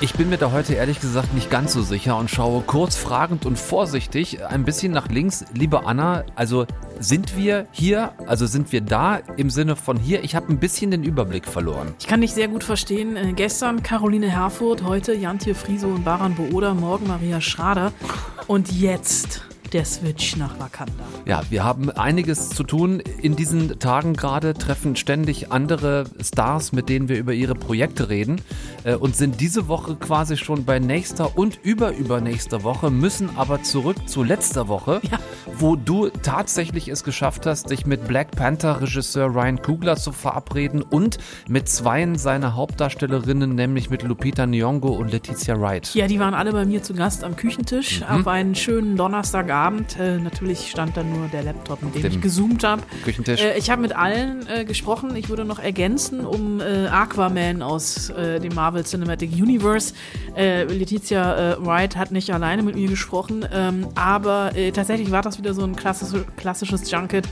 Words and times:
Ich 0.00 0.12
bin 0.14 0.30
mir 0.30 0.38
da 0.38 0.52
heute 0.52 0.74
ehrlich 0.74 1.00
gesagt 1.00 1.34
nicht 1.34 1.50
ganz 1.50 1.72
so 1.72 1.82
sicher 1.82 2.16
und 2.16 2.30
schaue 2.30 2.62
kurz 2.62 2.94
fragend 2.94 3.44
und 3.44 3.58
vorsichtig 3.58 4.44
ein 4.46 4.64
bisschen 4.64 4.92
nach 4.92 5.08
links. 5.08 5.44
Liebe 5.54 5.86
Anna, 5.86 6.22
also 6.36 6.66
sind 7.00 7.36
wir 7.36 7.66
hier, 7.72 8.12
also 8.24 8.46
sind 8.46 8.70
wir 8.70 8.80
da 8.80 9.16
im 9.36 9.50
Sinne 9.50 9.74
von 9.74 9.96
hier? 9.98 10.22
Ich 10.22 10.36
habe 10.36 10.52
ein 10.52 10.60
bisschen 10.60 10.92
den 10.92 11.02
Überblick 11.02 11.46
verloren. 11.48 11.94
Ich 11.98 12.06
kann 12.06 12.20
dich 12.20 12.32
sehr 12.32 12.46
gut 12.46 12.62
verstehen. 12.62 13.16
Äh, 13.16 13.32
gestern 13.32 13.82
Caroline 13.82 14.30
Herfurth, 14.30 14.84
heute 14.84 15.14
Jantje 15.14 15.56
Friso 15.56 15.88
und 15.88 16.04
Baran 16.04 16.36
Booda, 16.36 16.74
morgen 16.74 17.08
Maria 17.08 17.40
Schrader 17.40 17.92
und 18.46 18.70
jetzt 18.70 19.47
der 19.72 19.84
Switch 19.84 20.36
nach 20.36 20.58
Wakanda. 20.58 21.04
Ja, 21.26 21.42
wir 21.50 21.64
haben 21.64 21.90
einiges 21.90 22.48
zu 22.50 22.62
tun. 22.62 23.00
In 23.00 23.36
diesen 23.36 23.78
Tagen 23.78 24.14
gerade 24.14 24.54
treffen 24.54 24.96
ständig 24.96 25.52
andere 25.52 26.04
Stars, 26.20 26.72
mit 26.72 26.88
denen 26.88 27.08
wir 27.08 27.18
über 27.18 27.34
ihre 27.34 27.54
Projekte 27.54 28.08
reden 28.08 28.40
äh, 28.84 28.94
und 28.94 29.14
sind 29.16 29.40
diese 29.40 29.68
Woche 29.68 29.96
quasi 29.96 30.36
schon 30.36 30.64
bei 30.64 30.78
nächster 30.78 31.36
und 31.36 31.58
überübernächster 31.62 32.62
Woche, 32.62 32.90
müssen 32.90 33.36
aber 33.36 33.62
zurück 33.62 34.08
zu 34.08 34.22
letzter 34.22 34.68
Woche, 34.68 35.00
ja. 35.10 35.18
wo 35.58 35.76
du 35.76 36.08
tatsächlich 36.08 36.88
es 36.88 37.04
geschafft 37.04 37.44
hast, 37.46 37.70
dich 37.70 37.84
mit 37.84 38.08
Black 38.08 38.30
Panther 38.30 38.80
Regisseur 38.80 39.26
Ryan 39.26 39.60
Coogler 39.60 39.96
zu 39.96 40.12
verabreden 40.12 40.82
und 40.82 41.18
mit 41.48 41.68
zweien 41.68 42.16
seiner 42.16 42.54
Hauptdarstellerinnen, 42.54 43.54
nämlich 43.54 43.90
mit 43.90 44.02
Lupita 44.02 44.44
Nyong'o 44.44 44.96
und 44.96 45.12
Letizia 45.12 45.60
Wright. 45.60 45.94
Ja, 45.94 46.06
die 46.06 46.18
waren 46.18 46.34
alle 46.34 46.52
bei 46.52 46.64
mir 46.64 46.82
zu 46.82 46.94
Gast 46.94 47.22
am 47.24 47.36
Küchentisch 47.36 48.00
mhm. 48.00 48.06
auf 48.06 48.26
einen 48.26 48.54
schönen 48.54 48.96
Donnerstagabend 48.96 49.57
Abend. 49.58 49.98
Äh, 49.98 50.18
natürlich 50.18 50.70
stand 50.70 50.96
da 50.96 51.02
nur 51.02 51.28
der 51.28 51.42
Laptop, 51.42 51.82
mit 51.82 51.94
dem, 51.94 52.02
dem 52.02 52.12
ich 52.12 52.20
gezoomt 52.20 52.64
habe. 52.64 52.82
Küchentisch. 53.04 53.40
Äh, 53.40 53.58
ich 53.58 53.70
habe 53.70 53.82
mit 53.82 53.94
allen 53.94 54.46
äh, 54.46 54.64
gesprochen. 54.64 55.16
Ich 55.16 55.28
würde 55.28 55.44
noch 55.44 55.58
ergänzen 55.58 56.24
um 56.24 56.60
äh, 56.60 56.86
Aquaman 56.86 57.62
aus 57.62 58.10
äh, 58.10 58.38
dem 58.40 58.54
Marvel 58.54 58.84
Cinematic 58.84 59.32
Universe. 59.32 59.94
Äh, 60.36 60.64
Letizia 60.64 61.56
Wright 61.60 61.96
hat 61.96 62.12
nicht 62.12 62.32
alleine 62.32 62.62
mit 62.62 62.74
mir 62.74 62.88
gesprochen, 62.88 63.44
ähm, 63.52 63.88
aber 63.94 64.52
tatsächlich 64.74 65.10
war 65.10 65.22
das 65.22 65.38
wieder 65.38 65.54
so 65.54 65.62
ein 65.62 65.74
klassisches, 65.74 66.24
klassisches 66.36 66.90
Junket. 66.90 67.28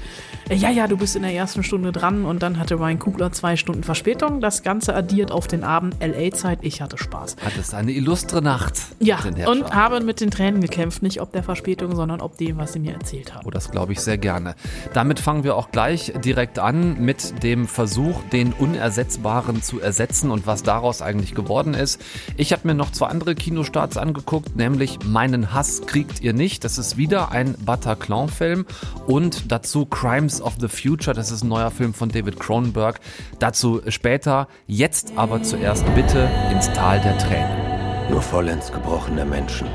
ja, 0.50 0.70
ja, 0.70 0.86
du 0.86 0.96
bist 0.96 1.16
in 1.16 1.22
der 1.22 1.32
ersten 1.32 1.62
Stunde 1.62 1.92
dran 1.92 2.24
und 2.24 2.42
dann 2.42 2.58
hatte 2.58 2.74
Ryan 2.74 2.98
Kugler 2.98 3.32
zwei 3.32 3.56
Stunden 3.56 3.82
Verspätung. 3.82 4.40
Das 4.40 4.62
Ganze 4.62 4.94
addiert 4.94 5.30
auf 5.30 5.46
den 5.46 5.64
Abend 5.64 5.96
LA-Zeit. 6.00 6.60
Ich 6.62 6.80
hatte 6.80 6.98
Spaß. 6.98 7.36
Hattest 7.44 7.74
eine 7.74 7.92
illustre 7.92 8.42
Nacht. 8.42 8.74
Ja, 8.98 9.18
und 9.46 9.74
habe 9.74 10.00
mit 10.00 10.20
den 10.20 10.30
Tränen 10.30 10.60
gekämpft. 10.60 11.02
Nicht 11.02 11.20
ob 11.20 11.32
der 11.32 11.42
Verspätung, 11.42 11.94
sondern 11.94 12.15
sondern 12.16 12.20
ob 12.20 12.36
dem, 12.38 12.56
was 12.56 12.72
sie 12.72 12.78
mir 12.78 12.94
erzählt 12.94 13.34
haben. 13.34 13.46
Oh, 13.46 13.50
das 13.50 13.70
glaube 13.70 13.92
ich 13.92 14.00
sehr 14.00 14.18
gerne. 14.18 14.54
Damit 14.92 15.20
fangen 15.20 15.44
wir 15.44 15.56
auch 15.56 15.70
gleich 15.70 16.12
direkt 16.24 16.58
an 16.58 17.00
mit 17.00 17.42
dem 17.42 17.66
Versuch, 17.66 18.22
den 18.32 18.52
Unersetzbaren 18.52 19.62
zu 19.62 19.80
ersetzen 19.80 20.30
und 20.30 20.46
was 20.46 20.62
daraus 20.62 21.02
eigentlich 21.02 21.34
geworden 21.34 21.74
ist. 21.74 22.02
Ich 22.36 22.52
habe 22.52 22.66
mir 22.66 22.74
noch 22.74 22.92
zwei 22.92 23.06
andere 23.06 23.34
Kinostarts 23.34 23.96
angeguckt, 23.96 24.56
nämlich 24.56 24.98
Meinen 25.04 25.52
Hass 25.52 25.82
kriegt 25.86 26.20
ihr 26.20 26.32
nicht. 26.32 26.64
Das 26.64 26.78
ist 26.78 26.96
wieder 26.96 27.32
ein 27.32 27.54
Bataclan-Film 27.64 28.66
und 29.06 29.52
dazu 29.52 29.86
Crimes 29.86 30.40
of 30.40 30.54
the 30.58 30.68
Future. 30.68 31.14
Das 31.14 31.30
ist 31.30 31.42
ein 31.42 31.48
neuer 31.48 31.70
Film 31.70 31.94
von 31.94 32.08
David 32.08 32.40
Cronenberg. 32.40 33.00
Dazu 33.38 33.82
später. 33.88 34.48
Jetzt 34.66 35.12
aber 35.16 35.42
zuerst 35.42 35.84
bitte 35.94 36.28
ins 36.50 36.72
Tal 36.72 37.00
der 37.00 37.16
Tränen. 37.18 38.10
Nur 38.10 38.22
vollends 38.22 38.72
gebrochene 38.72 39.24
Menschen 39.24 39.66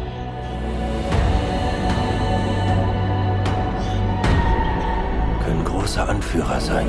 großer 5.92 6.08
Anführer 6.08 6.62
sein. 6.62 6.88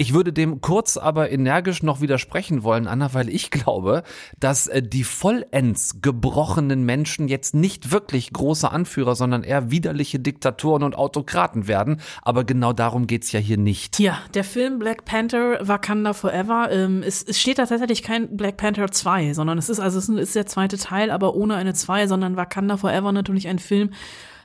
Ich 0.00 0.14
würde 0.14 0.32
dem 0.32 0.60
kurz 0.60 0.96
aber 0.96 1.32
energisch 1.32 1.82
noch 1.82 2.00
widersprechen 2.00 2.62
wollen, 2.62 2.86
Anna, 2.86 3.14
weil 3.14 3.28
ich 3.28 3.50
glaube, 3.50 4.04
dass 4.38 4.68
äh, 4.68 4.80
die 4.80 5.02
vollends 5.02 6.00
gebrochenen 6.00 6.84
Menschen 6.84 7.26
jetzt 7.26 7.52
nicht 7.52 7.90
wirklich 7.90 8.32
große 8.32 8.70
Anführer, 8.70 9.16
sondern 9.16 9.42
eher 9.42 9.72
widerliche 9.72 10.20
Diktatoren 10.20 10.84
und 10.84 10.94
Autokraten 10.94 11.66
werden. 11.66 12.00
Aber 12.22 12.44
genau 12.44 12.72
darum 12.72 13.08
geht's 13.08 13.32
ja 13.32 13.40
hier 13.40 13.58
nicht. 13.58 13.98
Ja, 13.98 14.20
der 14.34 14.44
Film 14.44 14.78
Black 14.78 15.04
Panther 15.04 15.58
Wakanda 15.66 16.12
Forever, 16.12 16.68
ähm, 16.70 17.02
es, 17.04 17.24
es 17.24 17.40
steht 17.40 17.58
da 17.58 17.66
tatsächlich 17.66 18.04
kein 18.04 18.36
Black 18.36 18.56
Panther 18.56 18.92
2, 18.92 19.34
sondern 19.34 19.58
es 19.58 19.68
ist, 19.68 19.80
also 19.80 19.98
es 19.98 20.08
ist 20.08 20.36
der 20.36 20.46
zweite 20.46 20.78
Teil, 20.78 21.10
aber 21.10 21.34
ohne 21.34 21.56
eine 21.56 21.74
2, 21.74 22.06
sondern 22.06 22.36
Wakanda 22.36 22.76
Forever 22.76 23.10
natürlich 23.10 23.48
ein 23.48 23.58
Film, 23.58 23.90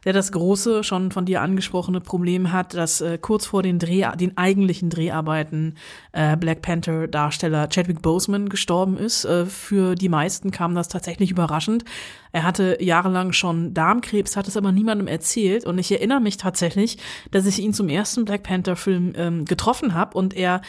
der 0.05 0.13
das 0.13 0.31
große, 0.31 0.83
schon 0.83 1.11
von 1.11 1.25
dir 1.25 1.41
angesprochene 1.41 2.01
Problem 2.01 2.51
hat, 2.51 2.73
dass 2.73 3.01
äh, 3.01 3.17
kurz 3.17 3.45
vor 3.45 3.63
den 3.63 3.79
Dreh, 3.79 4.05
den 4.15 4.37
eigentlichen 4.37 4.89
Dreharbeiten 4.89 5.75
äh, 6.11 6.35
Black 6.37 6.61
Panther 6.61 7.07
Darsteller 7.07 7.67
Chadwick 7.67 8.01
Boseman 8.01 8.49
gestorben 8.49 8.97
ist. 8.97 9.25
Äh, 9.25 9.45
für 9.45 9.95
die 9.95 10.09
meisten 10.09 10.51
kam 10.51 10.75
das 10.75 10.87
tatsächlich 10.87 11.31
überraschend. 11.31 11.85
Er 12.31 12.43
hatte 12.43 12.77
jahrelang 12.81 13.31
schon 13.31 13.73
Darmkrebs, 13.73 14.35
hat 14.35 14.47
es 14.47 14.57
aber 14.57 14.71
niemandem 14.71 15.07
erzählt. 15.07 15.65
Und 15.65 15.77
ich 15.77 15.91
erinnere 15.91 16.19
mich 16.19 16.37
tatsächlich, 16.37 16.97
dass 17.31 17.45
ich 17.45 17.59
ihn 17.59 17.73
zum 17.73 17.89
ersten 17.89 18.25
Black 18.25 18.43
Panther 18.43 18.75
Film 18.75 19.13
ähm, 19.15 19.45
getroffen 19.45 19.93
habe 19.93 20.17
und 20.17 20.33
er 20.33 20.61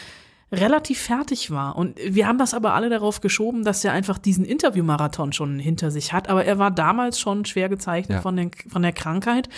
relativ 0.57 1.01
fertig 1.01 1.51
war. 1.51 1.77
Und 1.77 1.97
wir 2.05 2.27
haben 2.27 2.39
das 2.39 2.55
aber 2.55 2.75
alle 2.75 2.89
darauf 2.89 3.21
geschoben, 3.21 3.65
dass 3.65 3.85
er 3.85 3.93
einfach 3.93 4.19
diesen 4.19 4.45
Interviewmarathon 4.45 5.33
schon 5.33 5.59
hinter 5.59 5.91
sich 5.91 6.13
hat. 6.13 6.29
Aber 6.29 6.45
er 6.45 6.59
war 6.59 6.71
damals 6.71 7.21
schon 7.21 7.45
schwer 7.45 7.69
gezeichnet 7.69 8.17
ja. 8.17 8.23
von, 8.23 8.37
den, 8.37 8.51
von 8.69 8.83
der 8.83 8.93
Krankheit. 8.93 9.49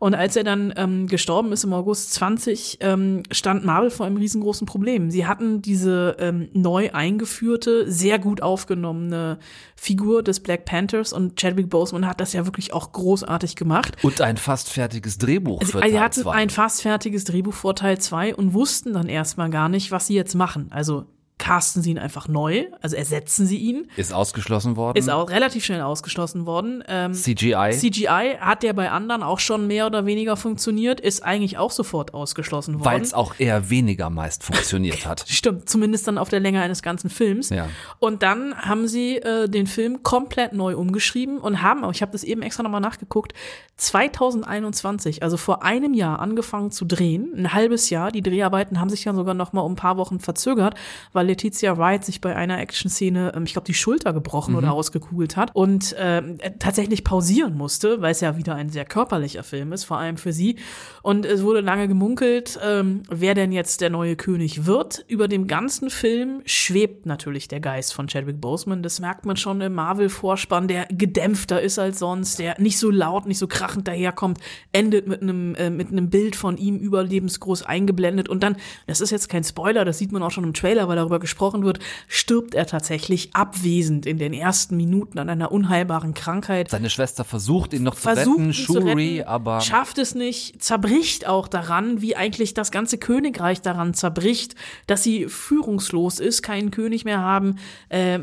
Und 0.00 0.14
als 0.14 0.34
er 0.34 0.44
dann 0.44 0.72
ähm, 0.76 1.08
gestorben 1.08 1.52
ist 1.52 1.62
im 1.64 1.74
August 1.74 2.14
20, 2.14 2.78
ähm, 2.80 3.22
stand 3.30 3.66
Marvel 3.66 3.90
vor 3.90 4.06
einem 4.06 4.16
riesengroßen 4.16 4.66
Problem. 4.66 5.10
Sie 5.10 5.26
hatten 5.26 5.60
diese 5.60 6.16
ähm, 6.18 6.48
neu 6.54 6.90
eingeführte, 6.92 7.90
sehr 7.90 8.18
gut 8.18 8.42
aufgenommene 8.42 9.38
Figur 9.76 10.22
des 10.22 10.40
Black 10.40 10.64
Panthers 10.64 11.12
und 11.12 11.36
Chadwick 11.36 11.68
Boseman 11.68 12.06
hat 12.06 12.20
das 12.20 12.32
ja 12.32 12.46
wirklich 12.46 12.72
auch 12.72 12.92
großartig 12.92 13.56
gemacht. 13.56 13.96
Und 14.02 14.20
ein 14.22 14.38
fast 14.38 14.70
fertiges 14.70 15.18
Drehbuch 15.18 15.60
also, 15.60 15.72
für 15.72 15.80
Teil 15.80 15.90
Sie 15.90 16.00
hatten 16.00 16.28
ein 16.28 16.50
fast 16.50 16.82
fertiges 16.82 17.24
Drehbuch 17.24 17.54
vor 17.54 17.76
Teil 17.76 17.98
2 17.98 18.34
und 18.34 18.54
wussten 18.54 18.94
dann 18.94 19.08
erstmal 19.08 19.50
gar 19.50 19.68
nicht, 19.68 19.90
was 19.90 20.06
sie 20.06 20.14
jetzt 20.14 20.34
machen. 20.40 20.72
Also 20.72 21.06
casten 21.40 21.82
sie 21.82 21.90
ihn 21.90 21.98
einfach 21.98 22.28
neu, 22.28 22.66
also 22.82 22.94
ersetzen 22.94 23.46
sie 23.46 23.56
ihn. 23.56 23.88
Ist 23.96 24.12
ausgeschlossen 24.12 24.76
worden. 24.76 24.98
Ist 24.98 25.08
auch 25.08 25.30
relativ 25.30 25.64
schnell 25.64 25.80
ausgeschlossen 25.80 26.44
worden. 26.46 26.84
Ähm, 26.86 27.14
CGI. 27.14 27.70
CGI 27.72 28.36
hat 28.38 28.62
ja 28.62 28.74
bei 28.74 28.90
anderen 28.90 29.22
auch 29.22 29.40
schon 29.40 29.66
mehr 29.66 29.86
oder 29.86 30.04
weniger 30.04 30.36
funktioniert, 30.36 31.00
ist 31.00 31.24
eigentlich 31.24 31.56
auch 31.56 31.70
sofort 31.70 32.12
ausgeschlossen 32.12 32.74
worden. 32.74 32.84
Weil 32.84 33.00
es 33.00 33.14
auch 33.14 33.34
eher 33.38 33.70
weniger 33.70 34.10
meist 34.10 34.44
funktioniert 34.44 35.06
hat. 35.06 35.24
Stimmt, 35.28 35.68
zumindest 35.68 36.06
dann 36.06 36.18
auf 36.18 36.28
der 36.28 36.40
Länge 36.40 36.60
eines 36.60 36.82
ganzen 36.82 37.08
Films. 37.08 37.48
Ja. 37.48 37.68
Und 37.98 38.22
dann 38.22 38.54
haben 38.54 38.86
sie 38.86 39.16
äh, 39.16 39.48
den 39.48 39.66
Film 39.66 40.02
komplett 40.02 40.52
neu 40.52 40.76
umgeschrieben 40.76 41.38
und 41.38 41.62
haben, 41.62 41.90
ich 41.90 42.02
habe 42.02 42.12
das 42.12 42.22
eben 42.22 42.42
extra 42.42 42.62
nochmal 42.62 42.82
nachgeguckt, 42.82 43.32
2021, 43.76 45.22
also 45.22 45.38
vor 45.38 45.62
einem 45.62 45.94
Jahr 45.94 46.18
angefangen 46.18 46.70
zu 46.70 46.84
drehen, 46.84 47.32
ein 47.34 47.54
halbes 47.54 47.88
Jahr. 47.88 48.12
Die 48.12 48.20
Dreharbeiten 48.20 48.78
haben 48.78 48.90
sich 48.90 49.06
ja 49.06 49.14
sogar 49.14 49.32
noch 49.32 49.54
mal 49.54 49.62
um 49.62 49.72
ein 49.72 49.76
paar 49.76 49.96
Wochen 49.96 50.20
verzögert, 50.20 50.74
weil 51.14 51.29
Letizia 51.30 51.78
Wright 51.78 52.04
sich 52.04 52.20
bei 52.20 52.34
einer 52.34 52.58
Action-Szene, 52.58 53.32
ähm, 53.34 53.44
ich 53.44 53.52
glaube, 53.52 53.66
die 53.66 53.74
Schulter 53.74 54.12
gebrochen 54.12 54.52
mhm. 54.52 54.58
oder 54.58 54.72
ausgekugelt 54.72 55.36
hat 55.36 55.54
und 55.54 55.92
äh, 55.94 56.22
tatsächlich 56.58 57.04
pausieren 57.04 57.56
musste, 57.56 58.00
weil 58.00 58.12
es 58.12 58.20
ja 58.20 58.36
wieder 58.36 58.54
ein 58.54 58.70
sehr 58.70 58.84
körperlicher 58.84 59.42
Film 59.42 59.72
ist, 59.72 59.84
vor 59.84 59.98
allem 59.98 60.16
für 60.16 60.32
sie. 60.32 60.56
Und 61.02 61.24
es 61.24 61.42
wurde 61.42 61.60
lange 61.60 61.88
gemunkelt, 61.88 62.58
ähm, 62.64 63.02
wer 63.08 63.34
denn 63.34 63.52
jetzt 63.52 63.80
der 63.80 63.90
neue 63.90 64.16
König 64.16 64.66
wird. 64.66 65.04
Über 65.08 65.28
dem 65.28 65.46
ganzen 65.46 65.90
Film 65.90 66.42
schwebt 66.44 67.06
natürlich 67.06 67.48
der 67.48 67.60
Geist 67.60 67.94
von 67.94 68.08
Chadwick 68.08 68.40
Boseman. 68.40 68.82
Das 68.82 69.00
merkt 69.00 69.24
man 69.24 69.36
schon 69.36 69.60
im 69.60 69.74
Marvel-Vorspann, 69.74 70.68
der 70.68 70.86
gedämpfter 70.86 71.60
ist 71.60 71.78
als 71.78 71.98
sonst, 71.98 72.38
der 72.38 72.60
nicht 72.60 72.78
so 72.78 72.90
laut, 72.90 73.26
nicht 73.26 73.38
so 73.38 73.46
krachend 73.46 73.86
daherkommt, 73.86 74.38
endet 74.72 75.06
mit 75.06 75.22
einem 75.22 75.54
äh, 75.54 75.70
mit 75.70 75.92
einem 75.92 76.10
Bild 76.10 76.36
von 76.36 76.56
ihm 76.56 76.78
überlebensgroß 76.78 77.62
eingeblendet 77.62 78.28
und 78.28 78.42
dann, 78.42 78.56
das 78.86 79.00
ist 79.00 79.10
jetzt 79.10 79.28
kein 79.28 79.44
Spoiler, 79.44 79.84
das 79.84 79.98
sieht 79.98 80.12
man 80.12 80.22
auch 80.22 80.30
schon 80.30 80.44
im 80.44 80.54
Trailer, 80.54 80.88
weil 80.88 80.96
darüber 80.96 81.19
gesprochen 81.20 81.64
wird, 81.64 81.78
stirbt 82.08 82.54
er 82.54 82.66
tatsächlich 82.66 83.34
abwesend 83.34 84.06
in 84.06 84.18
den 84.18 84.32
ersten 84.32 84.76
Minuten 84.76 85.18
an 85.18 85.28
einer 85.28 85.52
unheilbaren 85.52 86.14
Krankheit. 86.14 86.70
Seine 86.70 86.90
Schwester 86.90 87.24
versucht 87.24 87.72
ihn 87.72 87.82
noch 87.82 87.94
zu 87.94 88.08
retten, 88.08 88.52
Shuri, 88.52 89.22
aber 89.22 89.60
schafft 89.60 89.98
es 89.98 90.14
nicht, 90.14 90.62
zerbricht 90.62 91.26
auch 91.26 91.48
daran, 91.48 92.00
wie 92.00 92.16
eigentlich 92.16 92.54
das 92.54 92.70
ganze 92.70 92.98
Königreich 92.98 93.62
daran 93.62 93.94
zerbricht, 93.94 94.54
dass 94.86 95.02
sie 95.02 95.26
führungslos 95.26 96.18
ist, 96.18 96.42
keinen 96.42 96.70
König 96.70 97.04
mehr 97.04 97.20
haben. 97.20 97.56
Äh, 97.88 98.18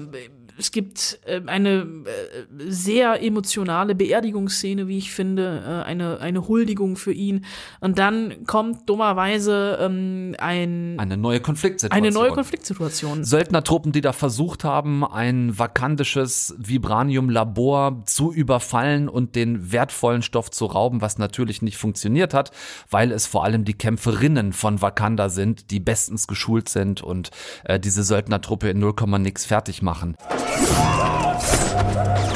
es 0.58 0.72
gibt 0.72 1.20
äh, 1.26 1.42
eine 1.46 1.80
äh, 1.80 2.64
sehr 2.68 3.22
emotionale 3.24 3.96
Beerdigungsszene, 3.96 4.88
wie 4.88 4.98
ich 4.98 5.12
finde, 5.12 5.64
äh, 5.66 5.88
eine, 5.88 6.20
eine 6.20 6.48
Huldigung 6.48 6.96
für 6.96 7.12
ihn. 7.12 7.46
Und 7.80 8.00
dann 8.00 8.46
kommt 8.46 8.90
dummerweise 8.90 9.78
ähm, 9.82 10.36
ein, 10.40 11.00
Eine 11.00 11.18
neue 11.18 11.40
Konfliktsituation. 11.40 12.06
eine 12.06 12.14
neue 12.14 12.32
Konfliktsituation. 12.32 13.24
Söldnertruppen, 13.24 13.92
die 13.92 14.02
da 14.02 14.14
versucht 14.14 14.64
haben, 14.64 15.06
ein 15.06 15.58
vakandisches 15.58 16.56
Vibranium-Labor 16.58 18.04
zu 18.06 18.34
überfallen 18.34 19.10
und 19.10 19.36
den 19.36 19.72
wertvollen 19.72 20.22
Stoff 20.22 20.50
zu 20.52 20.66
rauben, 20.66 21.02
was 21.02 21.18
natürlich 21.18 21.62
nicht 21.62 21.78
funktioniert 21.78 22.34
hat, 22.34 22.52
weil 22.90 23.12
es 23.12 23.28
vor 23.28 23.44
allem 23.44 23.66
die 23.66 23.74
Kämpferinnen 23.74 24.54
von 24.54 24.82
Wakanda 24.82 25.30
sind, 25.30 25.72
die 25.72 25.80
bestens 25.80 26.28
geschult 26.28 26.70
sind 26.70 27.02
und 27.02 27.30
äh, 27.64 27.80
diese 27.80 28.04
Söldnertruppe 28.04 28.70
in 28.70 28.80
0, 28.80 28.94
nix 29.20 29.46
fertig 29.46 29.82
machen. 29.82 30.16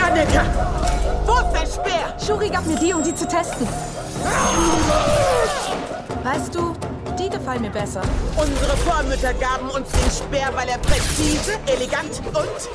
Annika! 0.03 0.45
Wo 1.25 1.33
ist 1.33 1.51
dein 1.53 1.67
Speer? 1.67 2.13
Shuri 2.25 2.49
gab 2.49 2.65
mir 2.65 2.77
die, 2.77 2.93
um 2.93 3.03
die 3.03 3.13
zu 3.15 3.27
testen. 3.27 3.67
Weißt 6.23 6.53
du, 6.53 6.73
die 7.17 7.29
gefallen 7.29 7.61
mir 7.61 7.69
besser. 7.69 8.01
Unsere 8.35 8.77
Vormütter 8.77 9.33
gaben 9.33 9.69
uns 9.69 9.89
den 9.89 10.11
Speer, 10.11 10.49
weil 10.53 10.69
er 10.69 10.77
präzise, 10.79 11.53
elegant 11.67 12.21
und 12.25 12.69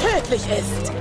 tödlich 0.00 0.42
ist. 0.48 0.92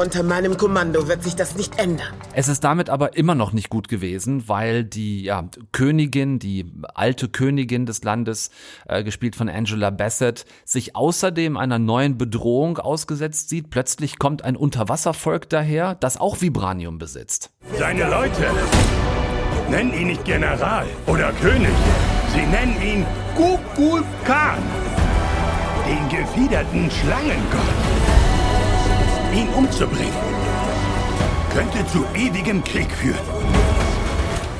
Unter 0.00 0.22
meinem 0.22 0.56
Kommando 0.56 1.08
wird 1.08 1.22
sich 1.22 1.36
das 1.36 1.56
nicht 1.56 1.78
ändern. 1.78 2.14
Es 2.32 2.48
ist 2.48 2.64
damit 2.64 2.88
aber 2.88 3.18
immer 3.18 3.34
noch 3.34 3.52
nicht 3.52 3.68
gut 3.68 3.86
gewesen, 3.88 4.48
weil 4.48 4.82
die 4.82 5.22
ja, 5.24 5.44
Königin, 5.72 6.38
die 6.38 6.72
alte 6.94 7.28
Königin 7.28 7.84
des 7.84 8.02
Landes, 8.02 8.50
äh, 8.88 9.04
gespielt 9.04 9.36
von 9.36 9.50
Angela 9.50 9.90
Bassett, 9.90 10.46
sich 10.64 10.96
außerdem 10.96 11.58
einer 11.58 11.78
neuen 11.78 12.16
Bedrohung 12.16 12.78
ausgesetzt 12.78 13.50
sieht. 13.50 13.68
Plötzlich 13.68 14.18
kommt 14.18 14.42
ein 14.42 14.56
Unterwasservolk 14.56 15.50
daher, 15.50 15.96
das 15.96 16.16
auch 16.16 16.40
Vibranium 16.40 16.96
besitzt. 16.96 17.50
Seine 17.78 18.08
Leute 18.08 18.46
nennen 19.68 19.92
ihn 19.92 20.06
nicht 20.06 20.24
General 20.24 20.86
oder 21.08 21.30
König. 21.42 21.74
Sie 22.32 22.46
nennen 22.46 22.76
ihn 22.82 23.06
Kukul 23.36 24.02
Khan, 24.24 24.62
den 25.86 26.08
gefiederten 26.08 26.90
Schlangengott. 26.90 27.89
Ihn 29.32 29.48
umzubringen, 29.50 30.12
könnte 31.52 31.86
zu 31.86 32.04
ewigem 32.16 32.64
Krieg 32.64 32.90
führen. 32.90 33.18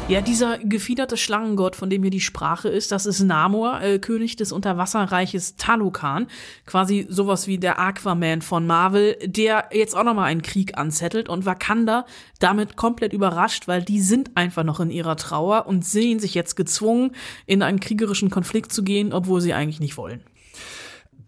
Ja, 0.06 0.20
dieser 0.20 0.58
gefiederte 0.58 1.16
Schlangengott, 1.16 1.74
von 1.74 1.90
dem 1.90 2.02
hier 2.02 2.10
die 2.12 2.20
Sprache 2.20 2.68
ist, 2.68 2.92
das 2.92 3.04
ist 3.04 3.20
Namor, 3.20 3.80
äh, 3.80 3.98
König 3.98 4.36
des 4.36 4.52
Unterwasserreiches 4.52 5.56
Talokan. 5.56 6.28
Quasi 6.66 7.06
sowas 7.08 7.48
wie 7.48 7.58
der 7.58 7.80
Aquaman 7.80 8.42
von 8.42 8.64
Marvel, 8.64 9.16
der 9.24 9.70
jetzt 9.72 9.96
auch 9.96 10.04
nochmal 10.04 10.26
einen 10.26 10.42
Krieg 10.42 10.78
anzettelt 10.78 11.28
und 11.28 11.46
Wakanda 11.46 12.06
damit 12.38 12.76
komplett 12.76 13.12
überrascht, 13.12 13.66
weil 13.66 13.82
die 13.82 14.00
sind 14.00 14.36
einfach 14.36 14.62
noch 14.62 14.78
in 14.78 14.90
ihrer 14.90 15.16
Trauer 15.16 15.66
und 15.66 15.84
sehen 15.84 16.20
sich 16.20 16.34
jetzt 16.34 16.54
gezwungen, 16.54 17.10
in 17.46 17.62
einen 17.62 17.80
kriegerischen 17.80 18.30
Konflikt 18.30 18.72
zu 18.72 18.84
gehen, 18.84 19.12
obwohl 19.12 19.40
sie 19.40 19.52
eigentlich 19.52 19.80
nicht 19.80 19.96
wollen. 19.96 20.22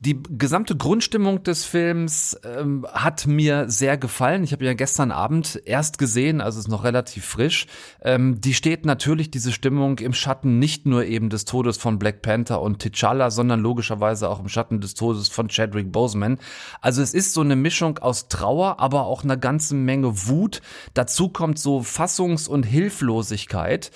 Die 0.05 0.21
gesamte 0.31 0.77
Grundstimmung 0.77 1.45
des 1.45 1.65
Films 1.65 2.37
ähm, 2.43 2.85
hat 2.93 3.29
mir 3.29 3.71
sehr 3.71 3.97
gefallen. 3.97 4.43
Ich 4.43 4.51
habe 4.51 4.65
ja 4.65 4.75
gestern 4.75 5.13
Abend 5.13 5.63
erst 5.65 5.97
gesehen, 5.97 6.41
also 6.41 6.59
ist 6.59 6.67
noch 6.67 6.83
relativ 6.83 7.25
frisch. 7.25 7.69
Ähm, 8.03 8.41
die 8.41 8.55
steht 8.55 8.85
natürlich 8.85 9.31
diese 9.31 9.53
Stimmung 9.53 10.01
im 10.01 10.13
Schatten 10.13 10.59
nicht 10.59 10.87
nur 10.87 11.05
eben 11.05 11.31
des 11.31 11.45
Todes 11.45 11.77
von 11.77 12.01
Black 12.01 12.21
Panther 12.21 12.61
und 12.61 12.83
T'Challa, 12.83 13.31
sondern 13.31 13.61
logischerweise 13.61 14.29
auch 14.29 14.41
im 14.41 14.49
Schatten 14.49 14.81
des 14.81 14.95
Todes 14.95 15.29
von 15.29 15.47
Chadwick 15.47 15.93
Boseman. 15.93 16.39
Also 16.81 17.01
es 17.01 17.15
ist 17.15 17.33
so 17.33 17.41
eine 17.41 17.55
Mischung 17.55 17.99
aus 17.99 18.27
Trauer, 18.27 18.81
aber 18.81 19.07
auch 19.07 19.23
einer 19.23 19.37
ganzen 19.37 19.85
Menge 19.85 20.27
Wut. 20.27 20.63
Dazu 20.95 21.29
kommt 21.29 21.61
so 21.61 21.79
Fassungs- 21.79 22.49
und 22.49 22.65
Hilflosigkeit. 22.65 23.93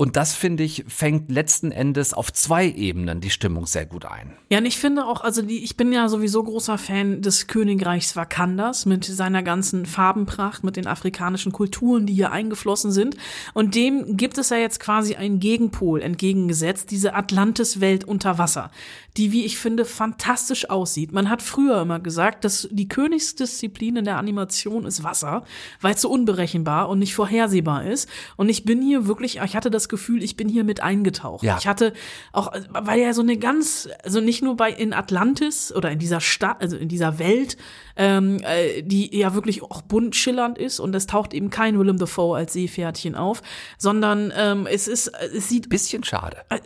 Und 0.00 0.16
das, 0.16 0.34
finde 0.34 0.62
ich, 0.62 0.86
fängt 0.88 1.30
letzten 1.30 1.72
Endes 1.72 2.14
auf 2.14 2.32
zwei 2.32 2.66
Ebenen 2.66 3.20
die 3.20 3.28
Stimmung 3.28 3.66
sehr 3.66 3.84
gut 3.84 4.06
ein. 4.06 4.32
Ja, 4.48 4.56
und 4.56 4.64
ich 4.64 4.78
finde 4.78 5.04
auch, 5.04 5.20
also 5.20 5.42
die, 5.42 5.62
ich 5.62 5.76
bin 5.76 5.92
ja 5.92 6.08
sowieso 6.08 6.42
großer 6.42 6.78
Fan 6.78 7.20
des 7.20 7.48
Königreichs 7.48 8.16
Wakandas 8.16 8.86
mit 8.86 9.04
seiner 9.04 9.42
ganzen 9.42 9.84
Farbenpracht, 9.84 10.64
mit 10.64 10.76
den 10.76 10.86
afrikanischen 10.86 11.52
Kulturen, 11.52 12.06
die 12.06 12.14
hier 12.14 12.32
eingeflossen 12.32 12.92
sind. 12.92 13.18
Und 13.52 13.74
dem 13.74 14.16
gibt 14.16 14.38
es 14.38 14.48
ja 14.48 14.56
jetzt 14.56 14.80
quasi 14.80 15.16
einen 15.16 15.38
Gegenpol 15.38 16.00
entgegengesetzt, 16.00 16.90
diese 16.90 17.14
Atlantis-Welt 17.14 18.04
unter 18.04 18.38
Wasser, 18.38 18.70
die, 19.18 19.32
wie 19.32 19.44
ich 19.44 19.58
finde, 19.58 19.84
fantastisch 19.84 20.70
aussieht. 20.70 21.12
Man 21.12 21.28
hat 21.28 21.42
früher 21.42 21.82
immer 21.82 22.00
gesagt, 22.00 22.46
dass 22.46 22.66
die 22.70 22.88
Königsdisziplin 22.88 23.96
in 23.96 24.06
der 24.06 24.16
Animation 24.16 24.86
ist 24.86 25.04
Wasser, 25.04 25.44
weil 25.82 25.94
es 25.94 26.00
so 26.00 26.08
unberechenbar 26.08 26.88
und 26.88 27.00
nicht 27.00 27.14
vorhersehbar 27.14 27.84
ist. 27.84 28.08
Und 28.36 28.48
ich 28.48 28.64
bin 28.64 28.80
hier 28.80 29.06
wirklich, 29.06 29.40
ich 29.44 29.56
hatte 29.56 29.70
das 29.70 29.89
Gefühl, 29.90 30.22
ich 30.22 30.36
bin 30.36 30.48
hier 30.48 30.64
mit 30.64 30.82
eingetaucht. 30.82 31.42
Ja. 31.42 31.58
Ich 31.58 31.66
hatte 31.66 31.92
auch, 32.32 32.52
weil 32.70 33.00
ja 33.00 33.12
so 33.12 33.20
eine 33.20 33.36
ganz, 33.36 33.88
also 34.02 34.20
nicht 34.20 34.42
nur 34.42 34.56
bei 34.56 34.70
in 34.70 34.94
Atlantis 34.94 35.74
oder 35.74 35.90
in 35.90 35.98
dieser 35.98 36.20
Stadt, 36.20 36.62
also 36.62 36.76
in 36.76 36.88
dieser 36.88 37.18
Welt, 37.18 37.58
ähm, 37.96 38.38
äh, 38.42 38.82
die 38.82 39.14
ja 39.14 39.34
wirklich 39.34 39.62
auch 39.62 39.82
bunt 39.82 40.16
schillernd 40.16 40.56
ist 40.56 40.80
und 40.80 40.94
es 40.94 41.06
taucht 41.06 41.34
eben 41.34 41.50
kein 41.50 41.78
Willem 41.78 41.98
Dafoe 41.98 42.38
als 42.38 42.54
Seepferdchen 42.54 43.14
auf, 43.14 43.42
sondern 43.76 44.32
ähm, 44.34 44.66
es 44.66 44.88
ist, 44.88 45.08
es 45.08 45.48
sieht 45.48 45.68
Bisschen 45.68 46.02
schade. 46.02 46.38
äh, 46.48 46.58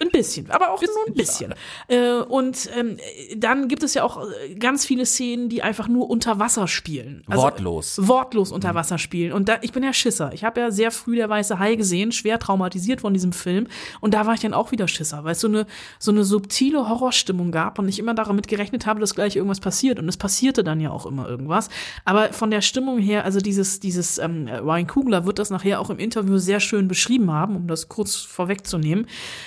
Ein 0.00 0.10
bisschen, 0.10 0.48
aber 0.50 0.70
auch 0.70 0.80
nur 0.80 1.06
ein 1.08 1.14
bisschen. 1.14 1.54
Äh, 1.88 2.20
und 2.20 2.70
ähm, 2.76 2.98
dann 3.36 3.66
gibt 3.66 3.82
es 3.82 3.94
ja 3.94 4.04
auch 4.04 4.22
äh, 4.22 4.54
ganz 4.54 4.86
viele 4.86 5.04
Szenen, 5.04 5.48
die 5.48 5.62
einfach 5.62 5.88
nur 5.88 6.08
unter 6.08 6.38
Wasser 6.38 6.68
spielen. 6.68 7.24
Wortlos. 7.26 7.98
Wortlos 8.06 8.52
unter 8.52 8.76
Wasser 8.76 8.98
spielen. 8.98 9.32
Und 9.32 9.48
da, 9.48 9.58
ich 9.62 9.72
bin 9.72 9.82
ja 9.82 9.92
Schisser. 9.92 10.32
Ich 10.32 10.44
habe 10.44 10.60
ja 10.60 10.70
sehr 10.70 10.92
früh 10.92 11.16
der 11.16 11.28
Weiße 11.28 11.58
Hai 11.58 11.74
gesehen, 11.74 12.12
schwer 12.12 12.38
traumatisiert 12.38 13.00
von 13.00 13.12
diesem 13.12 13.32
Film. 13.32 13.66
Und 14.00 14.14
da 14.14 14.24
war 14.24 14.34
ich 14.34 14.40
dann 14.40 14.54
auch 14.54 14.70
wieder 14.70 14.86
Schisser, 14.86 15.24
weil 15.24 15.32
es 15.32 15.40
so 15.40 15.48
eine, 15.48 15.66
so 15.98 16.12
eine 16.12 16.22
subtile 16.22 16.88
Horrorstimmung 16.88 17.50
gab 17.50 17.80
und 17.80 17.88
ich 17.88 17.98
immer 17.98 18.14
damit 18.14 18.46
gerechnet 18.46 18.86
habe, 18.86 19.00
dass 19.00 19.16
gleich 19.16 19.34
irgendwas 19.34 19.58
passiert. 19.58 19.98
Und 19.98 20.08
es 20.08 20.16
passierte 20.16 20.62
dann 20.62 20.80
ja 20.80 20.90
auch 20.90 21.06
immer 21.06 21.28
irgendwas. 21.28 21.70
Aber 22.04 22.32
von 22.32 22.52
der 22.52 22.60
Stimmung 22.60 22.98
her, 22.98 23.24
also 23.24 23.40
dieses, 23.40 23.80
dieses 23.80 24.18
ähm, 24.18 24.46
Ryan 24.46 24.86
Kugler 24.86 25.26
wird 25.26 25.40
das 25.40 25.50
nachher 25.50 25.80
auch 25.80 25.90
im 25.90 25.98
Interview 25.98 26.38
sehr 26.38 26.60
schön 26.60 26.86
beschrieben 26.86 27.32
haben, 27.32 27.56
um 27.56 27.66
das 27.66 27.88
kurz 27.88 28.14
vorwegzunehmen. 28.14 29.06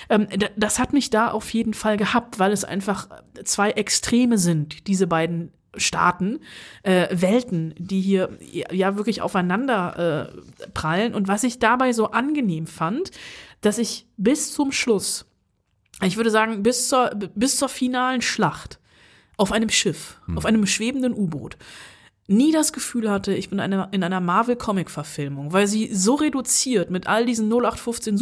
Ähm, 0.09 0.27
das 0.55 0.79
hat 0.79 0.93
mich 0.93 1.09
da 1.09 1.29
auf 1.31 1.53
jeden 1.53 1.73
Fall 1.73 1.97
gehabt, 1.97 2.39
weil 2.39 2.51
es 2.51 2.63
einfach 2.63 3.07
zwei 3.43 3.71
Extreme 3.71 4.37
sind, 4.37 4.87
diese 4.87 5.07
beiden 5.07 5.51
Staaten, 5.77 6.39
äh, 6.83 7.07
Welten, 7.11 7.73
die 7.77 8.01
hier 8.01 8.37
ja 8.41 8.97
wirklich 8.97 9.21
aufeinander 9.21 10.31
äh, 10.65 10.67
prallen. 10.73 11.13
Und 11.15 11.27
was 11.27 11.43
ich 11.43 11.59
dabei 11.59 11.93
so 11.93 12.11
angenehm 12.11 12.67
fand, 12.67 13.11
dass 13.61 13.77
ich 13.77 14.07
bis 14.17 14.53
zum 14.53 14.71
Schluss, 14.71 15.25
ich 16.03 16.17
würde 16.17 16.31
sagen, 16.31 16.63
bis 16.63 16.89
zur, 16.89 17.11
bis 17.35 17.57
zur 17.57 17.69
finalen 17.69 18.21
Schlacht 18.21 18.79
auf 19.37 19.51
einem 19.51 19.69
Schiff, 19.69 20.19
auf 20.35 20.45
einem 20.45 20.65
schwebenden 20.65 21.13
U-Boot, 21.13 21.57
nie 22.27 22.51
das 22.51 22.73
Gefühl 22.73 23.09
hatte, 23.09 23.33
ich 23.33 23.49
bin 23.49 23.59
eine, 23.59 23.89
in 23.91 24.03
einer 24.03 24.21
Marvel-Comic-Verfilmung, 24.21 25.53
weil 25.53 25.67
sie 25.67 25.93
so 25.93 26.15
reduziert 26.15 26.89
mit 26.89 27.07
all 27.07 27.25
diesen 27.25 27.51
0815 27.51 28.17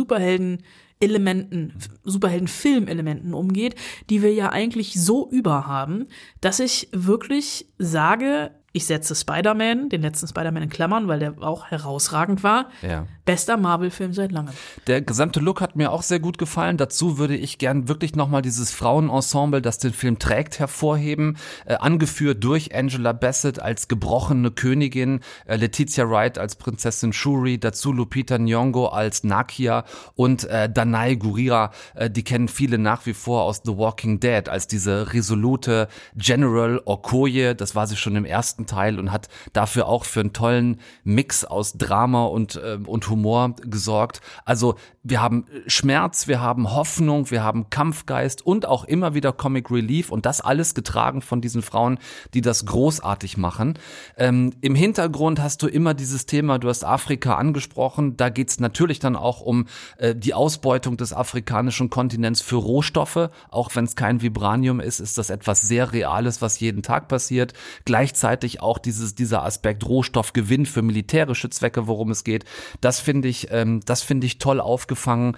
Superhelden-Elementen, 1.01 1.73
Superhelden-Film-Elementen 2.03 3.33
umgeht, 3.33 3.75
die 4.09 4.21
wir 4.21 4.33
ja 4.33 4.49
eigentlich 4.49 5.01
so 5.01 5.29
überhaben, 5.29 6.07
dass 6.41 6.59
ich 6.59 6.89
wirklich 6.91 7.67
sage, 7.77 8.51
ich 8.71 8.85
setze 8.85 9.15
Spider-Man, 9.15 9.89
den 9.89 10.01
letzten 10.01 10.27
Spider-Man 10.27 10.63
in 10.63 10.69
Klammern, 10.69 11.07
weil 11.07 11.19
der 11.19 11.33
auch 11.41 11.67
herausragend 11.67 12.43
war. 12.43 12.69
Ja. 12.81 13.05
Bester 13.25 13.57
Marvel-Film 13.57 14.13
seit 14.13 14.31
langem. 14.31 14.53
Der 14.87 15.01
gesamte 15.01 15.39
Look 15.39 15.61
hat 15.61 15.75
mir 15.75 15.91
auch 15.91 16.01
sehr 16.01 16.19
gut 16.19 16.37
gefallen. 16.37 16.77
Dazu 16.77 17.17
würde 17.17 17.35
ich 17.35 17.57
gern 17.57 17.87
wirklich 17.87 18.15
nochmal 18.15 18.41
dieses 18.41 18.71
Frauenensemble, 18.71 19.61
das 19.61 19.77
den 19.77 19.93
Film 19.93 20.17
trägt, 20.17 20.59
hervorheben. 20.59 21.37
Äh, 21.65 21.75
angeführt 21.75 22.43
durch 22.43 22.75
Angela 22.75 23.13
Bassett 23.13 23.59
als 23.59 23.87
gebrochene 23.87 24.51
Königin, 24.51 25.21
äh, 25.45 25.57
Letizia 25.57 26.09
Wright 26.09 26.37
als 26.37 26.55
Prinzessin 26.55 27.13
Shuri, 27.13 27.59
dazu 27.59 27.91
Lupita 27.91 28.35
Nyong'o 28.35 28.87
als 28.87 29.23
Nakia 29.23 29.85
und 30.15 30.45
äh, 30.45 30.69
Danai 30.69 31.15
Gurira, 31.15 31.71
äh, 31.95 32.09
die 32.09 32.23
kennen 32.23 32.47
viele 32.47 32.77
nach 32.77 33.05
wie 33.05 33.13
vor 33.13 33.43
aus 33.43 33.61
The 33.63 33.77
Walking 33.77 34.19
Dead, 34.19 34.49
als 34.49 34.67
diese 34.67 35.13
resolute 35.13 35.87
General 36.15 36.81
Okoye, 36.85 37.53
das 37.53 37.75
war 37.75 37.87
sie 37.87 37.95
schon 37.95 38.15
im 38.15 38.25
ersten 38.25 38.58
ersten 38.59 38.65
Teil 38.65 38.99
und 38.99 39.11
hat 39.11 39.29
dafür 39.53 39.87
auch 39.87 40.05
für 40.05 40.19
einen 40.19 40.33
tollen 40.33 40.79
Mix 41.03 41.45
aus 41.45 41.73
Drama 41.73 42.25
und, 42.25 42.55
äh, 42.55 42.77
und 42.85 43.09
Humor 43.09 43.55
gesorgt. 43.61 44.21
Also 44.45 44.75
wir 45.03 45.21
haben 45.21 45.45
Schmerz, 45.67 46.27
wir 46.27 46.41
haben 46.41 46.71
Hoffnung, 46.71 47.31
wir 47.31 47.43
haben 47.43 47.69
Kampfgeist 47.69 48.45
und 48.45 48.65
auch 48.65 48.83
immer 48.83 49.13
wieder 49.13 49.31
Comic 49.31 49.71
Relief 49.71 50.11
und 50.11 50.25
das 50.25 50.41
alles 50.41 50.75
getragen 50.75 51.21
von 51.21 51.41
diesen 51.41 51.61
Frauen, 51.61 51.99
die 52.33 52.41
das 52.41 52.65
großartig 52.65 53.37
machen. 53.37 53.79
Ähm, 54.17 54.51
Im 54.61 54.75
Hintergrund 54.75 55.41
hast 55.41 55.63
du 55.63 55.67
immer 55.67 55.93
dieses 55.93 56.25
Thema, 56.25 56.59
du 56.59 56.67
hast 56.67 56.83
Afrika 56.83 57.35
angesprochen, 57.35 58.17
da 58.17 58.29
geht's 58.29 58.59
natürlich 58.59 58.99
dann 58.99 59.15
auch 59.15 59.41
um 59.41 59.67
äh, 59.97 60.15
die 60.15 60.33
Ausbeutung 60.33 60.97
des 60.97 61.13
afrikanischen 61.13 61.89
Kontinents 61.89 62.41
für 62.41 62.57
Rohstoffe, 62.57 63.29
auch 63.49 63.75
wenn 63.75 63.85
es 63.85 63.95
kein 63.95 64.21
Vibranium 64.21 64.79
ist, 64.79 64.99
ist 64.99 65.17
das 65.17 65.29
etwas 65.29 65.61
sehr 65.61 65.93
Reales, 65.93 66.41
was 66.41 66.59
jeden 66.59 66.83
Tag 66.83 67.07
passiert. 67.07 67.53
Gleichzeitig 67.85 68.48
auch 68.57 68.79
dieses, 68.79 69.15
dieser 69.15 69.43
Aspekt 69.43 69.87
Rohstoffgewinn 69.87 70.65
für 70.65 70.81
militärische 70.81 71.49
Zwecke, 71.49 71.87
worum 71.87 72.11
es 72.11 72.23
geht. 72.23 72.45
Das 72.81 72.99
finde 72.99 73.27
ich, 73.27 73.51
ähm, 73.51 73.81
das 73.85 74.01
finde 74.01 74.27
ich 74.27 74.39
toll 74.39 74.59
aufgefangen. 74.59 75.37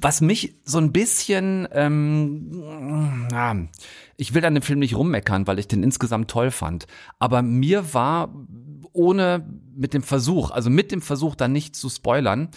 Was 0.00 0.20
mich 0.20 0.56
so 0.64 0.78
ein 0.78 0.92
bisschen, 0.92 1.66
ähm, 1.72 3.28
ich 4.16 4.34
will 4.34 4.44
an 4.44 4.54
dem 4.54 4.62
Film 4.62 4.78
nicht 4.78 4.96
rummeckern, 4.96 5.46
weil 5.46 5.58
ich 5.58 5.68
den 5.68 5.82
insgesamt 5.82 6.30
toll 6.30 6.50
fand. 6.50 6.86
Aber 7.18 7.42
mir 7.42 7.94
war 7.94 8.34
ohne 8.92 9.44
mit 9.74 9.94
dem 9.94 10.02
Versuch, 10.02 10.50
also 10.50 10.70
mit 10.70 10.92
dem 10.92 11.02
Versuch 11.02 11.34
dann 11.34 11.52
nicht 11.52 11.74
zu 11.76 11.88
spoilern, 11.88 12.48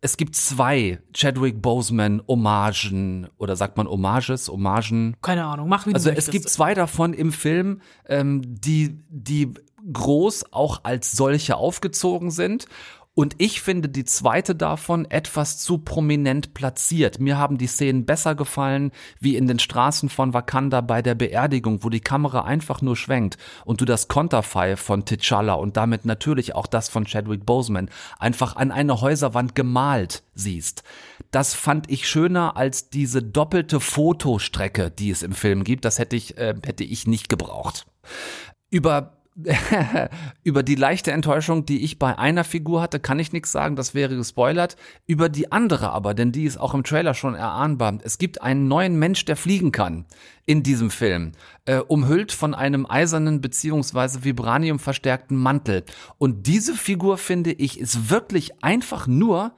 es 0.00 0.16
gibt 0.16 0.36
zwei 0.36 1.00
Chadwick 1.12 1.60
Boseman 1.60 2.22
Hommagen 2.28 3.28
oder 3.36 3.56
sagt 3.56 3.76
man 3.76 3.88
Hommages, 3.88 4.48
Hommagen. 4.48 5.16
Keine 5.22 5.44
Ahnung, 5.44 5.68
mach 5.68 5.86
wie 5.86 5.90
du 5.90 5.96
Also 5.96 6.10
es 6.10 6.16
möchtest. 6.16 6.32
gibt 6.32 6.48
zwei 6.48 6.74
davon 6.74 7.12
im 7.12 7.32
Film, 7.32 7.80
ähm, 8.06 8.42
die 8.44 9.00
die 9.08 9.54
groß 9.92 10.52
auch 10.52 10.80
als 10.84 11.12
solche 11.12 11.56
aufgezogen 11.56 12.30
sind. 12.30 12.66
Und 13.18 13.34
ich 13.38 13.62
finde 13.62 13.88
die 13.88 14.04
zweite 14.04 14.54
davon 14.54 15.04
etwas 15.10 15.58
zu 15.58 15.78
prominent 15.78 16.54
platziert. 16.54 17.18
Mir 17.18 17.36
haben 17.36 17.58
die 17.58 17.66
Szenen 17.66 18.06
besser 18.06 18.36
gefallen, 18.36 18.92
wie 19.18 19.34
in 19.34 19.48
den 19.48 19.58
Straßen 19.58 20.08
von 20.08 20.34
Wakanda 20.34 20.82
bei 20.82 21.02
der 21.02 21.16
Beerdigung, 21.16 21.82
wo 21.82 21.88
die 21.88 21.98
Kamera 21.98 22.42
einfach 22.42 22.80
nur 22.80 22.94
schwenkt 22.94 23.36
und 23.64 23.80
du 23.80 23.84
das 23.84 24.06
Konterfei 24.06 24.76
von 24.76 25.02
T'Challa 25.02 25.54
und 25.54 25.76
damit 25.76 26.04
natürlich 26.04 26.54
auch 26.54 26.68
das 26.68 26.88
von 26.88 27.06
Chadwick 27.06 27.44
Boseman 27.44 27.90
einfach 28.20 28.54
an 28.54 28.70
eine 28.70 29.00
Häuserwand 29.00 29.56
gemalt 29.56 30.22
siehst. 30.36 30.84
Das 31.32 31.54
fand 31.54 31.90
ich 31.90 32.08
schöner 32.08 32.56
als 32.56 32.88
diese 32.88 33.20
doppelte 33.20 33.80
Fotostrecke, 33.80 34.92
die 34.92 35.10
es 35.10 35.24
im 35.24 35.32
Film 35.32 35.64
gibt. 35.64 35.84
Das 35.84 35.98
hätte 35.98 36.14
ich, 36.14 36.38
äh, 36.38 36.54
hätte 36.64 36.84
ich 36.84 37.08
nicht 37.08 37.28
gebraucht. 37.28 37.88
Über 38.70 39.17
über 40.42 40.62
die 40.62 40.74
leichte 40.74 41.12
Enttäuschung, 41.12 41.64
die 41.64 41.84
ich 41.84 41.98
bei 41.98 42.18
einer 42.18 42.44
Figur 42.44 42.80
hatte, 42.80 42.98
kann 42.98 43.18
ich 43.18 43.32
nichts 43.32 43.52
sagen, 43.52 43.76
das 43.76 43.94
wäre 43.94 44.16
gespoilert. 44.16 44.76
Über 45.06 45.28
die 45.28 45.52
andere 45.52 45.90
aber, 45.90 46.14
denn 46.14 46.32
die 46.32 46.44
ist 46.44 46.58
auch 46.58 46.74
im 46.74 46.82
Trailer 46.82 47.14
schon 47.14 47.34
erahnbar. 47.34 47.98
Es 48.02 48.18
gibt 48.18 48.42
einen 48.42 48.66
neuen 48.66 48.98
Mensch, 48.98 49.24
der 49.24 49.36
fliegen 49.36 49.70
kann 49.70 50.06
in 50.44 50.62
diesem 50.62 50.90
Film, 50.90 51.32
äh, 51.66 51.76
umhüllt 51.78 52.32
von 52.32 52.54
einem 52.54 52.86
eisernen 52.86 53.40
beziehungsweise 53.40 54.24
Vibranium 54.24 54.78
verstärkten 54.78 55.36
Mantel. 55.36 55.84
Und 56.18 56.46
diese 56.46 56.74
Figur, 56.74 57.16
finde 57.16 57.52
ich, 57.52 57.78
ist 57.78 58.10
wirklich 58.10 58.64
einfach 58.64 59.06
nur 59.06 59.52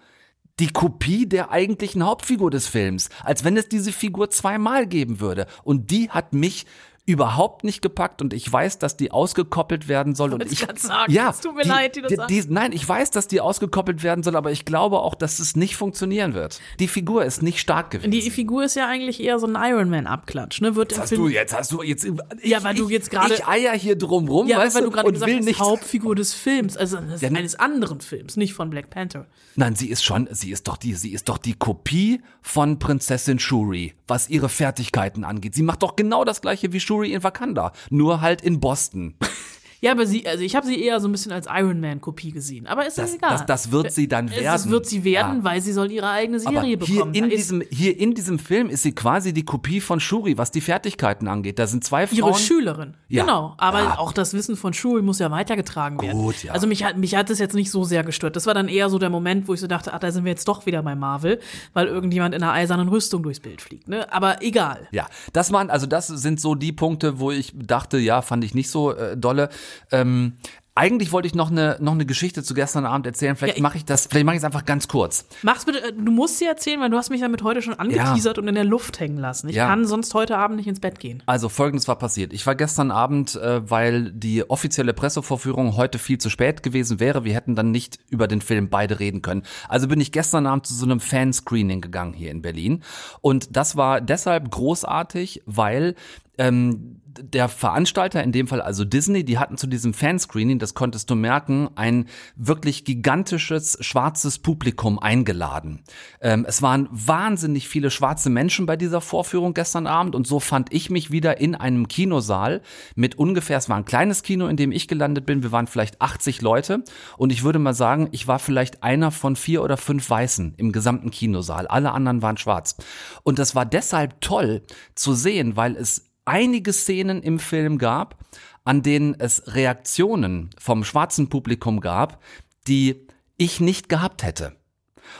die 0.58 0.68
Kopie 0.68 1.26
der 1.26 1.50
eigentlichen 1.50 2.04
Hauptfigur 2.04 2.50
des 2.50 2.66
Films, 2.66 3.08
als 3.24 3.44
wenn 3.44 3.56
es 3.56 3.68
diese 3.68 3.92
Figur 3.92 4.30
zweimal 4.30 4.86
geben 4.86 5.20
würde. 5.20 5.46
Und 5.64 5.90
die 5.90 6.10
hat 6.10 6.34
mich 6.34 6.66
überhaupt 7.06 7.64
nicht 7.64 7.82
gepackt 7.82 8.22
und 8.22 8.32
ich 8.34 8.50
weiß, 8.52 8.78
dass 8.78 8.96
die 8.96 9.10
ausgekoppelt 9.10 9.88
werden 9.88 10.14
soll 10.14 10.32
und 10.32 10.44
ich 10.50 10.60
sagen, 10.76 11.10
ja, 11.12 11.30
es 11.30 11.40
tut 11.40 11.56
mir 11.56 11.62
die, 11.62 11.68
leid, 11.68 11.96
die 11.96 12.02
das 12.02 12.26
die, 12.28 12.40
die, 12.42 12.52
nein, 12.52 12.70
ich 12.72 12.88
weiß, 12.88 13.10
dass 13.10 13.26
die 13.26 13.40
ausgekoppelt 13.40 14.02
werden 14.04 14.22
soll, 14.22 14.36
aber 14.36 14.52
ich 14.52 14.64
glaube 14.64 15.00
auch, 15.00 15.14
dass 15.16 15.40
es 15.40 15.56
nicht 15.56 15.76
funktionieren 15.76 16.34
wird. 16.34 16.60
Die 16.78 16.86
Figur 16.86 17.24
ist 17.24 17.42
nicht 17.42 17.58
stark 17.58 17.90
gewesen. 17.90 18.10
Die 18.12 18.30
Figur 18.30 18.64
ist 18.64 18.76
ja 18.76 18.86
eigentlich 18.86 19.20
eher 19.20 19.38
so 19.40 19.46
ein 19.48 19.56
Iron 19.56 19.90
Man 19.90 20.06
Abklatsch, 20.06 20.60
ne? 20.60 20.76
Wird 20.76 20.92
im 20.92 20.98
hast 20.98 21.08
Film 21.08 21.22
du 21.22 21.28
jetzt, 21.28 21.56
hast 21.56 21.72
du 21.72 21.82
jetzt, 21.82 22.06
Ja, 22.44 22.62
weil 22.62 22.76
du 22.76 22.84
ich- 22.84 22.90
jetzt 22.92 23.10
gerade- 23.10 23.34
ich 23.34 23.46
eier 23.46 23.72
hier 23.72 23.96
drum 23.96 24.28
rum, 24.28 24.46
ja, 24.46 24.58
weißt 24.58 24.76
weil 24.76 24.84
du, 24.84 24.90
gerade 24.90 25.08
und 25.08 25.14
gesagt 25.14 25.30
will 25.30 25.38
hast, 25.38 25.44
nicht. 25.46 25.58
Hauptfigur 25.60 26.14
des 26.14 26.32
Films, 26.32 26.76
also 26.76 26.98
Ja, 26.98 27.30
ne- 27.30 27.38
eines 27.38 27.56
anderen 27.56 28.00
Films, 28.00 28.36
nicht 28.36 28.54
von 28.54 28.70
Black 28.70 28.88
Panther. 28.90 29.26
Nein, 29.56 29.74
sie 29.74 29.88
ist 29.88 30.04
schon, 30.04 30.28
sie 30.30 30.52
ist 30.52 30.68
doch 30.68 30.76
die, 30.76 30.94
sie 30.94 31.10
ist 31.12 31.28
doch 31.28 31.38
die 31.38 31.54
Kopie 31.54 32.20
von 32.40 32.78
Prinzessin 32.78 33.40
Shuri, 33.40 33.94
was 34.06 34.28
ihre 34.28 34.48
Fertigkeiten 34.48 35.24
angeht. 35.24 35.54
Sie 35.56 35.62
macht 35.64 35.82
doch 35.82 35.96
genau 35.96 36.24
das 36.24 36.40
gleiche 36.40 36.72
wie 36.72 36.78
Shuri 36.78 36.89
in 36.90 37.22
Wakanda, 37.22 37.72
nur 37.90 38.20
halt 38.20 38.42
in 38.42 38.60
Boston. 38.60 39.14
Ja, 39.82 39.92
aber 39.92 40.04
sie, 40.06 40.26
also 40.26 40.42
ich 40.44 40.54
habe 40.56 40.66
sie 40.66 40.82
eher 40.82 41.00
so 41.00 41.08
ein 41.08 41.12
bisschen 41.12 41.32
als 41.32 41.46
Iron 41.50 41.80
Man 41.80 42.00
Kopie 42.02 42.32
gesehen. 42.32 42.66
Aber 42.66 42.86
ist 42.86 42.98
das, 42.98 43.14
egal. 43.14 43.30
das, 43.30 43.46
das 43.46 43.72
wird 43.72 43.92
sie 43.92 44.08
dann 44.08 44.30
werden. 44.30 44.44
Das 44.44 44.68
wird 44.68 44.84
sie 44.86 45.04
werden, 45.04 45.38
Ja. 45.38 45.44
weil 45.44 45.60
sie 45.62 45.72
soll 45.72 45.90
ihre 45.90 46.10
eigene 46.10 46.36
Aber 46.38 46.52
Serie 46.52 46.66
hier 46.68 46.78
bekommen. 46.78 47.14
in, 47.14 47.30
Da 47.30 47.34
diesem, 47.34 47.62
hier 47.70 47.98
in 47.98 48.14
diesem 48.14 48.38
Film 48.38 48.68
ist 48.68 48.82
sie 48.82 48.92
quasi 48.92 49.32
die 49.32 49.44
Kopie 49.44 49.80
von 49.80 49.98
Shuri, 49.98 50.36
was 50.36 50.50
die 50.50 50.60
Fertigkeiten 50.60 51.28
angeht. 51.28 51.58
Da 51.58 51.66
sind 51.66 51.82
zwei 51.82 52.06
Frauen. 52.06 52.18
ihre 52.18 52.34
Schülerin. 52.34 52.94
Ja. 53.08 53.22
Genau. 53.22 53.54
Aber 53.56 53.80
Ja. 53.80 53.98
auch 53.98 54.12
das 54.12 54.34
Wissen 54.34 54.54
von 54.56 54.74
Schul 54.74 55.00
muss 55.02 55.18
ja 55.18 55.30
weitergetragen 55.30 56.00
werden. 56.02 56.18
Gut, 56.20 56.44
ja. 56.44 56.52
Also 56.52 56.66
mich 56.66 56.84
hat, 56.84 56.98
mich 56.98 57.14
hat 57.14 57.30
das 57.30 57.38
jetzt 57.38 57.54
nicht 57.54 57.70
so 57.70 57.84
sehr 57.84 58.04
gestört. 58.04 58.36
Das 58.36 58.46
war 58.46 58.52
dann 58.54 58.68
eher 58.68 58.90
so 58.90 58.98
der 58.98 59.08
Moment, 59.10 59.48
wo 59.48 59.54
ich 59.54 59.60
so 59.60 59.66
dachte, 59.66 59.94
ach, 59.94 59.98
da 59.98 60.12
sind 60.12 60.24
wir 60.24 60.30
jetzt 60.32 60.46
doch 60.46 60.66
wieder 60.66 60.82
bei 60.82 60.94
Marvel, 60.94 61.40
weil 61.72 61.86
irgendjemand 61.86 62.34
in 62.34 62.42
einer 62.42 62.52
eisernen 62.52 62.88
Rüstung 62.88 63.22
durchs 63.22 63.40
Bild 63.40 63.62
fliegt. 63.62 63.88
Ne? 63.88 64.12
Aber 64.12 64.42
egal. 64.42 64.88
Ja, 64.92 65.06
das 65.32 65.52
waren, 65.52 65.70
also 65.70 65.86
das 65.86 66.06
sind 66.08 66.38
so 66.38 66.54
die 66.54 66.72
Punkte, 66.72 67.18
wo 67.18 67.30
ich 67.30 67.54
dachte, 67.56 67.96
ja, 67.98 68.20
fand 68.20 68.44
ich 68.44 68.54
nicht 68.54 68.68
so 68.70 68.92
äh, 68.92 69.16
dolle. 69.16 69.48
Ähm, 69.92 70.34
eigentlich 70.76 71.10
wollte 71.12 71.26
ich 71.26 71.34
noch 71.34 71.50
eine 71.50 71.76
noch 71.80 71.92
eine 71.92 72.06
Geschichte 72.06 72.42
zu 72.44 72.54
gestern 72.54 72.86
Abend 72.86 73.04
erzählen. 73.04 73.34
Vielleicht 73.36 73.54
Ja, 73.54 73.58
ich- 73.58 73.62
mache 73.62 73.76
ich 73.76 73.84
das, 73.84 74.06
vielleicht 74.06 74.24
mache 74.24 74.36
ich 74.36 74.40
es 74.40 74.44
einfach 74.44 74.64
ganz 74.64 74.86
kurz. 74.88 75.26
Mach's 75.42 75.64
bitte, 75.66 75.82
äh, 75.82 75.92
du 75.92 76.10
musst 76.12 76.38
sie 76.38 76.46
erzählen, 76.46 76.80
weil 76.80 76.88
du 76.90 76.96
hast 76.96 77.10
mich 77.10 77.20
damit 77.20 77.42
heute 77.42 77.60
schon 77.60 77.74
angeteasert 77.74 78.38
und 78.38 78.46
in 78.48 78.54
der 78.54 78.64
Luft 78.64 78.98
hängen 79.00 79.18
lassen. 79.18 79.48
Ich 79.48 79.56
Ja. 79.56 79.66
kann 79.66 79.84
sonst 79.84 80.14
heute 80.14 80.38
Abend 80.38 80.56
nicht 80.56 80.68
ins 80.68 80.78
Bett 80.80 80.98
gehen. 81.00 81.22
Also 81.26 81.48
folgendes 81.48 81.86
war 81.88 81.96
passiert. 81.98 82.32
Ich 82.32 82.46
war 82.46 82.54
gestern 82.54 82.92
Abend, 82.92 83.34
äh, 83.34 83.68
weil 83.68 84.12
die 84.12 84.48
offizielle 84.48 84.94
Pressevorführung 84.94 85.76
heute 85.76 85.98
viel 85.98 86.18
zu 86.18 86.30
spät 86.30 86.62
gewesen 86.62 87.00
wäre. 87.00 87.24
Wir 87.24 87.34
hätten 87.34 87.56
dann 87.56 87.72
nicht 87.72 87.98
über 88.08 88.28
den 88.28 88.40
Film 88.40 88.70
beide 88.70 89.00
reden 89.00 89.22
können. 89.22 89.42
Also 89.68 89.88
bin 89.88 90.00
ich 90.00 90.12
gestern 90.12 90.46
Abend 90.46 90.66
zu 90.66 90.74
so 90.74 90.84
einem 90.86 91.00
Fanscreening 91.00 91.80
gegangen 91.80 92.14
hier 92.14 92.30
in 92.30 92.42
Berlin. 92.42 92.82
Und 93.20 93.54
das 93.56 93.76
war 93.76 94.00
deshalb 94.00 94.50
großartig, 94.50 95.42
weil 95.46 95.94
ähm, 96.40 97.00
der 97.18 97.48
Veranstalter, 97.48 98.22
in 98.22 98.32
dem 98.32 98.46
Fall 98.46 98.62
also 98.62 98.84
Disney, 98.84 99.24
die 99.24 99.38
hatten 99.38 99.56
zu 99.56 99.66
diesem 99.66 99.92
Fanscreening, 99.92 100.58
das 100.58 100.74
konntest 100.74 101.10
du 101.10 101.14
merken, 101.14 101.68
ein 101.74 102.06
wirklich 102.36 102.84
gigantisches 102.84 103.76
schwarzes 103.80 104.38
Publikum 104.38 104.98
eingeladen. 104.98 105.82
Ähm, 106.20 106.44
es 106.48 106.62
waren 106.62 106.88
wahnsinnig 106.90 107.68
viele 107.68 107.90
schwarze 107.90 108.30
Menschen 108.30 108.64
bei 108.64 108.76
dieser 108.76 109.00
Vorführung 109.00 109.54
gestern 109.54 109.86
Abend 109.86 110.14
und 110.14 110.26
so 110.26 110.40
fand 110.40 110.72
ich 110.72 110.88
mich 110.88 111.10
wieder 111.10 111.40
in 111.40 111.54
einem 111.54 111.88
Kinosaal 111.88 112.62
mit 112.94 113.18
ungefähr, 113.18 113.58
es 113.58 113.68
war 113.68 113.76
ein 113.76 113.84
kleines 113.84 114.22
Kino, 114.22 114.46
in 114.46 114.56
dem 114.56 114.72
ich 114.72 114.88
gelandet 114.88 115.26
bin, 115.26 115.42
wir 115.42 115.52
waren 115.52 115.66
vielleicht 115.66 116.00
80 116.00 116.40
Leute 116.40 116.84
und 117.18 117.32
ich 117.32 117.42
würde 117.42 117.58
mal 117.58 117.74
sagen, 117.74 118.08
ich 118.12 118.28
war 118.28 118.38
vielleicht 118.38 118.82
einer 118.82 119.10
von 119.10 119.36
vier 119.36 119.62
oder 119.62 119.76
fünf 119.76 120.08
Weißen 120.08 120.54
im 120.56 120.72
gesamten 120.72 121.10
Kinosaal. 121.10 121.66
Alle 121.66 121.92
anderen 121.92 122.22
waren 122.22 122.36
schwarz. 122.36 122.76
Und 123.22 123.38
das 123.38 123.54
war 123.54 123.66
deshalb 123.66 124.20
toll 124.20 124.62
zu 124.94 125.14
sehen, 125.14 125.56
weil 125.56 125.76
es 125.76 126.09
einige 126.24 126.72
Szenen 126.72 127.22
im 127.22 127.38
Film 127.38 127.78
gab, 127.78 128.18
an 128.64 128.82
denen 128.82 129.14
es 129.18 129.54
Reaktionen 129.54 130.50
vom 130.58 130.84
schwarzen 130.84 131.28
Publikum 131.28 131.80
gab, 131.80 132.22
die 132.66 133.06
ich 133.36 133.60
nicht 133.60 133.88
gehabt 133.88 134.22
hätte. 134.22 134.56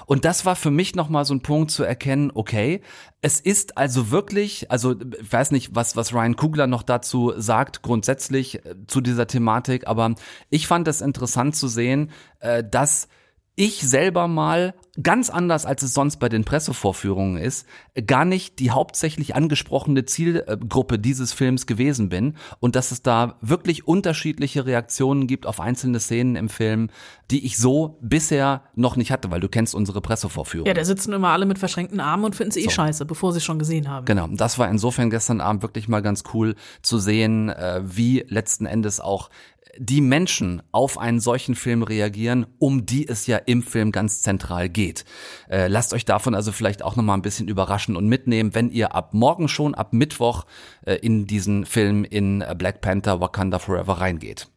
Und 0.07 0.25
das 0.25 0.45
war 0.47 0.57
für 0.57 0.71
mich 0.71 0.95
nochmal 0.95 1.25
so 1.25 1.35
ein 1.35 1.43
Punkt 1.43 1.71
zu 1.71 1.83
erkennen, 1.83 2.31
okay, 2.35 2.81
es 3.23 3.41
ist 3.41 3.77
also 3.77 4.11
wirklich, 4.11 4.71
also 4.71 4.95
ich 5.21 5.33
weiß 5.33 5.51
nicht, 5.51 5.75
was, 5.75 5.97
was 5.97 6.15
Ryan 6.15 6.37
Kugler 6.37 6.67
noch 6.67 6.83
dazu 6.83 7.33
sagt, 7.37 7.83
grundsätzlich 7.83 8.65
äh, 8.65 8.75
zu 8.87 9.01
dieser 9.01 9.27
Thematik, 9.27 9.87
aber 9.87 10.15
ich 10.49 10.67
fand 10.67 10.89
es 10.89 11.01
interessant 11.01 11.57
zu 11.57 11.69
sehen, 11.69 12.11
äh, 12.41 12.63
dass 12.63 13.09
ich 13.57 13.81
selber 13.83 14.29
mal, 14.29 14.75
ganz 15.03 15.31
anders 15.31 15.67
als 15.67 15.83
es 15.83 15.95
sonst 15.95 16.17
bei 16.17 16.29
den 16.29 16.45
Pressevorführungen 16.45 17.37
ist, 17.37 17.67
gar 18.07 18.25
nicht 18.25 18.59
die 18.59 18.71
hauptsächlich 18.71 19.35
angesprochene 19.35 20.05
Zielgruppe 20.05 20.99
dieses 20.99 21.33
Films 21.33 21.67
gewesen 21.67 22.09
bin 22.09 22.37
und 22.59 22.75
dass 22.75 22.91
es 22.91 23.03
da 23.03 23.39
wirklich 23.41 23.87
unterschiedliche 23.87 24.67
Reaktionen 24.67 25.27
gibt 25.27 25.47
auf 25.47 25.61
einzelne 25.61 26.01
Szenen 26.01 26.37
im 26.37 26.49
Film, 26.49 26.91
die 27.31 27.45
ich 27.45 27.59
so 27.59 27.99
bisher 28.01 28.63
noch 28.75 28.97
nicht 28.97 29.13
hatte, 29.13 29.31
weil 29.31 29.41
du 29.41 29.49
kennst 29.49 29.75
unsere 29.75 30.01
Pressevorführung. 30.01 30.67
Ja, 30.67 30.75
da 30.75 30.85
sitzen 30.85 31.13
immer 31.13 31.29
alle 31.29 31.47
mit 31.47 31.59
verschränkten 31.59 32.01
Armen 32.01 32.25
und 32.25 32.37
finden 32.37 32.51
es 32.51 32.57
eh 32.57 32.71
scheiße, 32.71 33.05
bevor 33.05 33.33
sie 33.33 33.39
es 33.39 33.45
schon 33.45 33.59
gesehen 33.59 33.89
haben. 33.89 34.07
Genau, 34.07 34.27
das 34.29 34.59
war 34.59 34.69
insofern 34.69 35.11
gestern 35.11 35.41
Abend 35.41 35.63
wirklich 35.63 35.89
mal 35.89 36.01
ganz 36.01 36.25
cool 36.35 36.55
zu 36.83 36.99
sehen, 36.99 37.49
äh, 37.49 37.81
wie 37.85 38.25
letzten 38.29 38.67
Endes 38.67 39.01
auch 39.01 39.31
die 39.79 40.01
Menschen 40.01 40.63
auf 40.73 40.99
einen 40.99 41.21
solchen 41.21 41.55
Film 41.55 41.83
reagieren, 41.83 42.47
um 42.59 42.87
die 42.87 43.07
es 43.09 43.27
ja 43.27 43.37
im 43.37 43.63
Film 43.63 43.93
ganz 43.93 44.23
zentral 44.23 44.69
geht. 44.69 45.05
Äh, 45.49 45.69
lasst 45.69 45.93
euch 45.95 46.05
davon 46.05 46.35
also 46.35 46.53
vielleicht 46.53 46.83
auch 46.83 46.97
nochmal 46.97 47.17
ein 47.17 47.23
bisschen 47.23 47.49
überraschen 47.49 47.97
und 47.97 48.07
mitnehmen, 48.09 48.55
wenn 48.55 48.71
ihr 48.71 48.95
ab 48.95 49.15
morgen 49.15 49.49
schon, 49.49 49.75
ab 49.75 49.93
Mittwoch 49.93 50.47
äh, 50.85 50.95
in 50.95 51.27
diesen 51.27 51.67
Film 51.67 52.05
in 52.05 52.45
Black 52.57 52.81
Panther 52.81 53.21
Wakanda 53.21 53.59
Forever 53.59 53.95
reingeht. 53.95 54.49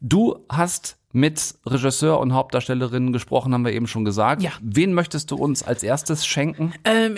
Du 0.00 0.44
hast 0.48 0.98
mit 1.14 1.54
Regisseur 1.64 2.18
und 2.18 2.34
Hauptdarstellerinnen 2.34 3.12
gesprochen, 3.12 3.54
haben 3.54 3.64
wir 3.64 3.72
eben 3.72 3.86
schon 3.86 4.04
gesagt. 4.04 4.42
Ja. 4.42 4.50
Wen 4.60 4.92
möchtest 4.92 5.30
du 5.30 5.36
uns 5.36 5.62
als 5.62 5.84
erstes 5.84 6.26
schenken? 6.26 6.74
Ähm, 6.84 7.14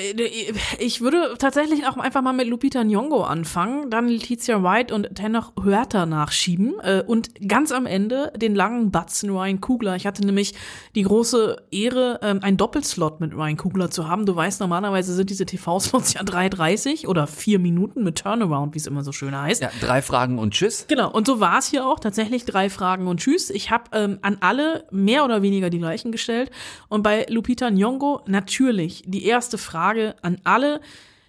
ich 0.79 1.01
würde 1.01 1.35
tatsächlich 1.39 1.87
auch 1.87 1.97
einfach 1.97 2.21
mal 2.21 2.35
mit 2.35 2.47
Lupita 2.47 2.81
Nyong'o 2.81 3.23
anfangen, 3.23 3.89
dann 3.91 4.07
Letizia 4.07 4.63
White 4.63 4.95
und 4.95 5.15
Tenoch 5.15 5.55
Huerta 5.57 6.05
nachschieben 6.05 6.75
äh, 6.83 7.05
und 7.07 7.49
ganz 7.49 7.73
am 7.73 7.87
Ende 7.87 8.35
den 8.37 8.55
langen 8.55 8.91
Batzen 8.91 9.31
Ryan 9.31 9.63
Kugler. 9.63 9.97
Ich 9.97 10.07
hatte 10.07 10.27
nämlich 10.27 10.53
die 10.95 11.03
große 11.03 11.57
Ehre, 11.71 12.21
ähm, 12.23 12.41
einen 12.43 12.59
Doppelslot 12.59 13.21
mit 13.21 13.35
Ryan 13.35 13.57
Kugler 13.57 13.91
zu 13.91 14.07
haben. 14.07 14.27
Du 14.27 14.37
weißt, 14.37 14.61
normalerweise 14.61 15.15
sind 15.15 15.31
diese 15.31 15.47
TV-Slots 15.47 16.13
ja 16.15 16.21
3,30 16.21 17.07
oder 17.07 17.27
vier 17.27 17.59
Minuten 17.59 18.05
mit 18.05 18.19
Turnaround, 18.19 18.75
wie 18.75 18.79
es 18.79 18.87
immer 18.87 19.03
so 19.03 19.13
schön 19.13 19.35
heißt. 19.35 19.63
Ja, 19.63 19.71
drei 19.81 20.03
Fragen 20.03 20.39
und 20.39 20.53
Tschüss. 20.53 20.85
Genau, 20.87 21.11
und 21.11 21.27
so 21.27 21.41
war 21.41 21.61
es 21.61 21.69
hier 21.69 21.87
auch. 21.87 21.99
Tatsächlich 21.99 22.45
drei 22.45 22.69
Fragen 22.69 23.07
und 23.07 23.21
Tschüss. 23.21 23.49
Ich 23.49 23.71
habe 23.71 23.86
ähm, 23.93 24.19
an 24.23 24.39
alle 24.41 24.87
mehr 24.91 25.25
oder 25.25 25.43
weniger 25.43 25.71
die 25.71 25.79
gleichen 25.79 26.13
gestellt. 26.13 26.51
Und 26.89 27.03
bei 27.03 27.27
Lupita 27.29 27.69
Nyong'o 27.69 28.23
natürlich 28.27 29.03
die 29.07 29.25
erste 29.25 29.59
Frage 29.59 30.15
an 30.23 30.39
alle, 30.45 30.81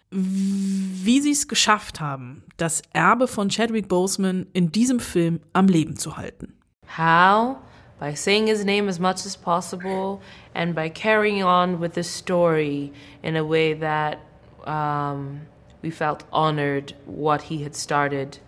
wie 0.10 1.20
sie 1.20 1.32
es 1.32 1.48
geschafft 1.48 2.00
haben, 2.00 2.44
das 2.58 2.82
Erbe 2.94 3.28
von 3.28 3.50
Chadwick 3.50 3.88
Boseman 3.88 4.48
in 4.54 4.72
diesem 4.72 5.00
Film 5.00 5.42
am 5.54 5.68
Leben 5.68 5.98
zu 5.98 6.18
halten. 6.18 6.54
How? 6.98 7.58
By 8.00 8.16
saying 8.16 8.48
his 8.48 8.64
name 8.64 8.88
as 8.88 9.00
much 9.00 9.26
as 9.26 9.36
possible 9.36 10.22
and 10.54 10.76
by 10.76 10.90
carrying 10.90 11.44
on 11.44 11.82
with 11.82 11.96
the 11.96 12.04
story 12.04 12.92
in 13.24 13.36
a 13.36 13.44
way 13.44 13.74
that 13.74 14.20
um, 14.66 15.42
we 15.82 15.90
felt 15.90 16.24
honored 16.32 16.94
what 17.06 17.42
he 17.42 17.64
had 17.64 17.76
started 17.76 18.40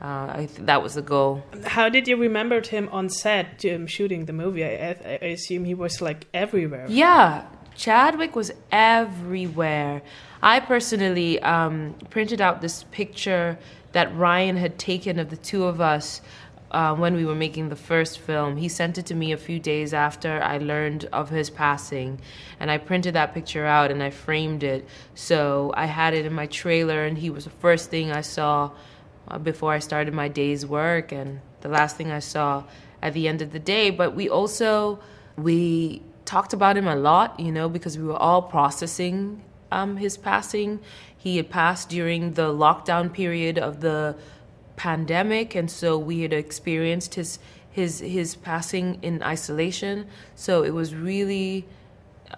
uh, 0.00 0.32
I 0.34 0.48
th- 0.52 0.66
that 0.66 0.82
was 0.82 0.94
the 0.94 1.02
goal. 1.02 1.42
How 1.64 1.88
did 1.88 2.06
you 2.08 2.16
remember 2.16 2.60
him 2.60 2.88
on 2.92 3.08
set 3.08 3.64
um, 3.64 3.86
shooting 3.86 4.26
the 4.26 4.32
movie? 4.32 4.64
I, 4.64 4.96
I, 5.22 5.26
assume 5.26 5.64
he 5.64 5.74
was 5.74 6.02
like 6.02 6.26
everywhere. 6.34 6.86
Yeah, 6.88 7.46
Chadwick 7.74 8.36
was 8.36 8.52
everywhere. 8.70 10.02
I 10.42 10.60
personally 10.60 11.40
um, 11.40 11.94
printed 12.10 12.40
out 12.40 12.60
this 12.60 12.84
picture 12.90 13.58
that 13.92 14.14
Ryan 14.16 14.56
had 14.56 14.78
taken 14.78 15.18
of 15.18 15.30
the 15.30 15.36
two 15.36 15.64
of 15.64 15.80
us 15.80 16.20
uh, 16.74 16.92
when 16.94 17.14
we 17.14 17.24
were 17.24 17.36
making 17.36 17.68
the 17.68 17.76
first 17.76 18.18
film. 18.18 18.56
He 18.56 18.68
sent 18.68 18.98
it 18.98 19.06
to 19.06 19.14
me 19.14 19.32
a 19.32 19.36
few 19.36 19.60
days 19.60 19.94
after 19.94 20.42
I 20.42 20.58
learned 20.58 21.08
of 21.12 21.30
his 21.30 21.48
passing. 21.48 22.20
And 22.58 22.70
I 22.70 22.78
printed 22.78 23.14
that 23.14 23.32
picture 23.32 23.64
out 23.64 23.92
and 23.92 24.02
I 24.02 24.10
framed 24.10 24.64
it. 24.64 24.86
So 25.14 25.72
I 25.76 25.86
had 25.86 26.14
it 26.14 26.26
in 26.26 26.32
my 26.34 26.46
trailer, 26.46 27.04
and 27.04 27.16
he 27.16 27.30
was 27.30 27.44
the 27.44 27.50
first 27.50 27.90
thing 27.90 28.10
I 28.10 28.22
saw 28.22 28.72
before 29.42 29.72
I 29.72 29.78
started 29.78 30.14
my 30.14 30.28
day's 30.28 30.66
work 30.66 31.12
and 31.12 31.40
the 31.60 31.68
last 31.68 31.96
thing 31.96 32.10
I 32.10 32.18
saw 32.20 32.64
at 33.02 33.14
the 33.14 33.28
end 33.28 33.42
of 33.42 33.52
the 33.52 33.58
day. 33.58 33.90
But 33.90 34.14
we 34.14 34.28
also 34.28 35.00
we 35.36 36.02
talked 36.24 36.52
about 36.52 36.76
him 36.76 36.86
a 36.86 36.96
lot, 36.96 37.38
you 37.38 37.52
know, 37.52 37.68
because 37.68 37.98
we 37.98 38.04
were 38.04 38.16
all 38.16 38.42
processing 38.42 39.42
um, 39.74 39.96
his 39.96 40.16
passing. 40.16 40.80
He 41.16 41.36
had 41.36 41.50
passed 41.50 41.88
during 41.88 42.34
the 42.34 42.52
lockdown 42.52 43.12
period 43.12 43.58
of 43.58 43.80
the 43.80 44.16
pandemic, 44.76 45.54
and 45.54 45.70
so 45.70 45.98
we 45.98 46.22
had 46.22 46.32
experienced 46.32 47.14
his 47.14 47.38
his 47.70 47.98
his 47.98 48.36
passing 48.36 48.98
in 49.02 49.22
isolation. 49.22 50.06
So 50.36 50.62
it 50.62 50.70
was 50.70 50.94
really 50.94 51.66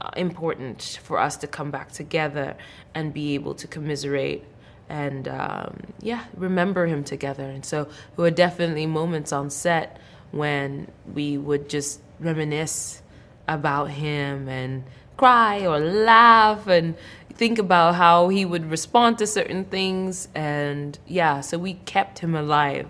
uh, 0.01 0.11
important 0.17 0.99
for 1.03 1.19
us 1.19 1.37
to 1.39 1.47
come 1.47 1.71
back 1.71 1.93
together 1.93 2.57
and 2.95 3.13
be 3.13 3.35
able 3.35 3.55
to 3.55 3.67
commiserate 3.67 4.45
and 4.89 5.29
um, 5.29 5.81
yeah, 6.01 6.25
remember 6.37 6.87
him 6.87 7.05
together. 7.05 7.45
And 7.45 7.65
so 7.65 7.85
there 7.85 8.23
were 8.25 8.31
definitely 8.31 8.87
moments 8.87 9.33
on 9.33 9.51
set 9.51 9.99
when 10.31 10.91
we 11.13 11.39
would 11.39 11.69
just 11.69 12.01
reminisce 12.21 13.03
about 13.49 13.91
him 13.91 14.49
and 14.49 14.85
cry 15.17 15.67
or 15.67 15.79
laugh 15.79 16.67
and 16.67 16.97
think 17.33 17.59
about 17.59 17.95
how 17.95 18.29
he 18.29 18.45
would 18.45 18.71
respond 18.71 19.19
to 19.19 19.27
certain 19.27 19.65
things. 19.65 20.29
And 20.35 20.99
yeah, 21.07 21.41
so 21.41 21.59
we 21.59 21.75
kept 21.75 22.21
him 22.21 22.35
alive 22.35 22.89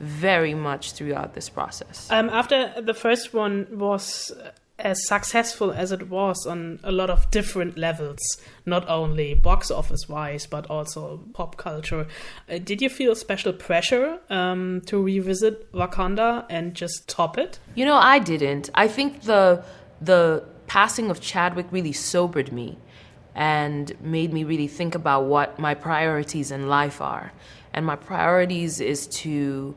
very 0.00 0.54
much 0.54 0.92
throughout 0.92 1.34
this 1.34 1.48
process. 1.48 2.10
Um, 2.10 2.28
after 2.30 2.80
the 2.80 2.94
first 2.94 3.32
one 3.32 3.66
was 3.70 4.32
as 4.78 5.06
successful 5.06 5.70
as 5.70 5.92
it 5.92 6.08
was 6.08 6.46
on 6.46 6.80
a 6.82 6.90
lot 6.90 7.08
of 7.08 7.30
different 7.30 7.78
levels, 7.78 8.20
not 8.66 8.88
only 8.88 9.34
box 9.34 9.70
office 9.70 10.08
wise, 10.08 10.46
but 10.46 10.68
also 10.68 11.20
pop 11.32 11.56
culture. 11.56 12.06
Uh, 12.50 12.58
did 12.58 12.82
you 12.82 12.88
feel 12.88 13.14
special 13.14 13.52
pressure 13.52 14.18
um, 14.30 14.82
to 14.86 15.00
revisit 15.00 15.70
Wakanda 15.72 16.44
and 16.50 16.74
just 16.74 17.08
top 17.08 17.38
it? 17.38 17.60
You 17.76 17.84
know, 17.84 17.96
I 17.96 18.18
didn't. 18.18 18.70
I 18.74 18.88
think 18.88 19.22
the 19.22 19.64
the 20.00 20.44
passing 20.66 21.10
of 21.10 21.20
Chadwick 21.20 21.66
really 21.70 21.92
sobered 21.92 22.52
me 22.52 22.76
and 23.34 23.92
made 24.00 24.32
me 24.32 24.44
really 24.44 24.68
think 24.68 24.94
about 24.94 25.24
what 25.24 25.58
my 25.58 25.74
priorities 25.74 26.50
in 26.50 26.68
life 26.68 27.00
are. 27.00 27.32
And 27.72 27.84
my 27.86 27.96
priorities 27.96 28.80
is 28.80 29.06
to 29.08 29.74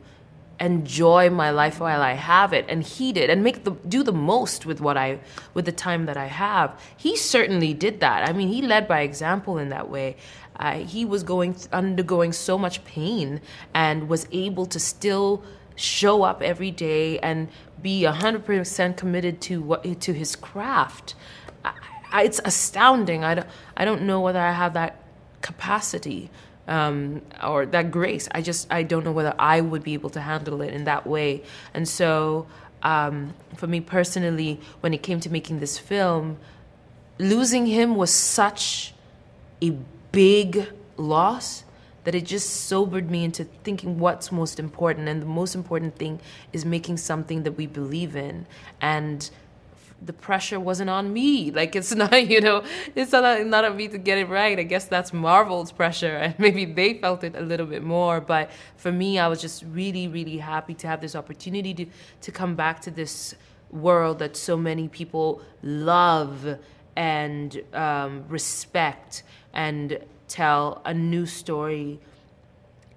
enjoy 0.60 1.30
my 1.30 1.52
life 1.52 1.80
while 1.80 2.02
I 2.02 2.14
have 2.14 2.52
it 2.52 2.66
and 2.68 2.82
heed 2.82 3.18
it 3.18 3.30
and 3.30 3.44
make 3.44 3.64
the 3.64 3.72
do 3.72 4.04
the 4.04 4.12
most 4.12 4.66
with 4.66 4.82
what 4.82 4.98
I 4.98 5.20
with 5.54 5.66
the 5.66 5.72
time 5.72 6.06
that 6.06 6.18
I 6.18 6.26
have. 6.26 6.80
He 6.96 7.16
certainly 7.16 7.74
did 7.74 8.00
that. 8.00 8.28
I 8.28 8.34
mean, 8.34 8.48
he 8.48 8.62
led 8.62 8.88
by 8.88 9.02
example 9.02 9.58
in 9.58 9.70
that 9.70 9.90
way. 9.90 10.18
Uh, 10.56 10.80
he 10.80 11.06
was 11.06 11.22
going 11.22 11.56
undergoing 11.72 12.34
so 12.34 12.58
much 12.58 12.84
pain 12.84 13.42
and 13.74 14.10
was 14.10 14.28
able 14.32 14.66
to 14.66 14.80
still 14.80 15.44
show 15.76 16.24
up 16.24 16.42
every 16.42 16.72
day 16.72 17.20
and 17.20 17.48
be 17.82 18.02
100% 18.02 18.98
committed 18.98 19.40
to 19.42 19.62
what 19.62 20.02
to 20.02 20.14
his 20.14 20.36
craft. 20.36 21.14
I, 21.64 21.74
I, 22.12 22.24
it's 22.24 22.42
astounding. 22.44 23.24
I 23.24 23.36
don't, 23.36 23.48
I 23.76 23.86
don't 23.86 24.02
know 24.02 24.20
whether 24.20 24.40
I 24.40 24.52
have 24.52 24.74
that 24.74 25.04
capacity 25.42 26.32
um, 26.68 27.22
or 27.44 27.66
that 27.66 27.92
grace. 27.92 28.28
I 28.32 28.42
just 28.42 28.72
I 28.72 28.84
don't 28.84 29.04
know 29.04 29.12
whether 29.12 29.34
I 29.40 29.62
would 29.62 29.84
be 29.84 29.94
able 29.94 30.10
to 30.12 30.22
handle 30.22 30.62
it 30.62 30.74
in 30.74 30.84
that 30.86 31.08
way. 31.08 31.44
And 31.74 31.88
so, 31.88 32.48
um, 32.84 33.34
for 33.56 33.68
me 33.68 33.82
personally, 33.82 34.60
when 34.82 34.94
it 34.94 35.04
came 35.04 35.20
to 35.22 35.30
making 35.30 35.60
this 35.60 35.78
film, 35.78 36.38
losing 37.18 37.66
him 37.66 37.96
was 37.96 38.12
such 38.12 38.94
a 39.62 39.72
big 40.12 40.68
loss 40.98 41.64
that 42.04 42.16
it 42.16 42.24
just 42.24 42.50
sobered 42.68 43.12
me 43.12 43.26
into 43.26 43.44
thinking 43.44 44.00
what's 44.00 44.32
most 44.32 44.60
important. 44.60 45.10
And 45.10 45.22
the 45.22 45.26
most 45.26 45.56
important 45.56 45.98
thing 45.98 46.22
is 46.54 46.64
making 46.64 46.98
something 46.98 47.44
that 47.44 47.54
we 47.54 47.68
believe 47.68 48.16
in 48.16 48.46
and 48.80 49.30
the 50.02 50.14
pressure 50.14 50.60
wasn't 50.60 50.90
on 50.90 51.12
me. 51.12 51.52
Like 51.52 51.76
it's 51.76 51.94
not, 52.04 52.28
you 52.28 52.42
know, 52.42 52.64
it's 52.96 53.12
not 53.12 53.46
not 53.46 53.66
on 53.66 53.76
me 53.76 53.88
to 53.88 53.98
get 53.98 54.18
it 54.18 54.30
right. 54.30 54.58
I 54.60 54.64
guess 54.64 54.86
that's 54.86 55.14
Marvel's 55.14 55.72
pressure, 55.72 56.16
and 56.16 56.38
maybe 56.40 56.66
they 56.66 56.96
felt 56.96 57.24
it 57.24 57.36
a 57.36 57.42
little 57.42 57.66
bit 57.66 57.84
more. 57.84 58.22
But 58.22 58.52
for 58.76 58.92
me, 58.92 59.20
I 59.20 59.28
was 59.28 59.42
just 59.42 59.64
really, 59.64 60.08
really 60.08 60.38
happy 60.38 60.74
to 60.76 60.88
have 60.88 61.02
this 61.02 61.16
opportunity 61.16 61.74
to 61.74 61.86
to 62.22 62.32
come 62.32 62.56
back 62.56 62.82
to 62.82 62.92
this 62.92 63.36
world 63.72 64.20
that 64.20 64.38
so 64.38 64.56
many 64.56 64.88
people 64.88 65.42
love 65.62 66.58
and 66.96 67.62
um, 67.74 68.26
respect, 68.28 69.24
and 69.54 70.00
tell 70.28 70.82
a 70.86 70.94
new 70.94 71.26
story 71.26 72.00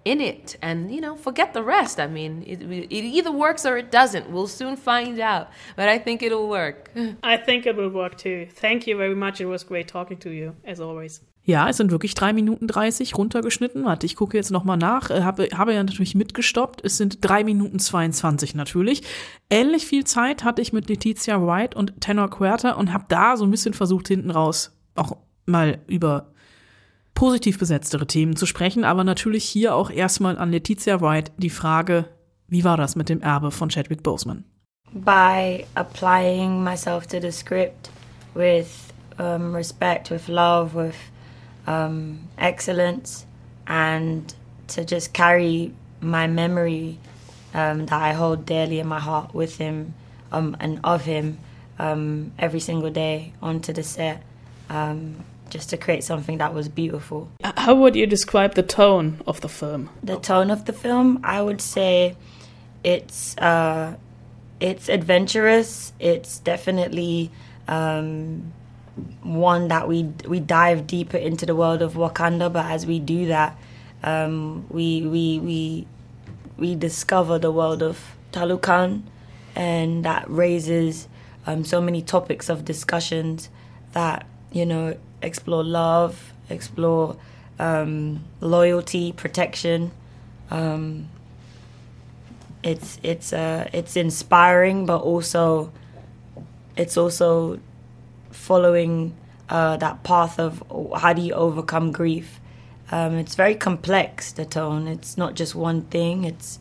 in 0.04 0.20
it 0.20 0.56
and 0.62 0.90
you 0.90 1.00
know 1.00 1.14
forget 1.14 1.52
the 1.52 1.62
rest 1.62 2.00
i 2.00 2.06
mean 2.06 2.42
it, 2.46 2.62
it, 2.62 3.04
either 3.04 3.30
works 3.30 3.66
or 3.66 3.76
it 3.76 3.90
doesn't 3.90 4.30
we'll 4.30 4.46
soon 4.46 4.76
find 4.76 5.20
out 5.20 5.48
but 5.76 5.88
i 5.88 5.98
think 5.98 6.22
it'll 6.22 6.48
work 6.48 6.90
i 7.22 7.36
think 7.36 7.66
it 7.66 7.76
will 7.76 7.90
work 7.90 8.16
too 8.16 8.46
thank 8.54 8.86
you 8.86 8.96
very 8.96 9.14
much 9.14 9.40
it 9.40 9.46
was 9.46 9.62
great 9.62 9.86
talking 9.86 10.16
to 10.16 10.30
you 10.30 10.54
as 10.64 10.80
always 10.80 11.20
Ja, 11.42 11.68
es 11.68 11.78
sind 11.78 11.90
wirklich 11.90 12.14
drei 12.14 12.32
Minuten 12.32 12.68
30 12.68 13.16
runtergeschnitten. 13.16 13.84
Warte, 13.84 14.04
ich 14.04 14.14
gucke 14.14 14.36
jetzt 14.36 14.50
nochmal 14.50 14.76
nach. 14.76 15.10
Äh, 15.10 15.22
habe, 15.22 15.48
habe 15.54 15.72
ja 15.72 15.82
natürlich 15.82 16.14
mitgestoppt. 16.14 16.84
Es 16.84 16.98
sind 16.98 17.18
drei 17.22 17.44
Minuten 17.44 17.78
22 17.78 18.54
natürlich. 18.54 19.02
Ähnlich 19.48 19.86
viel 19.86 20.04
Zeit 20.04 20.44
hatte 20.44 20.60
ich 20.60 20.72
mit 20.72 20.88
Letizia 20.88 21.40
White 21.44 21.76
und 21.78 22.00
Tenor 22.00 22.28
Querta 22.28 22.72
und 22.72 22.92
habe 22.92 23.06
da 23.08 23.36
so 23.36 23.44
ein 23.44 23.50
bisschen 23.50 23.72
versucht, 23.72 24.08
hinten 24.08 24.30
raus 24.30 24.78
auch 24.94 25.16
mal 25.46 25.78
über 25.86 26.30
positiv 27.20 27.58
besetztere 27.58 28.06
Themen 28.06 28.34
zu 28.34 28.46
sprechen, 28.46 28.82
aber 28.82 29.04
natürlich 29.04 29.44
hier 29.44 29.74
auch 29.74 29.90
erstmal 29.90 30.38
an 30.38 30.52
Letizia 30.52 31.02
Wright 31.02 31.30
die 31.36 31.50
Frage, 31.50 32.06
wie 32.48 32.64
war 32.64 32.78
das 32.78 32.96
mit 32.96 33.10
dem 33.10 33.20
Erbe 33.20 33.50
von 33.50 33.68
Chadwick 33.68 34.02
Boseman? 34.02 34.46
By 34.94 35.66
applying 35.74 36.64
myself 36.64 37.06
to 37.08 37.20
the 37.20 37.30
script 37.30 37.90
with 38.34 38.68
um, 39.18 39.54
respect, 39.54 40.10
with 40.10 40.28
love, 40.28 40.74
with 40.74 40.96
um, 41.66 42.20
excellence, 42.38 43.26
and 43.66 44.34
to 44.68 44.80
just 44.82 45.12
carry 45.12 45.74
my 46.00 46.26
memory 46.26 46.96
um, 47.52 47.84
that 47.84 48.00
I 48.00 48.14
hold 48.14 48.46
dearly 48.46 48.78
in 48.78 48.88
my 48.88 48.98
heart 48.98 49.34
with 49.34 49.58
him 49.58 49.92
um, 50.32 50.56
and 50.58 50.80
of 50.84 51.04
him 51.04 51.36
um, 51.78 52.32
every 52.38 52.60
single 52.60 52.90
day 52.90 53.34
onto 53.42 53.74
the 53.74 53.82
set. 53.82 54.22
Um, 54.70 55.16
just 55.50 55.70
to 55.70 55.76
create 55.76 56.04
something 56.04 56.38
that 56.38 56.54
was 56.54 56.68
beautiful. 56.68 57.30
How 57.42 57.74
would 57.74 57.96
you 57.96 58.06
describe 58.06 58.54
the 58.54 58.62
tone 58.62 59.20
of 59.26 59.40
the 59.40 59.48
film? 59.48 59.90
The 60.02 60.18
tone 60.18 60.50
of 60.50 60.64
the 60.64 60.72
film, 60.72 61.20
I 61.24 61.42
would 61.42 61.60
say, 61.60 62.16
it's 62.82 63.36
uh, 63.38 63.96
it's 64.60 64.88
adventurous. 64.88 65.92
It's 65.98 66.38
definitely 66.38 67.30
um, 67.68 68.52
one 69.22 69.68
that 69.68 69.88
we 69.88 70.04
we 70.26 70.40
dive 70.40 70.86
deeper 70.86 71.16
into 71.16 71.46
the 71.46 71.54
world 71.54 71.82
of 71.82 71.94
Wakanda. 71.94 72.52
But 72.52 72.66
as 72.66 72.86
we 72.86 72.98
do 72.98 73.26
that, 73.26 73.58
um, 74.02 74.66
we 74.70 75.02
we 75.02 75.38
we 75.38 75.86
we 76.56 76.74
discover 76.74 77.38
the 77.38 77.50
world 77.50 77.82
of 77.82 78.14
Talukan, 78.32 79.02
and 79.54 80.04
that 80.04 80.24
raises 80.30 81.08
um, 81.46 81.64
so 81.64 81.80
many 81.80 82.02
topics 82.02 82.48
of 82.48 82.64
discussions 82.64 83.48
that 83.92 84.26
you 84.52 84.64
know 84.64 84.96
explore 85.22 85.64
love, 85.64 86.32
explore 86.48 87.16
um, 87.58 88.24
loyalty, 88.40 89.12
protection. 89.12 89.90
Um, 90.50 91.08
it's 92.62 92.98
it's 93.02 93.32
uh, 93.32 93.68
it's 93.72 93.96
inspiring, 93.96 94.86
but 94.86 94.98
also 94.98 95.72
it's 96.76 96.96
also 96.96 97.58
following 98.30 99.14
uh, 99.48 99.76
that 99.78 100.02
path 100.02 100.38
of 100.38 100.62
how 100.96 101.12
do 101.12 101.22
you 101.22 101.34
overcome 101.34 101.92
grief. 101.92 102.40
Um, 102.90 103.14
it's 103.14 103.34
very 103.34 103.54
complex. 103.54 104.32
The 104.32 104.44
tone. 104.44 104.88
It's 104.88 105.16
not 105.16 105.34
just 105.34 105.54
one 105.54 105.82
thing. 105.82 106.24
It's 106.24 106.58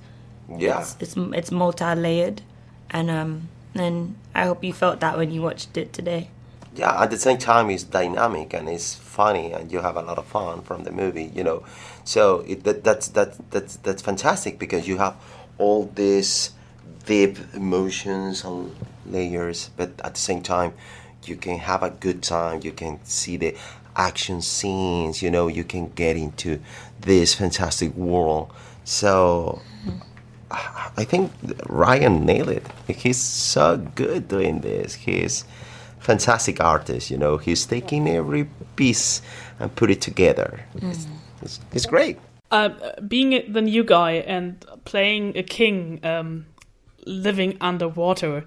Yeah. 0.57 0.79
It's 0.79 0.95
it's, 0.99 1.15
it's 1.33 1.51
multi-layered, 1.51 2.41
and 2.89 3.09
um, 3.09 3.49
and 3.75 4.15
I 4.33 4.45
hope 4.45 4.63
you 4.63 4.73
felt 4.73 4.99
that 4.99 5.17
when 5.17 5.31
you 5.31 5.41
watched 5.41 5.77
it 5.77 5.93
today. 5.93 6.29
Yeah, 6.75 7.01
at 7.01 7.09
the 7.09 7.17
same 7.17 7.37
time, 7.37 7.69
it's 7.69 7.83
dynamic 7.83 8.53
and 8.53 8.69
it's 8.69 8.95
funny, 8.95 9.51
and 9.51 9.71
you 9.71 9.81
have 9.81 9.95
a 9.95 10.01
lot 10.01 10.17
of 10.17 10.25
fun 10.25 10.61
from 10.61 10.83
the 10.83 10.91
movie. 10.91 11.31
You 11.33 11.43
know, 11.43 11.65
so 12.03 12.41
it, 12.47 12.63
that, 12.63 12.83
that's 12.83 13.07
that 13.09 13.37
that's 13.51 13.77
that's 13.77 14.01
fantastic 14.01 14.59
because 14.59 14.87
you 14.87 14.97
have 14.97 15.15
all 15.57 15.85
these 15.95 16.51
deep 17.05 17.37
emotions 17.53 18.43
and 18.43 18.75
layers, 19.05 19.71
but 19.75 19.91
at 20.03 20.13
the 20.13 20.19
same 20.19 20.41
time, 20.41 20.73
you 21.25 21.35
can 21.35 21.57
have 21.57 21.81
a 21.81 21.89
good 21.89 22.21
time. 22.21 22.61
You 22.63 22.71
can 22.71 23.03
see 23.03 23.35
the 23.37 23.55
action 23.95 24.41
scenes. 24.41 25.21
You 25.21 25.31
know, 25.31 25.47
you 25.47 25.63
can 25.63 25.89
get 25.89 26.17
into 26.17 26.59
this 27.01 27.35
fantastic 27.35 27.95
world. 27.95 28.51
So. 28.83 29.61
I 30.51 31.03
think 31.03 31.31
Ryan 31.67 32.25
nailed 32.25 32.49
it. 32.49 32.65
He's 32.87 33.21
so 33.21 33.77
good 33.77 34.27
doing 34.27 34.61
this. 34.61 34.95
He's 34.95 35.45
fantastic 35.99 36.61
artist. 36.61 37.11
You 37.11 37.17
know, 37.17 37.37
he's 37.37 37.65
taking 37.65 38.07
every 38.07 38.49
piece 38.75 39.21
and 39.59 39.73
put 39.75 39.91
it 39.91 40.01
together. 40.01 40.65
It's, 40.75 41.07
it's, 41.41 41.59
it's 41.73 41.85
great. 41.85 42.17
Uh, 42.51 42.69
being 43.07 43.51
the 43.51 43.61
new 43.61 43.83
guy 43.83 44.13
and 44.13 44.65
playing 44.85 45.37
a 45.37 45.43
king 45.43 45.99
um, 46.03 46.45
living 47.05 47.57
underwater. 47.61 48.43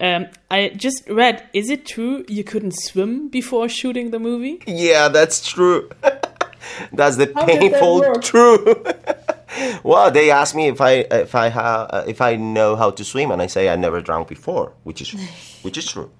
Um, 0.00 0.26
I 0.50 0.68
just 0.68 1.08
read, 1.08 1.48
is 1.52 1.70
it 1.70 1.86
true 1.86 2.24
you 2.28 2.44
couldn't 2.44 2.72
swim 2.72 3.28
before 3.28 3.68
shooting 3.68 4.10
the 4.10 4.18
movie? 4.18 4.62
Yeah, 4.66 5.08
that's 5.08 5.46
true. 5.46 5.90
that's 6.92 7.16
the 7.16 7.32
How 7.34 7.46
did 7.46 7.72
that 7.72 7.80
painful 7.80 8.14
truth. 8.20 9.82
well, 9.84 10.10
they 10.10 10.30
asked 10.30 10.54
me 10.54 10.68
if 10.68 10.80
I 10.80 11.06
if 11.10 11.34
I 11.34 11.48
have 11.48 11.90
uh, 11.90 12.04
if 12.06 12.20
I 12.20 12.36
know 12.36 12.76
how 12.76 12.90
to 12.90 13.04
swim, 13.04 13.30
and 13.30 13.40
I 13.40 13.46
say 13.46 13.68
I 13.68 13.76
never 13.76 14.00
drowned 14.00 14.26
before, 14.26 14.72
which 14.84 15.00
is 15.00 15.12
which 15.62 15.78
is 15.78 15.86
true. 15.86 16.10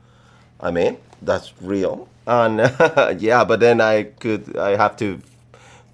I 0.65 0.71
mean, 0.71 0.97
that's 1.21 1.53
real. 1.61 2.09
And 2.27 2.59
yeah, 3.21 3.45
but 3.45 3.61
then 3.61 3.83
I 3.83 4.05
could 4.05 4.57
I 4.57 4.77
have 4.77 4.97
to 4.97 5.21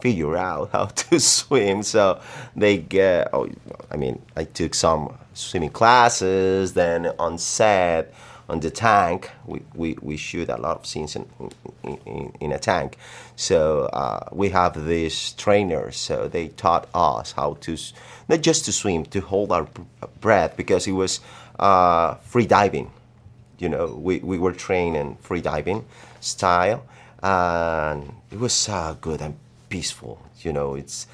figure 0.00 0.36
out 0.36 0.70
how 0.70 0.84
to 1.10 1.18
swim. 1.18 1.82
So 1.82 2.20
they 2.54 2.78
get. 2.78 3.30
Oh, 3.32 3.48
I 3.90 3.96
mean, 3.96 4.22
I 4.36 4.44
took 4.44 4.74
some 4.74 5.18
swimming 5.34 5.70
classes. 5.70 6.74
Then 6.74 7.06
on 7.18 7.36
set, 7.36 8.14
on 8.48 8.60
the 8.60 8.70
tank, 8.70 9.32
we, 9.44 9.60
we, 9.74 9.96
we 10.00 10.16
shoot 10.16 10.48
a 10.48 10.56
lot 10.56 10.78
of 10.78 10.86
scenes 10.86 11.16
in 11.16 11.26
in, 11.82 12.32
in, 12.40 12.52
a 12.52 12.58
tank. 12.60 12.96
So 13.34 13.86
uh, 13.86 14.28
we 14.30 14.50
have 14.50 14.86
these 14.86 15.32
trainers. 15.32 15.96
So 15.96 16.28
they 16.28 16.48
taught 16.48 16.88
us 16.94 17.32
how 17.32 17.54
to 17.62 17.76
not 18.28 18.40
just 18.42 18.66
to 18.66 18.72
swim, 18.72 19.04
to 19.06 19.20
hold 19.20 19.50
our 19.50 19.66
breath 20.20 20.56
because 20.56 20.86
it 20.86 20.92
was 20.92 21.18
uh, 21.58 22.14
free 22.14 22.46
diving 22.46 22.92
you 23.60 23.68
know, 23.68 23.86
we, 23.86 24.18
we 24.18 24.38
were 24.38 24.52
trained 24.52 24.96
in 24.96 25.16
free 25.16 25.40
diving 25.40 25.84
style, 26.20 26.84
and 27.22 28.14
it 28.30 28.38
was 28.38 28.52
so 28.52 28.96
good 29.00 29.20
and 29.20 29.36
peaceful. 29.68 30.20
You 30.40 30.52
know, 30.52 30.74
it's 30.74 31.06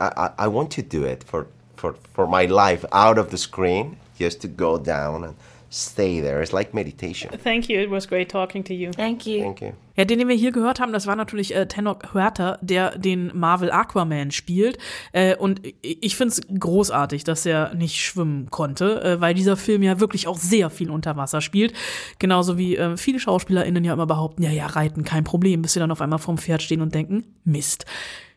I, 0.00 0.12
I, 0.16 0.30
I 0.38 0.48
want 0.48 0.70
to 0.72 0.82
do 0.82 1.04
it 1.04 1.22
for, 1.24 1.46
for, 1.76 1.94
for 2.14 2.26
my 2.26 2.46
life 2.46 2.84
out 2.92 3.18
of 3.18 3.30
the 3.30 3.38
screen, 3.38 3.98
just 4.18 4.40
to 4.42 4.48
go 4.48 4.78
down 4.78 5.24
and 5.24 5.36
stay 5.70 6.20
there. 6.20 6.40
It's 6.40 6.52
like 6.52 6.72
meditation. 6.72 7.30
Thank 7.36 7.68
you, 7.68 7.80
it 7.80 7.90
was 7.90 8.06
great 8.06 8.28
talking 8.28 8.62
to 8.64 8.74
you. 8.74 8.92
Thank 8.92 9.26
you. 9.26 9.42
Thank 9.42 9.60
you. 9.60 9.74
Ja, 9.96 10.04
den, 10.04 10.18
den 10.18 10.28
wir 10.28 10.34
hier 10.34 10.52
gehört 10.52 10.80
haben, 10.80 10.92
das 10.92 11.06
war 11.06 11.16
natürlich 11.16 11.54
äh, 11.54 11.66
Tenok 11.66 12.14
Huerta, 12.14 12.58
der 12.60 12.98
den 12.98 13.30
Marvel 13.34 13.70
Aquaman 13.70 14.30
spielt. 14.30 14.78
Äh, 15.12 15.36
und 15.36 15.60
ich 15.82 16.16
finde 16.16 16.32
es 16.32 16.40
großartig, 16.58 17.24
dass 17.24 17.46
er 17.46 17.74
nicht 17.74 17.96
schwimmen 17.96 18.50
konnte, 18.50 19.02
äh, 19.02 19.20
weil 19.20 19.34
dieser 19.34 19.56
Film 19.56 19.82
ja 19.82 20.00
wirklich 20.00 20.26
auch 20.26 20.38
sehr 20.38 20.70
viel 20.70 20.90
unter 20.90 21.16
Wasser 21.16 21.40
spielt. 21.40 21.74
Genauso 22.18 22.58
wie 22.58 22.76
äh, 22.76 22.96
viele 22.96 23.20
SchauspielerInnen 23.20 23.84
ja 23.84 23.92
immer 23.92 24.06
behaupten, 24.06 24.42
ja, 24.42 24.50
ja, 24.50 24.66
reiten, 24.66 25.04
kein 25.04 25.24
Problem, 25.24 25.62
bis 25.62 25.74
sie 25.74 25.80
dann 25.80 25.90
auf 25.90 26.00
einmal 26.00 26.18
vorm 26.18 26.38
Pferd 26.38 26.62
stehen 26.62 26.80
und 26.80 26.94
denken, 26.94 27.24
Mist. 27.44 27.86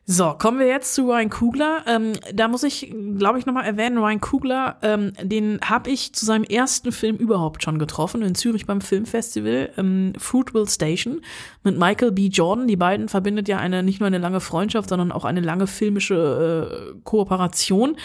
So, 0.09 0.33
kommen 0.37 0.57
wir 0.57 0.67
jetzt 0.67 0.95
zu 0.95 1.09
Ryan 1.09 1.29
Kugler. 1.29 1.83
Ähm, 1.85 2.13
da 2.33 2.47
muss 2.47 2.63
ich, 2.63 2.95
glaube 3.17 3.39
ich, 3.39 3.45
nochmal 3.45 3.65
erwähnen, 3.65 3.97
Ryan 3.97 4.21
Kugler, 4.21 4.77
ähm, 4.81 5.11
den 5.21 5.59
habe 5.61 5.89
ich 5.89 6.13
zu 6.13 6.25
seinem 6.25 6.45
ersten 6.45 6.93
Film 6.93 7.17
überhaupt 7.17 7.61
schon 7.61 7.77
getroffen, 7.77 8.21
in 8.21 8.33
Zürich 8.33 8.65
beim 8.65 8.79
Filmfestival, 8.79 9.73
ähm, 9.75 10.13
Fruitville 10.17 10.65
Station, 10.65 11.19
mit 11.63 11.77
Michael 11.77 12.13
B. 12.13 12.27
Jordan. 12.27 12.69
Die 12.69 12.77
beiden 12.77 13.09
verbindet 13.09 13.49
ja 13.49 13.57
eine 13.57 13.83
nicht 13.83 13.99
nur 13.99 14.07
eine 14.07 14.17
lange 14.17 14.39
Freundschaft, 14.39 14.87
sondern 14.87 15.11
auch 15.11 15.25
eine 15.25 15.41
lange 15.41 15.67
filmische 15.67 16.93
äh, 16.95 16.99
Kooperation. 17.03 17.97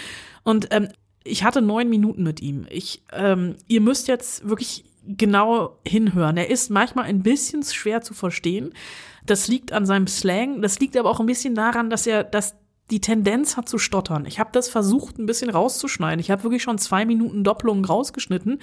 Und 0.42 0.66
ähm, 0.72 0.88
ich 1.22 1.44
hatte 1.44 1.62
neun 1.62 1.88
Minuten 1.88 2.24
mit 2.24 2.42
ihm. 2.42 2.66
Ich, 2.68 3.04
ähm, 3.12 3.54
ihr 3.68 3.80
müsst 3.80 4.08
jetzt 4.08 4.48
wirklich 4.48 4.86
genau 5.06 5.78
hinhören. 5.86 6.36
Er 6.36 6.50
ist 6.50 6.68
manchmal 6.68 7.04
ein 7.04 7.22
bisschen 7.22 7.62
schwer 7.62 8.02
zu 8.02 8.12
verstehen. 8.12 8.72
Das 9.26 9.48
liegt 9.48 9.72
an 9.72 9.86
seinem 9.86 10.06
Slang. 10.06 10.62
Das 10.62 10.78
liegt 10.80 10.96
aber 10.96 11.10
auch 11.10 11.20
ein 11.20 11.26
bisschen 11.26 11.54
daran, 11.54 11.90
dass 11.90 12.06
er 12.06 12.24
das 12.24 12.56
die 12.90 13.00
Tendenz 13.00 13.56
hat 13.56 13.68
zu 13.68 13.78
stottern. 13.78 14.26
Ich 14.26 14.38
habe 14.38 14.50
das 14.52 14.68
versucht, 14.68 15.18
ein 15.18 15.24
bisschen 15.24 15.48
rauszuschneiden. 15.48 16.20
Ich 16.20 16.30
habe 16.30 16.42
wirklich 16.42 16.62
schon 16.62 16.76
zwei 16.76 17.06
Minuten 17.06 17.42
Doppelungen 17.42 17.84
rausgeschnitten. 17.84 18.58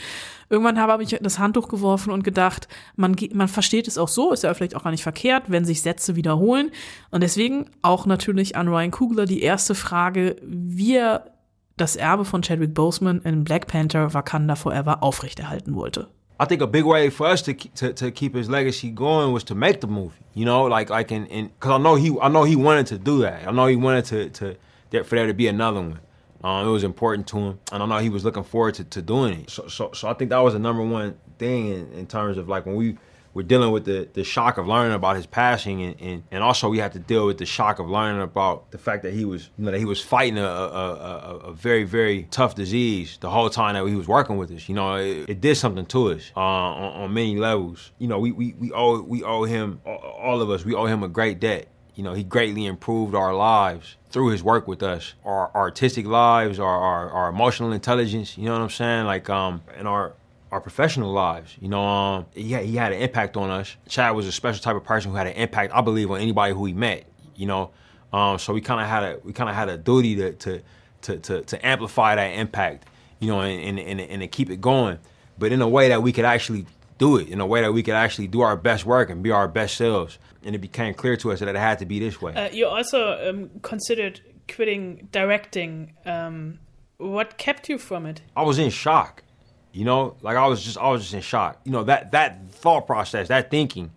Irgendwann 0.49 0.79
habe 0.79 1.01
ich 1.01 1.17
das 1.21 1.39
Handtuch 1.39 1.67
geworfen 1.67 2.11
und 2.11 2.23
gedacht, 2.23 2.67
man, 2.95 3.15
man 3.33 3.47
versteht 3.47 3.87
es 3.87 3.97
auch 3.97 4.07
so, 4.07 4.31
ist 4.31 4.43
ja 4.43 4.53
vielleicht 4.53 4.75
auch 4.75 4.83
gar 4.83 4.91
nicht 4.91 5.03
verkehrt, 5.03 5.45
wenn 5.47 5.65
sich 5.65 5.81
Sätze 5.81 6.15
wiederholen. 6.15 6.69
Und 7.09 7.23
deswegen 7.23 7.71
auch 7.81 8.05
natürlich 8.05 8.55
an 8.55 8.67
Ryan 8.67 8.91
Kugler 8.91 9.25
die 9.25 9.41
erste 9.41 9.73
Frage, 9.73 10.35
wie 10.43 10.97
er 10.97 11.31
das 11.75 11.95
Erbe 11.95 12.25
von 12.25 12.43
Chadwick 12.43 12.73
Boseman 12.75 13.21
in 13.23 13.43
Black 13.43 13.65
Panther 13.67 14.13
Wakanda 14.13 14.55
Forever 14.55 15.01
aufrechterhalten 15.01 15.73
wollte. 15.73 16.09
I 16.39 16.45
think 16.45 16.61
a 16.61 16.67
big 16.67 16.85
way 16.85 17.09
for 17.09 17.27
us 17.27 17.41
to 17.43 17.53
to, 17.53 17.93
to 17.93 18.11
keep 18.11 18.33
his 18.33 18.49
legacy 18.49 18.89
going 18.89 19.33
was 19.33 19.43
to 19.45 19.55
make 19.55 19.81
the 19.81 19.87
movie. 19.87 20.15
You 20.33 20.45
know, 20.45 20.63
like 20.63 20.89
like 20.89 21.11
in 21.11 21.25
because 21.47 21.71
I 21.71 21.77
know 21.77 21.95
he 21.95 22.17
I 22.21 22.29
know 22.29 22.43
he 22.43 22.55
wanted 22.55 22.87
to 22.87 22.97
do 22.97 23.21
that. 23.21 23.47
I 23.47 23.51
know 23.51 23.67
he 23.67 23.75
wanted 23.75 24.05
to 24.05 24.29
to 24.29 24.57
there, 24.89 25.03
for 25.03 25.15
there 25.15 25.27
to 25.27 25.33
be 25.33 25.47
another 25.47 25.81
one. 25.81 25.99
Um, 26.41 26.65
it 26.65 26.71
was 26.71 26.85
important 26.85 27.27
to 27.27 27.37
him, 27.37 27.59
and 27.73 27.83
I 27.83 27.85
know 27.85 27.97
he 27.97 28.07
was 28.07 28.23
looking 28.23 28.45
forward 28.45 28.75
to, 28.75 28.85
to 28.85 29.01
doing 29.01 29.41
it. 29.41 29.49
So, 29.49 29.67
so 29.67 29.91
so 29.93 30.07
I 30.07 30.13
think 30.13 30.29
that 30.29 30.39
was 30.39 30.53
the 30.53 30.59
number 30.59 30.81
one 30.81 31.17
thing 31.37 31.67
in, 31.67 31.91
in 31.91 32.07
terms 32.07 32.37
of 32.37 32.47
like 32.47 32.65
when 32.65 32.75
we 32.75 32.97
were 33.39 33.43
dealing 33.43 33.71
with 33.71 33.85
the, 33.85 34.05
the 34.13 34.23
shock 34.25 34.57
of 34.57 34.67
learning 34.67 34.91
about 34.91 35.15
his 35.15 35.25
passing, 35.25 35.81
and, 35.81 36.01
and, 36.01 36.23
and 36.29 36.43
also 36.43 36.67
we 36.67 36.77
had 36.77 36.91
to 36.91 36.99
deal 36.99 37.25
with 37.25 37.37
the 37.37 37.45
shock 37.45 37.79
of 37.79 37.89
learning 37.89 38.21
about 38.21 38.69
the 38.71 38.77
fact 38.77 39.03
that 39.03 39.13
he 39.13 39.23
was 39.23 39.49
you 39.57 39.63
know 39.63 39.71
that 39.71 39.79
he 39.79 39.85
was 39.85 40.01
fighting 40.01 40.37
a 40.37 40.43
a, 40.43 40.93
a, 40.93 41.37
a 41.45 41.53
very 41.53 41.85
very 41.85 42.23
tough 42.31 42.53
disease 42.55 43.17
the 43.21 43.29
whole 43.29 43.49
time 43.49 43.75
that 43.75 43.89
he 43.89 43.95
was 43.95 44.09
working 44.09 44.37
with 44.37 44.51
us. 44.51 44.67
You 44.67 44.75
know, 44.75 44.95
it, 44.95 45.29
it 45.29 45.39
did 45.39 45.55
something 45.55 45.85
to 45.85 46.11
us 46.11 46.31
uh, 46.35 46.41
on, 46.41 47.03
on 47.03 47.13
many 47.13 47.37
levels. 47.37 47.91
You 47.97 48.09
know, 48.09 48.19
we 48.19 48.33
we, 48.33 48.53
we 48.59 48.73
owe 48.73 49.01
we 49.01 49.23
owe 49.23 49.45
him 49.45 49.79
all 49.85 50.41
of 50.41 50.49
us. 50.49 50.65
We 50.65 50.75
owe 50.75 50.85
him 50.85 51.01
a 51.03 51.07
great 51.07 51.39
debt. 51.39 51.69
You 51.95 52.03
know, 52.03 52.13
he 52.13 52.23
greatly 52.23 52.65
improved 52.65 53.15
our 53.15 53.33
lives 53.33 53.95
through 54.09 54.29
his 54.29 54.43
work 54.43 54.67
with 54.67 54.83
us, 54.83 55.13
our 55.23 55.53
artistic 55.55 56.05
lives, 56.05 56.59
our, 56.59 56.77
our, 56.77 57.09
our 57.09 57.29
emotional 57.29 57.71
intelligence. 57.71 58.37
You 58.37 58.45
know 58.45 58.53
what 58.53 58.61
I'm 58.61 58.69
saying? 58.69 59.05
Like, 59.05 59.29
um, 59.29 59.61
and 59.77 59.87
our 59.87 60.13
our 60.51 60.61
professional 60.61 61.11
lives. 61.11 61.55
You 61.59 61.67
know, 61.67 61.83
um, 61.83 62.25
yeah, 62.33 62.59
he 62.59 62.75
had 62.75 62.91
an 62.91 63.01
impact 63.01 63.37
on 63.37 63.49
us. 63.49 63.75
Chad 63.87 64.15
was 64.15 64.27
a 64.27 64.31
special 64.31 64.61
type 64.61 64.75
of 64.75 64.83
person 64.83 65.11
who 65.11 65.17
had 65.17 65.27
an 65.27 65.33
impact, 65.33 65.73
I 65.73 65.81
believe, 65.81 66.09
on 66.11 66.19
anybody 66.19 66.53
who 66.53 66.65
he 66.65 66.73
met. 66.73 67.05
You 67.35 67.47
know, 67.47 67.71
um, 68.11 68.37
so 68.39 68.53
we 68.53 68.61
kind 68.61 68.81
of 68.81 68.87
had 68.87 69.03
a 69.03 69.19
we 69.23 69.33
kind 69.33 69.49
of 69.49 69.55
had 69.55 69.69
a 69.69 69.77
duty 69.77 70.15
to 70.15 70.33
to 70.33 70.61
to 71.03 71.17
to, 71.19 71.41
to 71.41 71.65
amplify 71.65 72.15
that 72.15 72.27
impact, 72.27 72.85
you 73.19 73.29
know, 73.29 73.41
and, 73.41 73.61
and 73.61 73.79
and 73.79 74.01
and 74.01 74.21
to 74.21 74.27
keep 74.27 74.49
it 74.49 74.61
going, 74.61 74.99
but 75.37 75.51
in 75.51 75.61
a 75.61 75.67
way 75.67 75.89
that 75.89 76.01
we 76.03 76.11
could 76.11 76.25
actually 76.25 76.65
do 76.97 77.17
it, 77.17 77.29
in 77.29 77.39
a 77.39 77.45
way 77.45 77.61
that 77.61 77.71
we 77.71 77.81
could 77.81 77.93
actually 77.93 78.27
do 78.27 78.41
our 78.41 78.57
best 78.57 78.85
work 78.85 79.09
and 79.09 79.23
be 79.23 79.31
our 79.31 79.47
best 79.47 79.77
selves. 79.77 80.19
And 80.43 80.55
it 80.55 80.59
became 80.59 80.93
clear 80.93 81.17
to 81.17 81.31
us 81.31 81.39
that 81.39 81.49
it 81.49 81.55
had 81.55 81.79
to 81.79 81.85
be 81.85 81.99
this 81.99 82.21
way. 82.21 82.33
Uh, 82.33 82.49
you 82.51 82.65
also 82.65 83.29
um, 83.29 83.49
considered 83.61 84.21
quitting 84.53 85.07
directing. 85.11 85.93
Um, 86.05 86.59
what 86.97 87.37
kept 87.37 87.69
you 87.69 87.77
from 87.77 88.05
it? 88.05 88.21
I 88.35 88.43
was 88.43 88.59
in 88.59 88.69
shock. 88.69 89.23
You 89.71 89.85
know, 89.85 90.15
like 90.21 90.37
I 90.37 90.47
was 90.47 90.63
just 90.63 90.77
I 90.77 90.89
was 90.89 91.01
just 91.01 91.13
in 91.13 91.21
shock. 91.21 91.59
You 91.63 91.71
know, 91.71 91.83
that 91.83 92.11
that 92.11 92.51
thought 92.51 92.87
process, 92.87 93.27
that 93.27 93.51
thinking 93.51 93.91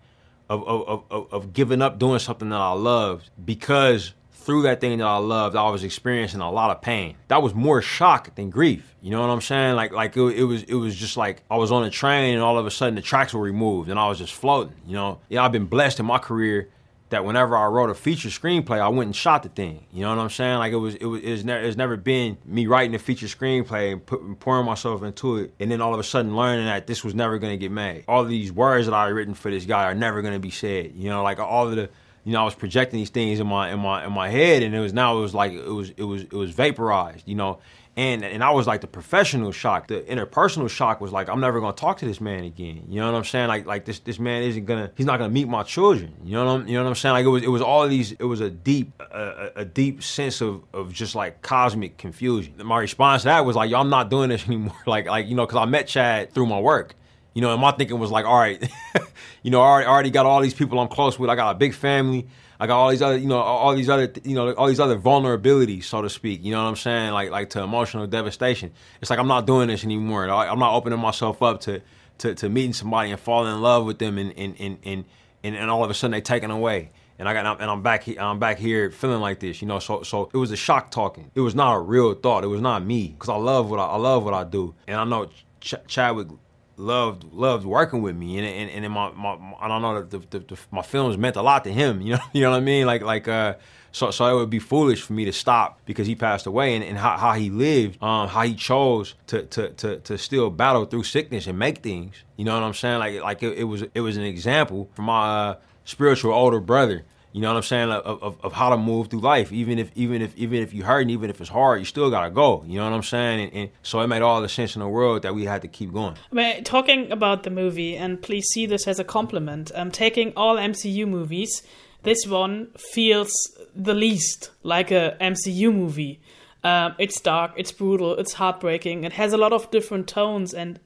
of 0.49 0.67
of, 0.67 1.05
of, 1.11 1.33
of 1.33 1.53
giving 1.53 1.83
up 1.83 1.99
doing 1.99 2.19
something 2.19 2.51
that 2.51 2.61
I 2.61 2.73
loved 2.73 3.31
because 3.43 4.13
through 4.33 4.63
that 4.63 4.81
thing 4.81 4.99
that 4.99 5.07
I 5.07 5.19
loved, 5.19 5.57
I 5.57 5.71
was 5.71 5.85
experiencing 5.85 6.41
a 6.41 6.51
lot 6.51 6.71
of 6.71 6.83
pain. 6.83 7.17
That 7.29 7.43
was 7.43 7.55
more 7.55 7.81
shock 7.81 8.35
than 8.35 8.51
grief. 8.51 8.95
You 9.01 9.11
know 9.11 9.21
what 9.21 9.31
I'm 9.31 9.41
saying? 9.41 9.77
Like 9.77 9.93
like 9.93 10.17
it, 10.17 10.21
it, 10.21 10.45
was 10.45 10.63
it 10.65 10.75
was 10.75 10.97
just 10.97 11.17
like 11.17 11.43
I 11.51 11.57
was 11.57 11.73
on 11.73 11.85
a 11.85 11.91
train 11.91 12.35
and 12.35 12.43
all 12.43 12.59
of 12.59 12.67
a 12.67 12.71
sudden 12.71 12.95
the 12.95 13.03
tracks 13.03 13.33
were 13.33 13.41
removed 13.41 13.89
and 13.89 13.99
I 13.99 14.09
was 14.09 14.19
just 14.19 14.35
floating. 14.35 14.75
You 14.87 14.95
know, 14.95 15.21
yeah, 15.29 15.45
I've 15.45 15.53
been 15.53 15.67
blessed 15.67 16.01
in 16.01 16.07
my 16.07 16.19
career 16.19 16.69
that 17.13 17.25
whenever 17.25 17.57
I 17.57 17.67
wrote 17.67 17.89
a 17.89 17.95
feature 17.95 18.29
screenplay, 18.29 18.81
I 18.81 18.89
went 18.89 19.07
and 19.07 19.17
shot 19.17 19.43
the 19.43 19.49
thing. 19.49 19.87
You 19.93 20.03
know 20.03 20.11
what 20.11 20.19
I'm 20.19 20.31
saying? 20.31 20.59
Like 20.59 20.73
it 20.73 20.77
was, 20.77 20.97
it 20.97 21.05
was, 21.05 21.23
it's, 21.23 21.45
ne- 21.45 21.67
it's 21.67 21.77
never 21.77 21.97
been 21.97 22.37
me 22.45 22.67
writing 22.67 22.95
a 22.95 22.99
feature 22.99 23.27
screenplay 23.27 23.93
and 23.93 24.05
put, 24.05 24.41
pouring 24.41 24.67
myself 24.67 25.03
into 25.03 25.37
it, 25.37 25.55
and 25.61 25.71
then 25.71 25.81
all 25.81 25.95
of 25.95 26.01
a 26.01 26.05
sudden 26.05 26.37
learning 26.37 26.67
that 26.67 26.87
this 26.87 27.05
was 27.05 27.15
never 27.15 27.39
to 27.53 27.57
get 27.57 27.71
made. 27.71 28.05
All 28.09 28.25
these 28.25 28.53
words 28.53 28.87
that 28.87 28.95
I 28.95 29.07
had 29.07 29.15
written 29.15 29.35
for 29.35 29.51
this 29.51 29.65
guy 29.65 29.85
are 29.85 29.95
never 29.95 30.21
to 30.35 30.41
be 30.41 30.51
said. 30.51 30.93
You 30.95 31.09
know, 31.11 31.23
like 31.23 31.39
all 31.39 31.69
of 31.69 31.77
the, 31.77 31.89
you 32.25 32.33
know, 32.33 32.41
I 32.41 32.45
was 32.45 32.55
projecting 32.55 32.99
these 32.99 33.11
things 33.11 33.41
in 33.41 33.47
my 33.47 33.73
in 33.73 33.81
my 33.81 34.07
in 34.07 34.13
my 34.13 34.29
head, 34.29 34.63
and 34.63 34.75
it 34.75 34.81
was 34.81 34.93
now 34.93 35.19
it 35.19 35.21
was 35.21 35.35
like 35.35 35.53
it 35.53 35.73
was 35.73 35.91
it 35.91 36.05
was 36.05 36.23
it 36.23 36.33
was 36.33 36.51
vaporized. 36.51 37.27
You 37.27 37.35
know, 37.35 37.59
and 37.97 38.25
and 38.25 38.43
I 38.43 38.51
was 38.51 38.67
like 38.67 38.81
the 38.81 38.87
professional 38.87 39.53
shock. 39.53 39.89
The 39.89 40.01
interpersonal 40.01 40.71
shock 40.71 41.01
was 41.01 41.13
like 41.13 41.29
I'm 41.29 41.41
never 41.41 41.61
gonna 41.61 41.75
talk 41.75 41.99
to 41.99 42.07
this 42.07 42.21
man 42.21 42.45
again. 42.45 42.85
You 42.89 43.01
know 43.01 43.13
what 43.13 43.19
I'm 43.19 43.25
saying? 43.25 43.49
Like 43.49 43.67
like 43.67 43.85
this 43.85 43.99
this 44.01 44.19
man 44.19 44.43
isn't 44.45 44.65
gonna 44.65 44.91
he's 44.97 45.05
not 45.05 45.19
gonna 45.19 45.33
meet 45.33 45.47
my 45.47 45.63
children. 45.63 46.15
You 46.25 46.33
know 46.33 46.47
what 46.47 46.53
I'm 46.53 46.69
you 46.69 46.75
know 46.75 46.85
what 46.85 46.89
I'm 46.91 46.95
saying? 46.95 47.13
Like 47.13 47.27
it 47.27 47.29
was 47.29 47.43
it 47.43 47.49
was 47.49 47.61
all 47.61 47.87
these 47.87 48.13
it 48.13 48.25
was 48.25 48.41
a 48.41 48.51
deep 48.51 48.93
a, 49.01 49.51
a 49.57 49.65
deep 49.65 50.03
sense 50.03 50.41
of 50.41 50.63
of 50.73 50.93
just 50.93 51.15
like 51.15 51.43
cosmic 51.43 51.99
confusion. 51.99 52.55
My 52.65 52.81
response 52.81 53.23
to 53.23 53.27
that 53.27 53.45
was 53.45 53.57
like 53.57 53.71
yo 53.71 53.79
I'm 53.81 53.91
not 53.91 54.09
doing 54.09 54.31
this 54.31 54.47
anymore. 54.47 54.77
like 54.87 55.07
like 55.07 55.27
you 55.27 55.35
know 55.35 55.45
because 55.45 55.59
I 55.59 55.67
met 55.67 55.87
Chad 55.87 56.33
through 56.33 56.47
my 56.47 56.61
work. 56.61 56.95
You 57.35 57.43
know, 57.43 57.53
and 57.53 57.61
my 57.61 57.73
thinking 57.73 57.99
was 57.99 58.11
like, 58.11 58.27
all 58.27 58.39
right, 58.39 58.63
you 59.43 59.51
know, 59.51 59.61
I 59.61 59.65
already, 59.65 59.87
I 59.87 59.91
already 59.91 60.11
got 60.11 60.27
all 60.27 60.41
these 60.41 60.55
people 60.55 60.79
I'm 60.79 60.89
close 60.89 61.19
with. 61.19 61.31
I 61.31 61.35
got 61.35 61.51
a 61.51 61.59
big 61.59 61.75
family. 61.75 62.29
I 62.61 62.67
got 62.69 62.79
all 62.79 62.91
these 62.91 63.03
other, 63.03 63.17
you 63.17 63.27
know, 63.27 63.39
all 63.39 63.75
these 63.75 63.89
other, 63.89 64.13
you 64.23 64.37
know, 64.37 64.53
all 64.53 64.69
these 64.69 64.79
other 64.79 64.97
vulnerabilities, 64.97 65.83
so 65.85 66.01
to 66.03 66.09
speak. 66.09 66.45
You 66.45 66.53
know 66.53 66.63
what 66.63 66.69
I'm 66.69 66.77
saying? 66.77 67.13
Like, 67.13 67.31
like 67.31 67.51
to 67.51 67.63
emotional 67.63 68.07
devastation. 68.07 68.71
It's 69.01 69.11
like 69.11 69.19
I'm 69.19 69.27
not 69.27 69.47
doing 69.47 69.67
this 69.67 69.83
anymore. 69.83 70.29
I'm 70.31 70.61
not 70.61 70.75
opening 70.75 71.01
myself 71.01 71.43
up 71.43 71.63
to, 71.63 71.83
to, 72.19 72.37
to 72.37 72.49
meeting 72.49 72.73
somebody 72.73 73.11
and 73.11 73.19
falling 73.19 73.53
in 73.53 73.61
love 73.61 73.85
with 73.85 73.99
them, 73.99 74.17
and 74.17 74.33
and 74.39 74.55
and 74.61 74.79
and, 74.85 75.05
and, 75.43 75.57
and 75.57 75.71
all 75.71 75.83
of 75.83 75.91
a 75.91 75.95
sudden 75.95 76.13
they 76.13 76.21
taken 76.21 76.53
away. 76.53 76.91
And 77.19 77.29
I 77.29 77.35
got 77.35 77.61
and 77.61 77.71
I'm 77.71 77.83
back 77.83 78.05
here. 78.05 78.21
I'm 78.21 78.39
back 78.39 78.59
here 78.59 78.93
feeling 78.93 79.21
like 79.21 79.41
this, 79.41 79.61
you 79.61 79.67
know. 79.67 79.81
So 79.81 80.05
so 80.05 80.31
it 80.33 80.37
was 80.37 80.53
a 80.53 80.57
shock 80.57 80.93
talking. 80.93 81.33
It 81.35 81.41
was 81.41 81.57
not 81.57 81.75
a 81.75 81.81
real 81.81 82.15
thought. 82.15 82.45
It 82.45 82.49
was 82.49 82.61
not 82.61 82.85
me 82.85 83.09
because 83.09 83.29
I 83.29 83.37
love 83.37 83.71
what 83.71 83.81
I, 83.81 83.87
I 83.87 83.97
love 83.97 84.25
what 84.25 84.35
I 84.35 84.45
do, 84.45 84.75
and 84.87 85.01
I 85.01 85.05
know 85.05 85.29
Ch- 85.61 85.75
Chadwick 85.89 86.29
loved 86.77 87.25
loved 87.33 87.65
working 87.65 88.03
with 88.03 88.17
me, 88.17 88.39
and 88.39 88.47
and, 88.47 88.71
and 88.71 88.85
in 88.85 88.93
my, 88.93 89.11
my 89.13 89.37
I 89.61 89.69
don't 89.69 89.83
know 89.83 90.03
the, 90.03 90.19
the, 90.19 90.39
the, 90.41 90.59
my 90.71 90.83
films 90.83 91.17
meant 91.17 91.37
a 91.37 91.43
lot 91.43 91.65
to 91.65 91.73
him. 91.73 92.01
You 92.03 92.15
know, 92.15 92.23
you 92.33 92.41
know 92.43 92.51
what 92.51 92.57
I 92.57 92.61
mean? 92.61 92.87
Like 92.87 93.03
like 93.03 93.29
uh, 93.29 93.55
so 93.93 94.11
so 94.11 94.25
it 94.27 94.35
would 94.35 94.51
be 94.51 94.59
foolish 94.59 95.03
for 95.03 95.13
me 95.13 95.25
to 95.25 95.33
stop 95.33 95.81
because 95.85 96.07
he 96.07 96.15
passed 96.15 96.47
away, 96.47 96.75
and, 96.75 96.85
and 96.85 96.99
how, 96.99 97.17
how 97.17 97.33
he 97.33 97.51
lived, 97.51 98.03
um, 98.03 98.29
how 98.29 98.43
he 98.43 98.55
chose 98.55 99.15
to, 99.29 99.43
to 99.47 99.71
to 99.71 99.99
to 100.01 100.19
still 100.19 100.51
battle 100.51 100.85
through 100.85 101.05
sickness 101.05 101.47
and 101.47 101.59
make 101.59 101.79
things. 101.79 102.25
You 102.37 102.45
know 102.45 102.55
what 102.55 102.63
I'm 102.63 102.75
saying? 102.75 102.99
Like 102.99 103.23
like 103.23 103.43
it, 103.43 103.59
it 103.59 103.65
was 103.65 103.83
it 103.95 104.01
was 104.01 104.17
an 104.17 104.25
example 104.25 104.91
for 104.95 105.03
my 105.03 105.49
uh, 105.51 105.57
spiritual 105.85 106.33
older 106.33 106.61
brother 106.61 107.05
you 107.33 107.41
know 107.41 107.49
what 107.49 107.57
I'm 107.57 107.63
saying? 107.63 107.91
Of, 107.91 108.23
of, 108.23 108.45
of, 108.45 108.53
how 108.53 108.69
to 108.71 108.77
move 108.77 109.09
through 109.09 109.21
life. 109.21 109.53
Even 109.53 109.79
if 109.79 109.91
even 109.95 110.21
if 110.21 110.37
even 110.37 110.63
if 110.63 110.75
you 110.75 110.85
hurt 110.85 111.01
and 111.01 111.11
even 111.11 111.31
if 111.31 111.41
it's 111.41 111.49
hard, 111.49 111.79
you 111.79 111.87
still 111.87 112.11
gotta 112.11 112.31
go. 112.31 112.63
You 112.67 112.79
know 112.79 112.85
what 112.85 112.95
I'm 112.95 113.03
saying? 113.03 113.41
And, 113.41 113.53
and, 113.55 113.71
so 113.83 114.01
it 114.01 114.07
made 114.07 114.23
all 114.23 114.43
the 114.43 114.49
sense 114.49 114.77
in 114.77 114.81
the 114.81 114.89
world 114.89 115.23
that 115.23 115.35
we 115.35 115.45
had 115.45 115.63
to 115.63 115.69
keep 115.69 115.93
going. 115.93 116.17
I 116.31 116.35
mean, 116.35 116.65
talking 116.65 117.11
about 117.11 117.43
the 117.43 117.51
movie, 117.51 117.97
and 117.97 118.21
please 118.21 118.47
see 118.49 118.67
this 118.67 118.87
as 118.87 118.99
a 118.99 119.05
compliment. 119.05 119.73
I'm 119.75 119.91
taking 119.91 120.33
all 120.37 120.57
MCU 120.57 121.09
movies. 121.09 121.63
This 122.03 122.27
one 122.27 122.69
feels 122.77 123.33
the 123.75 123.95
least 123.95 124.51
like 124.63 124.91
a 124.91 125.17
MCU 125.21 125.75
movie. 125.75 126.21
Um, 126.65 126.95
it's 126.99 127.21
dark, 127.21 127.53
it's 127.57 127.73
brutal, 127.73 128.17
it's 128.17 128.35
heartbreaking. 128.35 129.05
It 129.05 129.15
has 129.15 129.33
a 129.33 129.37
lot 129.37 129.53
of 129.53 129.71
different 129.71 130.07
tones 130.07 130.53
and 130.53 130.79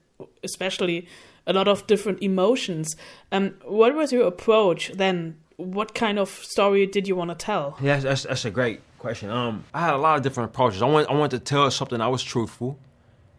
especially 0.43 1.07
a 1.45 1.53
lot 1.53 1.67
of 1.67 1.85
different 1.87 2.21
emotions. 2.21 2.95
Um, 3.31 3.55
what 3.63 3.95
was 3.95 4.11
your 4.11 4.27
approach 4.27 4.91
then 4.93 5.37
what 5.57 5.93
kind 5.93 6.19
of 6.19 6.29
story 6.29 6.85
did 6.85 7.07
you 7.07 7.15
want 7.15 7.31
to 7.31 7.35
tell? 7.35 7.77
Yeah, 7.81 7.97
that's, 7.99 8.23
that's 8.23 8.45
a 8.45 8.51
great 8.51 8.81
question. 8.99 9.29
Um, 9.29 9.65
I 9.73 9.81
had 9.81 9.93
a 9.93 9.97
lot 9.97 10.17
of 10.17 10.23
different 10.23 10.51
approaches. 10.51 10.81
I 10.81 10.85
want 10.85 11.09
I 11.09 11.13
wanted 11.13 11.39
to 11.39 11.43
tell 11.43 11.69
something 11.71 11.97
that 11.99 12.07
was 12.07 12.23
truthful, 12.23 12.77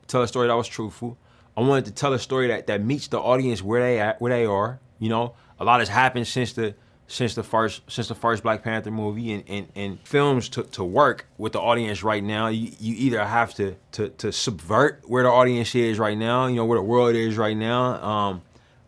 tell 0.08 0.22
a 0.22 0.28
story 0.28 0.48
that 0.48 0.56
was 0.56 0.68
truthful. 0.68 1.16
I 1.56 1.60
wanted 1.60 1.86
to 1.86 1.92
tell 1.92 2.12
a 2.12 2.18
story 2.18 2.48
that, 2.48 2.66
that 2.68 2.84
meets 2.84 3.08
the 3.08 3.18
audience 3.18 3.62
where 3.62 3.80
they 3.80 4.00
at, 4.00 4.20
where 4.20 4.30
they 4.30 4.46
are. 4.46 4.78
You 4.98 5.08
know, 5.08 5.34
a 5.58 5.64
lot 5.64 5.80
has 5.80 5.88
happened 5.88 6.26
since 6.26 6.52
the 6.52 6.74
since 7.06 7.34
the 7.34 7.42
first 7.42 7.82
since 7.88 8.08
the 8.08 8.14
first 8.14 8.42
Black 8.42 8.62
Panther 8.62 8.90
movie 8.90 9.32
and, 9.32 9.44
and, 9.48 9.68
and 9.74 10.00
films 10.00 10.48
to, 10.50 10.64
to 10.64 10.84
work 10.84 11.26
with 11.38 11.52
the 11.52 11.60
audience 11.60 12.02
right 12.02 12.22
now, 12.22 12.48
you, 12.48 12.72
you 12.78 12.94
either 12.98 13.24
have 13.24 13.54
to, 13.54 13.76
to 13.92 14.08
to 14.10 14.32
subvert 14.32 15.02
where 15.06 15.22
the 15.22 15.30
audience 15.30 15.74
is 15.74 15.98
right 15.98 16.18
now, 16.18 16.48
you 16.48 16.56
know, 16.56 16.64
where 16.64 16.78
the 16.78 16.82
world 16.82 17.14
is 17.14 17.36
right 17.36 17.56
now. 17.56 18.02
Um, 18.04 18.42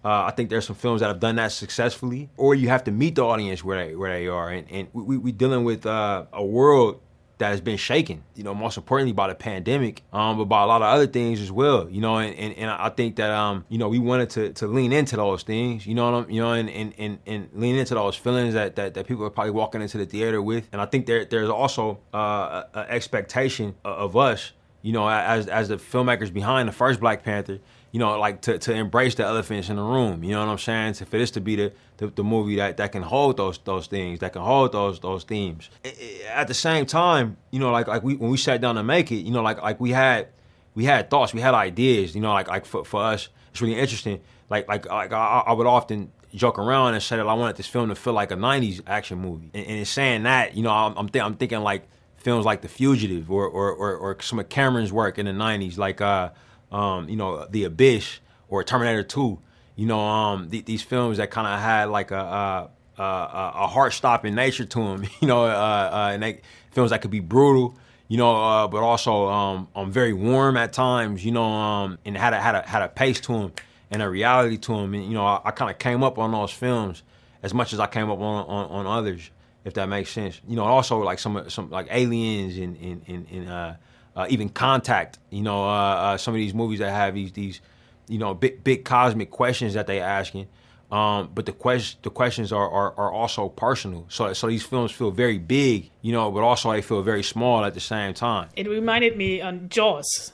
uh, 0.04 0.24
I 0.24 0.30
think 0.30 0.48
there's 0.48 0.66
some 0.66 0.76
films 0.76 1.00
that 1.00 1.08
have 1.08 1.20
done 1.20 1.36
that 1.36 1.52
successfully, 1.52 2.30
or 2.36 2.54
you 2.54 2.68
have 2.68 2.84
to 2.84 2.90
meet 2.90 3.16
the 3.16 3.24
audience 3.24 3.62
where 3.62 3.84
they 3.84 3.94
where 3.94 4.12
they 4.12 4.28
are, 4.28 4.48
and, 4.50 4.66
and 4.70 4.88
we 4.92 5.18
we 5.18 5.32
dealing 5.32 5.64
with 5.64 5.84
uh, 5.84 6.24
a 6.32 6.44
world 6.44 7.00
that 7.40 7.48
has 7.48 7.60
been 7.60 7.76
shaken. 7.76 8.22
You 8.34 8.44
know, 8.44 8.54
most 8.54 8.76
importantly 8.78 9.12
by 9.12 9.28
the 9.28 9.34
pandemic, 9.34 10.02
um, 10.12 10.38
but 10.38 10.44
by 10.44 10.62
a 10.62 10.66
lot 10.66 10.80
of 10.80 10.88
other 10.88 11.06
things 11.06 11.40
as 11.40 11.50
well. 11.52 11.90
You 11.90 12.00
know, 12.00 12.18
and, 12.18 12.34
and, 12.36 12.54
and 12.54 12.70
I 12.70 12.88
think 12.90 13.16
that 13.16 13.30
um, 13.30 13.64
you 13.68 13.76
know, 13.76 13.88
we 13.88 13.98
wanted 13.98 14.30
to, 14.30 14.52
to 14.54 14.66
lean 14.66 14.92
into 14.92 15.16
those 15.16 15.42
things. 15.42 15.86
You 15.86 15.94
know, 15.94 16.26
you 16.28 16.40
know, 16.40 16.52
and, 16.52 16.70
and, 16.70 16.94
and, 16.96 17.18
and 17.26 17.48
lean 17.52 17.76
into 17.76 17.94
those 17.94 18.16
feelings 18.16 18.54
that, 18.54 18.76
that, 18.76 18.94
that 18.94 19.06
people 19.06 19.24
are 19.24 19.30
probably 19.30 19.52
walking 19.52 19.82
into 19.82 19.98
the 19.98 20.06
theater 20.06 20.40
with. 20.40 20.68
And 20.72 20.80
I 20.80 20.86
think 20.86 21.04
there 21.06 21.26
there's 21.26 21.50
also 21.50 21.98
uh, 22.14 22.64
an 22.72 22.86
expectation 22.88 23.74
of 23.84 24.16
us. 24.16 24.52
You 24.82 24.94
know, 24.94 25.06
as 25.06 25.46
as 25.46 25.68
the 25.68 25.76
filmmakers 25.76 26.32
behind 26.32 26.66
the 26.66 26.72
first 26.72 27.00
Black 27.00 27.22
Panther 27.22 27.58
you 27.92 27.98
know, 27.98 28.18
like 28.18 28.40
to, 28.42 28.58
to 28.58 28.72
embrace 28.72 29.16
the 29.16 29.24
elephants 29.24 29.68
in 29.68 29.76
the 29.76 29.82
room. 29.82 30.22
You 30.22 30.32
know 30.32 30.40
what 30.40 30.52
I'm 30.52 30.58
saying? 30.58 30.94
To, 30.94 31.06
for 31.06 31.18
this 31.18 31.32
to 31.32 31.40
be 31.40 31.56
the, 31.56 31.72
the, 31.96 32.06
the, 32.08 32.22
movie 32.22 32.56
that, 32.56 32.76
that 32.76 32.92
can 32.92 33.02
hold 33.02 33.36
those 33.36 33.58
those 33.58 33.88
things, 33.88 34.20
that 34.20 34.32
can 34.32 34.42
hold 34.42 34.72
those 34.72 35.00
those 35.00 35.24
themes. 35.24 35.70
At 36.32 36.46
the 36.48 36.54
same 36.54 36.86
time, 36.86 37.36
you 37.50 37.58
know, 37.58 37.72
like 37.72 37.88
like 37.88 38.02
we 38.02 38.14
when 38.14 38.30
we 38.30 38.36
sat 38.36 38.60
down 38.60 38.76
to 38.76 38.82
make 38.84 39.10
it, 39.10 39.16
you 39.16 39.32
know, 39.32 39.42
like 39.42 39.60
like 39.60 39.80
we 39.80 39.90
had 39.90 40.28
we 40.74 40.84
had 40.84 41.10
thoughts, 41.10 41.34
we 41.34 41.40
had 41.40 41.54
ideas. 41.54 42.14
You 42.14 42.20
know, 42.20 42.32
like 42.32 42.48
like 42.48 42.64
for, 42.64 42.84
for 42.84 43.02
us, 43.02 43.28
it's 43.50 43.60
really 43.60 43.78
interesting. 43.78 44.20
Like 44.48 44.68
like 44.68 44.86
like 44.86 45.12
I, 45.12 45.44
I 45.46 45.52
would 45.52 45.66
often 45.66 46.12
joke 46.32 46.60
around 46.60 46.94
and 46.94 47.02
say 47.02 47.16
that 47.16 47.26
I 47.26 47.34
wanted 47.34 47.56
this 47.56 47.66
film 47.66 47.88
to 47.88 47.96
feel 47.96 48.12
like 48.12 48.30
a 48.30 48.36
'90s 48.36 48.82
action 48.86 49.18
movie. 49.18 49.50
And, 49.52 49.66
and 49.66 49.78
in 49.78 49.84
saying 49.84 50.22
that, 50.22 50.54
you 50.54 50.62
know, 50.62 50.70
I'm 50.70 50.96
I'm, 50.96 51.08
th- 51.08 51.24
I'm 51.24 51.34
thinking 51.34 51.60
like 51.60 51.88
films 52.18 52.44
like 52.44 52.60
The 52.60 52.68
Fugitive 52.68 53.32
or 53.32 53.48
or, 53.48 53.72
or, 53.72 53.96
or 53.96 54.16
some 54.20 54.38
of 54.38 54.48
Cameron's 54.48 54.92
work 54.92 55.18
in 55.18 55.26
the 55.26 55.32
'90s, 55.32 55.76
like. 55.76 56.00
uh 56.00 56.30
um, 56.70 57.08
you 57.08 57.16
know, 57.16 57.46
The 57.46 57.64
Abyss 57.64 58.20
or 58.48 58.64
Terminator 58.64 59.02
2. 59.02 59.38
You 59.76 59.86
know, 59.86 60.00
um, 60.00 60.50
th- 60.50 60.64
these 60.64 60.82
films 60.82 61.16
that 61.16 61.30
kind 61.30 61.46
of 61.46 61.58
had 61.58 61.88
like 61.88 62.10
a, 62.10 62.18
a, 62.18 63.02
a, 63.02 63.52
a 63.54 63.66
heart-stopping 63.66 64.34
nature 64.34 64.64
to 64.64 64.78
them. 64.78 65.06
You 65.20 65.28
know, 65.28 65.44
uh, 65.44 65.90
uh, 65.92 66.10
and 66.12 66.22
they, 66.22 66.40
films 66.72 66.90
that 66.90 67.02
could 67.02 67.10
be 67.10 67.20
brutal. 67.20 67.76
You 68.08 68.16
know, 68.16 68.42
uh, 68.42 68.68
but 68.68 68.82
also 68.82 69.28
um, 69.28 69.68
um, 69.74 69.92
very 69.92 70.12
warm 70.12 70.56
at 70.56 70.72
times. 70.72 71.24
You 71.24 71.32
know, 71.32 71.44
um, 71.44 71.98
and 72.04 72.16
had 72.16 72.32
a 72.34 72.40
had 72.40 72.56
a 72.56 72.62
had 72.62 72.82
a 72.82 72.88
pace 72.88 73.20
to 73.20 73.32
them 73.32 73.52
and 73.90 74.02
a 74.02 74.08
reality 74.08 74.56
to 74.58 74.72
them. 74.72 74.94
And 74.94 75.04
you 75.04 75.14
know, 75.14 75.24
I, 75.24 75.40
I 75.44 75.50
kind 75.52 75.70
of 75.70 75.78
came 75.78 76.02
up 76.02 76.18
on 76.18 76.32
those 76.32 76.50
films 76.50 77.02
as 77.42 77.54
much 77.54 77.72
as 77.72 77.80
I 77.80 77.86
came 77.86 78.10
up 78.10 78.18
on, 78.18 78.46
on, 78.46 78.70
on 78.70 78.86
others, 78.86 79.30
if 79.64 79.74
that 79.74 79.88
makes 79.88 80.10
sense. 80.10 80.40
You 80.48 80.56
know, 80.56 80.64
also 80.64 80.98
like 80.98 81.18
some 81.18 81.48
some 81.48 81.70
like 81.70 81.88
aliens 81.90 82.56
and 82.56 82.76
and 82.76 83.02
and, 83.06 83.26
and 83.30 83.48
uh, 83.48 83.74
uh, 84.16 84.26
even 84.28 84.48
Contact. 84.48 85.18
You 85.30 85.42
know, 85.42 85.64
uh, 85.64 85.68
uh, 85.68 86.16
some 86.16 86.34
of 86.34 86.38
these 86.38 86.54
movies 86.54 86.78
that 86.80 86.90
have 86.90 87.14
these 87.14 87.32
these 87.32 87.60
you 88.08 88.18
know 88.18 88.34
big 88.34 88.62
big 88.64 88.84
cosmic 88.84 89.30
questions 89.30 89.74
that 89.74 89.86
they're 89.86 90.04
asking. 90.04 90.48
Um, 90.90 91.30
but 91.32 91.46
the 91.46 91.52
question 91.52 92.00
the 92.02 92.10
questions 92.10 92.52
are, 92.52 92.68
are, 92.68 92.92
are 92.98 93.12
also 93.12 93.48
personal. 93.48 94.06
So 94.08 94.32
so 94.32 94.48
these 94.48 94.64
films 94.64 94.90
feel 94.90 95.12
very 95.12 95.38
big, 95.38 95.90
you 96.02 96.12
know, 96.12 96.30
but 96.32 96.40
also 96.40 96.72
they 96.72 96.82
feel 96.82 97.02
very 97.02 97.22
small 97.22 97.64
at 97.64 97.74
the 97.74 97.80
same 97.80 98.12
time. 98.12 98.48
It 98.56 98.68
reminded 98.68 99.16
me 99.16 99.40
on 99.40 99.68
Jaws. 99.68 100.32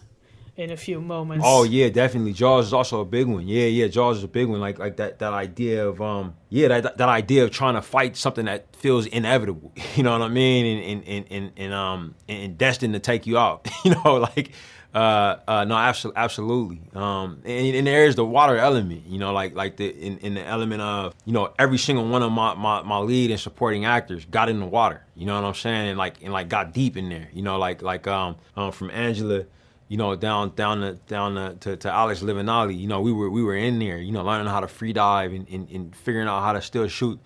In 0.57 0.71
a 0.71 0.77
few 0.77 1.01
moments. 1.01 1.45
Oh 1.47 1.65
yeah, 1.65 1.89
definitely. 1.89 2.33
Jaws 2.33 2.67
is 2.67 2.73
also 2.73 3.01
a 3.01 3.05
big 3.05 3.27
one. 3.27 3.47
Yeah, 3.47 3.67
yeah. 3.67 3.89
Jaws 3.89 4.19
is 4.19 4.25
a 4.25 4.29
big 4.29 4.49
one. 4.49 4.61
Like 4.61 4.79
like 4.79 4.97
that 4.97 5.19
that 5.19 5.33
idea 5.33 5.87
of 5.87 6.01
um 6.01 6.35
yeah 6.49 6.69
that 6.69 6.97
that 6.97 7.09
idea 7.09 7.45
of 7.45 7.51
trying 7.51 7.75
to 7.75 7.83
fight 7.83 8.17
something 8.17 8.47
that 8.47 8.75
feels 8.77 9.07
inevitable. 9.07 9.73
You 9.97 10.03
know 10.03 10.13
what 10.13 10.23
I 10.23 10.29
mean? 10.29 10.79
And 10.79 11.05
and 11.09 11.29
and, 11.31 11.53
and, 11.57 11.73
um 11.73 12.15
and 12.29 12.59
destined 12.59 12.95
to 12.95 13.01
take 13.01 13.27
you 13.27 13.39
out. 13.39 13.69
You 13.85 13.95
know 13.95 14.17
like. 14.17 14.53
Uh, 14.95 15.39
uh, 15.47 15.65
no, 15.67 15.77
absolutely, 15.77 16.19
absolutely. 16.19 16.81
Um, 16.95 17.43
and, 17.45 17.77
and 17.77 17.87
there 17.87 18.07
is 18.07 18.15
the 18.15 18.25
water 18.25 18.57
element, 18.57 19.07
you 19.07 19.19
know, 19.19 19.31
like 19.31 19.55
like 19.55 19.77
the 19.77 19.91
in, 19.91 20.17
in 20.19 20.35
the 20.35 20.43
element 20.43 20.81
of 20.81 21.15
you 21.27 21.35
know 21.35 21.53
every 21.59 21.77
single 21.77 22.09
one 22.09 22.23
of 22.23 22.33
my, 22.33 22.55
my 22.55 22.81
my 22.81 22.97
lead 22.97 23.31
and 23.31 23.39
supporting 23.39 23.85
actors 23.85 24.25
got 24.25 24.49
in 24.49 24.59
the 24.59 24.65
water, 24.65 25.03
you 25.15 25.27
know 25.27 25.35
what 25.35 25.47
I'm 25.47 25.53
saying, 25.53 25.89
and 25.91 25.99
like 25.99 26.23
and 26.23 26.33
like 26.33 26.49
got 26.49 26.73
deep 26.73 26.97
in 26.97 27.11
there, 27.11 27.29
you 27.35 27.43
know, 27.43 27.59
like 27.59 27.83
like 27.83 28.07
um, 28.07 28.37
um 28.57 28.73
from 28.73 28.91
Angela 28.91 29.45
you 29.89 29.97
know, 29.97 30.17
down 30.17 30.55
down 30.55 30.81
to, 30.81 30.95
down 31.07 31.35
to, 31.35 31.57
to, 31.61 31.77
to 31.77 31.93
Alex 31.93 32.21
Livinali, 32.21 32.79
you 32.79 32.89
know, 32.89 33.01
we 33.01 33.13
were 33.13 33.31
we 33.31 33.43
were 33.43 33.57
in 33.57 33.79
there, 33.79 33.99
you 33.99 34.13
know, 34.13 34.25
learning 34.25 34.49
how 34.49 34.61
to 34.61 34.69
free 34.69 34.93
dive 34.93 35.33
and, 35.33 35.49
and, 35.49 35.69
and 35.71 35.97
figuring 35.97 36.29
out 36.29 36.43
how 36.43 36.53
to 36.53 36.63
still 36.63 36.89
shoot 36.89 37.21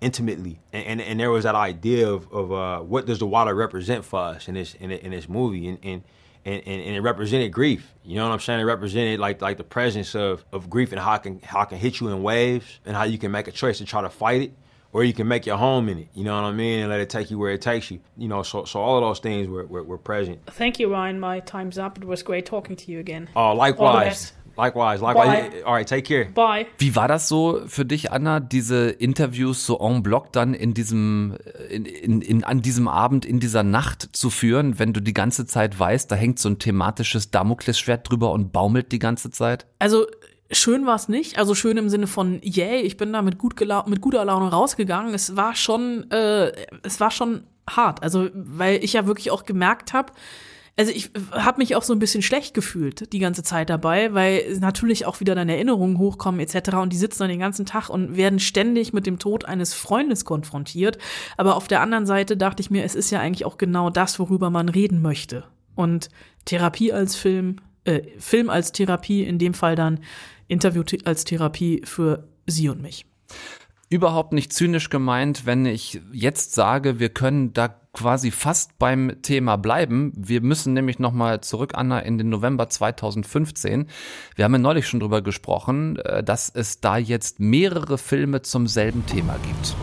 intimately. 0.00 0.60
And, 0.72 0.86
and, 0.86 1.00
and 1.00 1.20
there 1.20 1.30
was 1.30 1.44
that 1.44 1.54
idea 1.54 2.08
of, 2.08 2.30
of 2.32 2.52
uh, 2.52 2.80
what 2.80 3.06
does 3.06 3.18
the 3.18 3.26
water 3.26 3.54
represent 3.54 4.04
for 4.04 4.20
us 4.20 4.48
in 4.48 4.54
this 4.54 4.74
in, 4.74 4.90
in 4.90 5.10
this 5.10 5.28
movie, 5.28 5.68
and, 5.68 5.78
and 5.82 6.02
and, 6.44 6.62
and, 6.64 6.80
and 6.80 6.96
it 6.96 7.00
represented 7.00 7.52
grief. 7.52 7.92
You 8.04 8.16
know 8.16 8.28
what 8.28 8.32
I'm 8.32 8.40
saying? 8.40 8.60
It 8.60 8.64
represented 8.64 9.20
like 9.20 9.42
like 9.42 9.58
the 9.58 9.64
presence 9.64 10.14
of, 10.14 10.44
of 10.52 10.70
grief 10.70 10.92
and 10.92 11.00
how 11.00 11.14
it 11.14 11.22
can 11.22 11.40
how 11.40 11.62
it 11.62 11.68
can 11.68 11.78
hit 11.78 12.00
you 12.00 12.08
in 12.08 12.22
waves, 12.22 12.80
and 12.86 12.96
how 12.96 13.04
you 13.04 13.18
can 13.18 13.30
make 13.30 13.48
a 13.48 13.52
choice 13.52 13.78
to 13.78 13.84
try 13.84 14.00
to 14.00 14.08
fight 14.08 14.42
it 14.42 14.52
or 14.96 15.04
you 15.04 15.12
can 15.12 15.28
make 15.28 15.44
your 15.44 15.58
home 15.58 15.90
in 15.90 15.98
it. 15.98 16.08
You 16.14 16.24
know 16.24 16.34
what 16.40 16.48
I 16.48 16.52
mean, 16.52 16.80
and 16.80 16.88
let 16.88 17.00
it 17.00 17.10
take 17.10 17.30
you 17.30 17.38
where 17.38 17.52
it 17.52 17.60
takes 17.60 17.90
you. 17.90 18.00
You 18.16 18.28
know, 18.28 18.42
so 18.42 18.64
so 18.64 18.80
all 18.80 18.96
of 18.96 19.02
those 19.02 19.20
things 19.20 19.46
were 19.46 19.66
were, 19.66 19.84
were 19.84 19.98
present. 19.98 20.38
Thank 20.46 20.80
you, 20.80 20.90
Ryan. 20.90 21.20
My 21.20 21.40
time's 21.40 21.76
up. 21.76 21.98
It 21.98 22.06
was 22.06 22.22
great 22.22 22.46
talking 22.46 22.76
to 22.76 22.90
you 22.90 22.98
again. 22.98 23.28
Oh, 23.36 23.52
likewise. 23.52 24.32
Likewise, 24.56 25.02
likewise. 25.02 25.50
Bye. 25.50 25.62
All 25.66 25.74
right, 25.74 25.86
take 25.86 26.06
care. 26.06 26.24
Bye. 26.34 26.66
Wie 26.78 26.96
war 26.96 27.08
das 27.08 27.28
so 27.28 27.60
für 27.66 27.84
dich, 27.84 28.10
Anna, 28.10 28.40
diese 28.40 28.88
Interviews 28.88 29.66
so 29.66 29.78
en 29.78 30.02
bloc 30.02 30.32
dann 30.32 30.54
in 30.54 30.72
diesem, 30.72 31.36
in, 31.68 31.84
in, 31.84 32.22
in, 32.22 32.42
an 32.42 32.62
diesem 32.62 32.88
Abend, 32.88 33.26
in 33.26 33.38
dieser 33.38 33.62
Nacht 33.62 34.08
zu 34.16 34.30
führen, 34.30 34.78
wenn 34.78 34.94
du 34.94 35.02
die 35.02 35.12
ganze 35.12 35.44
Zeit 35.44 35.78
weißt, 35.78 36.10
da 36.10 36.16
hängt 36.16 36.38
so 36.38 36.48
ein 36.48 36.58
thematisches 36.58 37.30
Damoklesschwert 37.30 38.08
drüber 38.08 38.32
und 38.32 38.50
baumelt 38.50 38.92
die 38.92 38.98
ganze 38.98 39.30
Zeit? 39.30 39.66
Also 39.78 40.06
schön 40.50 40.86
war 40.86 40.96
es 40.96 41.08
nicht, 41.08 41.38
also 41.38 41.54
schön 41.54 41.76
im 41.76 41.88
Sinne 41.88 42.06
von 42.06 42.40
yay, 42.42 42.80
ich 42.80 42.96
bin 42.96 43.12
da 43.12 43.22
mit 43.22 43.38
gut 43.38 43.60
mit 43.86 44.00
guter 44.00 44.24
Laune 44.24 44.50
rausgegangen. 44.50 45.14
Es 45.14 45.36
war 45.36 45.54
schon, 45.54 46.10
äh, 46.10 46.52
es 46.82 47.00
war 47.00 47.10
schon 47.10 47.44
hart, 47.68 48.02
also 48.02 48.28
weil 48.32 48.82
ich 48.84 48.92
ja 48.92 49.06
wirklich 49.06 49.30
auch 49.30 49.44
gemerkt 49.44 49.92
habe, 49.92 50.12
also 50.78 50.92
ich 50.92 51.10
habe 51.32 51.58
mich 51.58 51.74
auch 51.74 51.82
so 51.82 51.94
ein 51.94 51.98
bisschen 51.98 52.20
schlecht 52.20 52.52
gefühlt 52.52 53.12
die 53.14 53.18
ganze 53.18 53.42
Zeit 53.42 53.70
dabei, 53.70 54.12
weil 54.12 54.58
natürlich 54.60 55.06
auch 55.06 55.20
wieder 55.20 55.34
deine 55.34 55.54
Erinnerungen 55.54 55.98
hochkommen 55.98 56.38
etc. 56.38 56.76
Und 56.76 56.92
die 56.92 56.98
sitzen 56.98 57.20
dann 57.20 57.30
den 57.30 57.40
ganzen 57.40 57.64
Tag 57.64 57.88
und 57.88 58.16
werden 58.16 58.38
ständig 58.38 58.92
mit 58.92 59.06
dem 59.06 59.18
Tod 59.18 59.46
eines 59.46 59.72
Freundes 59.72 60.26
konfrontiert. 60.26 60.98
Aber 61.38 61.56
auf 61.56 61.66
der 61.66 61.80
anderen 61.80 62.04
Seite 62.04 62.36
dachte 62.36 62.60
ich 62.60 62.70
mir, 62.70 62.84
es 62.84 62.94
ist 62.94 63.10
ja 63.10 63.20
eigentlich 63.20 63.46
auch 63.46 63.56
genau 63.56 63.88
das, 63.88 64.18
worüber 64.18 64.50
man 64.50 64.68
reden 64.68 65.00
möchte. 65.00 65.44
Und 65.74 66.10
Therapie 66.44 66.92
als 66.92 67.16
Film, 67.16 67.56
äh, 67.86 68.02
Film 68.18 68.50
als 68.50 68.72
Therapie, 68.72 69.22
in 69.22 69.38
dem 69.38 69.54
Fall 69.54 69.76
dann 69.76 70.00
Interview 70.48 70.82
als 71.04 71.24
Therapie 71.24 71.82
für 71.84 72.28
sie 72.46 72.68
und 72.68 72.82
mich. 72.82 73.06
Überhaupt 73.88 74.32
nicht 74.32 74.52
zynisch 74.52 74.90
gemeint, 74.90 75.46
wenn 75.46 75.64
ich 75.64 76.00
jetzt 76.12 76.54
sage, 76.54 76.98
wir 76.98 77.08
können 77.08 77.52
da 77.52 77.68
quasi 77.92 78.30
fast 78.30 78.78
beim 78.78 79.22
Thema 79.22 79.56
bleiben. 79.56 80.12
Wir 80.16 80.40
müssen 80.42 80.74
nämlich 80.74 80.98
nochmal 80.98 81.40
zurück, 81.40 81.72
Anna, 81.74 82.00
in 82.00 82.18
den 82.18 82.28
November 82.28 82.68
2015. 82.68 83.86
Wir 84.34 84.44
haben 84.44 84.52
ja 84.52 84.58
neulich 84.58 84.86
schon 84.88 85.00
drüber 85.00 85.22
gesprochen, 85.22 85.96
äh, 86.00 86.22
dass 86.22 86.50
es 86.50 86.80
da 86.80 86.98
jetzt 86.98 87.40
mehrere 87.40 87.96
Filme 87.96 88.42
zum 88.42 88.66
selben 88.66 89.06
Thema 89.06 89.36
gibt. 89.44 89.76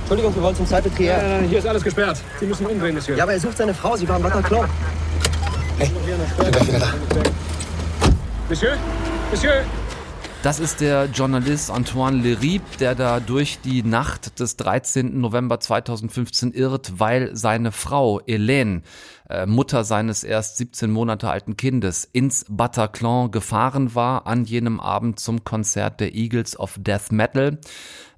Entschuldigung, 0.00 0.34
wir 0.36 0.42
wollen 0.42 0.54
zum 0.54 0.66
Cybetrier. 0.66 1.16
Äh, 1.16 1.48
hier 1.48 1.58
ist 1.58 1.66
alles 1.66 1.82
gesperrt. 1.82 2.20
Sie 2.38 2.46
müssen 2.46 2.66
umdrehen, 2.66 2.94
Monsieur. 2.94 3.16
Ja, 3.16 3.24
aber 3.24 3.32
er 3.32 3.40
sucht 3.40 3.56
seine 3.56 3.74
Frau. 3.74 3.96
Sie 3.96 4.08
war 4.08 4.18
im 4.18 4.22
Bataclan. 4.22 4.68
Hey, 5.78 5.88
ich 5.88 5.92
bin 5.92 6.52
gleich 6.52 6.68
wieder 6.68 6.78
da. 6.78 6.94
Monsieur? 8.48 8.78
Monsieur? 9.30 9.62
Das 10.42 10.58
ist 10.58 10.80
der 10.80 11.06
Journalist 11.06 11.70
Antoine 11.70 12.16
Leribe, 12.22 12.64
der 12.80 12.94
da 12.94 13.20
durch 13.20 13.58
die 13.60 13.82
Nacht 13.82 14.40
des 14.40 14.56
13. 14.56 15.20
November 15.20 15.60
2015 15.60 16.52
irrt, 16.52 16.94
weil 16.98 17.36
seine 17.36 17.72
Frau 17.72 18.20
Hélène, 18.20 18.82
äh, 19.28 19.44
Mutter 19.44 19.84
seines 19.84 20.24
erst 20.24 20.56
17 20.56 20.90
Monate 20.90 21.28
alten 21.28 21.58
Kindes, 21.58 22.08
ins 22.10 22.46
Bataclan 22.48 23.30
gefahren 23.30 23.94
war 23.94 24.26
an 24.26 24.44
jenem 24.44 24.80
Abend 24.80 25.20
zum 25.20 25.44
Konzert 25.44 26.00
der 26.00 26.14
Eagles 26.14 26.58
of 26.58 26.76
Death 26.78 27.12
Metal. 27.12 27.58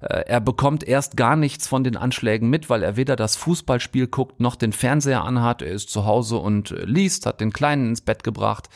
Äh, 0.01 0.23
Er 0.27 0.39
bekommt 0.39 0.83
erst 0.83 1.17
gar 1.17 1.35
nichts 1.35 1.67
von 1.67 1.83
den 1.83 1.97
Anschlägen 1.97 2.49
mit, 2.49 2.69
weil 2.69 2.83
er 2.83 2.95
weder 2.95 3.15
das 3.15 3.35
Fußballspiel 3.35 4.07
guckt 4.07 4.39
noch 4.39 4.55
den 4.55 4.73
Fernseher 4.73 5.23
anhat. 5.23 5.61
Er 5.61 5.71
ist 5.71 5.89
zu 5.89 6.05
Hause 6.05 6.37
und 6.37 6.71
äh, 6.71 6.85
liest, 6.85 7.25
hat 7.25 7.41
den 7.41 7.51
Kleinen 7.51 7.89
ins 7.89 8.01
Bett 8.01 8.23
gebracht. 8.23 8.69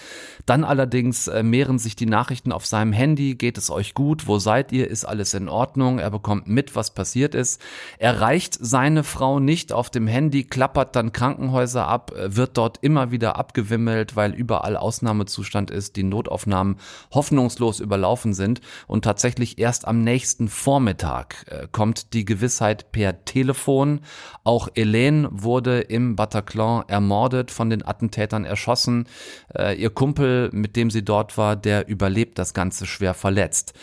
Dann 0.46 0.64
allerdings 0.64 1.28
äh, 1.28 1.44
mehren 1.44 1.80
sich 1.80 1.96
die 1.96 2.06
Nachrichten 2.06 2.52
auf 2.52 2.66
seinem 2.66 2.94
Handy. 2.94 3.36
Geht 3.36 3.58
es 3.58 3.70
euch 3.70 3.94
gut? 3.94 4.28
Wo 4.28 4.40
seid 4.40 4.72
ihr? 4.72 4.90
Ist 4.90 5.06
alles 5.06 5.34
in 5.34 5.48
Ordnung? 5.48 6.00
Er 6.00 6.12
bekommt 6.12 6.48
mit, 6.48 6.76
was 6.76 6.94
passiert 6.94 7.36
ist. 7.36 7.62
Er 7.98 8.20
reicht 8.20 8.58
seine 8.60 9.04
Frau 9.04 9.40
nicht 9.40 9.72
auf 9.72 9.90
dem 9.90 10.08
Handy, 10.08 10.44
klappert 10.44 10.96
dann 10.96 11.14
Krankenhäuser 11.14 11.88
ab, 11.88 12.12
wird 12.16 12.58
dort 12.58 12.80
immer 12.82 13.12
wieder 13.12 13.38
abgewimmelt, 13.38 14.16
weil 14.16 14.34
überall 14.34 14.76
Ausnahmezustand 14.76 15.72
ist, 15.72 15.96
die 15.96 16.04
Notaufnahmen 16.04 16.78
hoffnungslos 17.14 17.80
überlaufen 17.80 18.34
sind 18.34 18.62
und 18.88 19.04
tatsächlich 19.04 19.60
erst 19.60 19.88
am 19.88 20.04
nächsten 20.04 20.48
Vormittag 20.48 21.13
äh, 21.48 21.68
kommt 21.72 22.14
die 22.14 22.26
Gewissheit 22.26 22.92
per 22.92 23.26
Telefon. 23.26 24.02
Auch 24.44 24.68
Helene 24.76 25.30
wurde 25.32 25.82
im 25.82 26.16
Bataclan 26.16 26.86
ermordet, 26.88 27.52
von 27.52 27.70
den 27.70 27.86
Attentätern 27.86 28.46
erschossen. 28.46 29.08
Äh, 29.56 29.80
ihr 29.80 29.90
Kumpel, 29.90 30.50
mit 30.52 30.76
dem 30.76 30.90
sie 30.90 31.06
dort 31.06 31.38
war, 31.38 31.56
der 31.56 31.88
überlebt 31.88 32.38
das 32.38 32.54
Ganze 32.54 32.86
schwer 32.86 33.14
verletzt. 33.14 33.74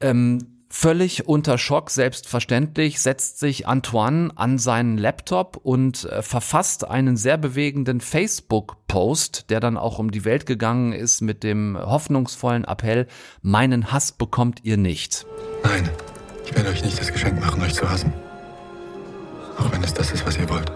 Ähm, 0.00 0.58
Völlig 0.70 1.26
unter 1.26 1.56
Schock, 1.56 1.88
selbstverständlich, 1.88 3.00
setzt 3.00 3.38
sich 3.38 3.66
Antoine 3.66 4.30
an 4.36 4.58
seinen 4.58 4.98
Laptop 4.98 5.56
und 5.56 6.04
äh, 6.04 6.20
verfasst 6.20 6.86
einen 6.86 7.16
sehr 7.16 7.38
bewegenden 7.38 8.02
Facebook-Post, 8.02 9.48
der 9.48 9.60
dann 9.60 9.78
auch 9.78 9.98
um 9.98 10.10
die 10.10 10.26
Welt 10.26 10.44
gegangen 10.44 10.92
ist 10.92 11.22
mit 11.22 11.42
dem 11.42 11.78
hoffnungsvollen 11.80 12.64
Appell, 12.64 13.06
meinen 13.40 13.92
Hass 13.92 14.12
bekommt 14.12 14.62
ihr 14.62 14.76
nicht. 14.76 15.24
Nein, 15.64 15.88
ich 16.48 16.56
werde 16.56 16.70
euch 16.70 16.82
nicht 16.82 16.98
das 16.98 17.12
Geschenk 17.12 17.40
machen, 17.40 17.62
euch 17.62 17.74
zu 17.74 17.88
hassen. 17.88 18.12
Auch 19.58 19.70
wenn 19.70 19.84
es 19.84 19.92
das 19.92 20.12
ist, 20.12 20.26
was 20.26 20.38
ihr 20.38 20.48
wollt. 20.48 20.72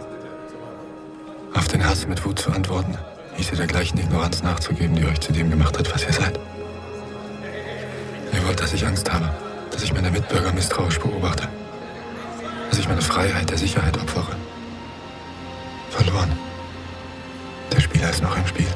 Auf 1.55 1.67
den 1.69 1.85
Hass 1.85 2.07
mit 2.07 2.23
Wut 2.25 2.39
zu 2.39 2.51
antworten, 2.51 2.99
hieße 3.37 3.57
der 3.57 3.67
gleichen 3.67 3.99
Ignoranz 3.99 4.43
nachzugeben, 4.43 4.95
die 4.97 5.07
euch 5.07 5.21
zu 5.21 5.33
dem 5.33 5.49
gemacht 5.49 5.79
hat, 5.79 5.93
was 5.95 6.05
ihr 6.05 6.13
seid. 6.13 6.39
Ihr 8.33 8.47
wollt, 8.47 8.61
dass 8.61 8.75
ich 8.75 8.87
Angst 8.87 9.11
habe, 9.11 9.31
dass 9.71 9.83
ich 9.83 9.95
meine 9.95 10.11
Mitbürger 10.11 10.53
misstrauisch 10.53 11.01
beobachte, 11.01 11.49
dass 12.69 12.79
ich 12.79 12.89
meine 12.89 13.03
Freiheit 13.03 13.49
der 13.49 13.59
Sicherheit 13.59 13.97
opfere. 13.99 14.37
Verloren. 15.91 16.33
Der 17.73 17.81
Spieler 17.81 18.11
ist 18.11 18.23
noch 18.23 18.37
im 18.37 18.47
Spiel. 18.47 18.69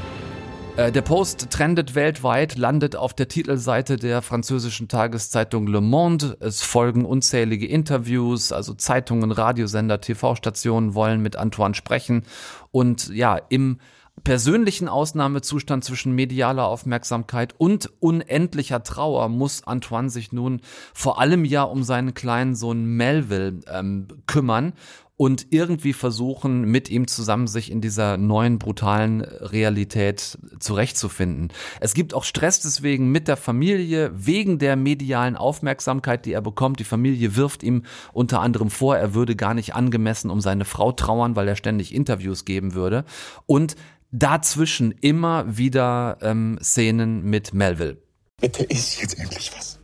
Äh, 0.76 0.92
Der 0.92 1.00
Post 1.00 1.48
trendet 1.50 1.94
weltweit, 1.94 2.58
landet 2.58 2.96
auf 2.96 3.14
der 3.14 3.28
Titelseite 3.28 3.96
der 3.96 4.20
französischen 4.20 4.88
Tageszeitung 4.88 5.66
Le 5.66 5.80
Monde. 5.80 6.36
Es 6.40 6.62
folgen 6.62 7.06
unzählige 7.06 7.66
Interviews, 7.66 8.52
also 8.52 8.74
Zeitungen, 8.74 9.32
Radiosender, 9.32 10.02
TV-Stationen 10.02 10.94
wollen 10.94 11.22
mit 11.22 11.36
Antoine 11.36 11.74
sprechen. 11.74 12.24
Und 12.72 13.08
ja, 13.08 13.40
im 13.48 13.78
persönlichen 14.22 14.88
Ausnahmezustand 14.88 15.84
zwischen 15.84 16.14
medialer 16.14 16.66
Aufmerksamkeit 16.66 17.54
und 17.56 17.90
unendlicher 18.00 18.82
Trauer 18.82 19.28
muss 19.28 19.66
Antoine 19.66 20.10
sich 20.10 20.32
nun 20.32 20.60
vor 20.94 21.20
allem 21.20 21.44
ja 21.44 21.62
um 21.62 21.84
seinen 21.84 22.14
kleinen 22.14 22.54
Sohn 22.54 22.84
Melville 22.84 23.60
ähm, 23.70 24.08
kümmern 24.26 24.72
und 25.16 25.46
irgendwie 25.50 25.94
versuchen, 25.94 26.62
mit 26.62 26.90
ihm 26.90 27.06
zusammen 27.08 27.46
sich 27.46 27.70
in 27.70 27.80
dieser 27.80 28.18
neuen 28.18 28.58
brutalen 28.58 29.22
Realität 29.22 30.38
zurechtzufinden. 30.60 31.52
Es 31.80 31.94
gibt 31.94 32.12
auch 32.12 32.24
Stress 32.24 32.60
deswegen 32.60 33.10
mit 33.10 33.26
der 33.26 33.38
Familie, 33.38 34.10
wegen 34.14 34.58
der 34.58 34.76
medialen 34.76 35.36
Aufmerksamkeit, 35.36 36.26
die 36.26 36.32
er 36.32 36.42
bekommt. 36.42 36.80
Die 36.80 36.84
Familie 36.84 37.34
wirft 37.34 37.62
ihm 37.62 37.84
unter 38.12 38.40
anderem 38.40 38.70
vor, 38.70 38.96
er 38.96 39.14
würde 39.14 39.36
gar 39.36 39.54
nicht 39.54 39.74
angemessen 39.74 40.30
um 40.30 40.40
seine 40.40 40.66
Frau 40.66 40.92
trauern, 40.92 41.34
weil 41.34 41.48
er 41.48 41.56
ständig 41.56 41.94
Interviews 41.94 42.44
geben 42.44 42.74
würde. 42.74 43.04
Und 43.46 43.74
dazwischen 44.12 44.92
immer 45.00 45.56
wieder 45.56 46.18
ähm, 46.20 46.58
Szenen 46.62 47.24
mit 47.24 47.54
Melville. 47.54 47.96
Bitte 48.40 48.64
isst 48.64 49.00
jetzt 49.00 49.18
endlich 49.18 49.50
was. 49.56 49.78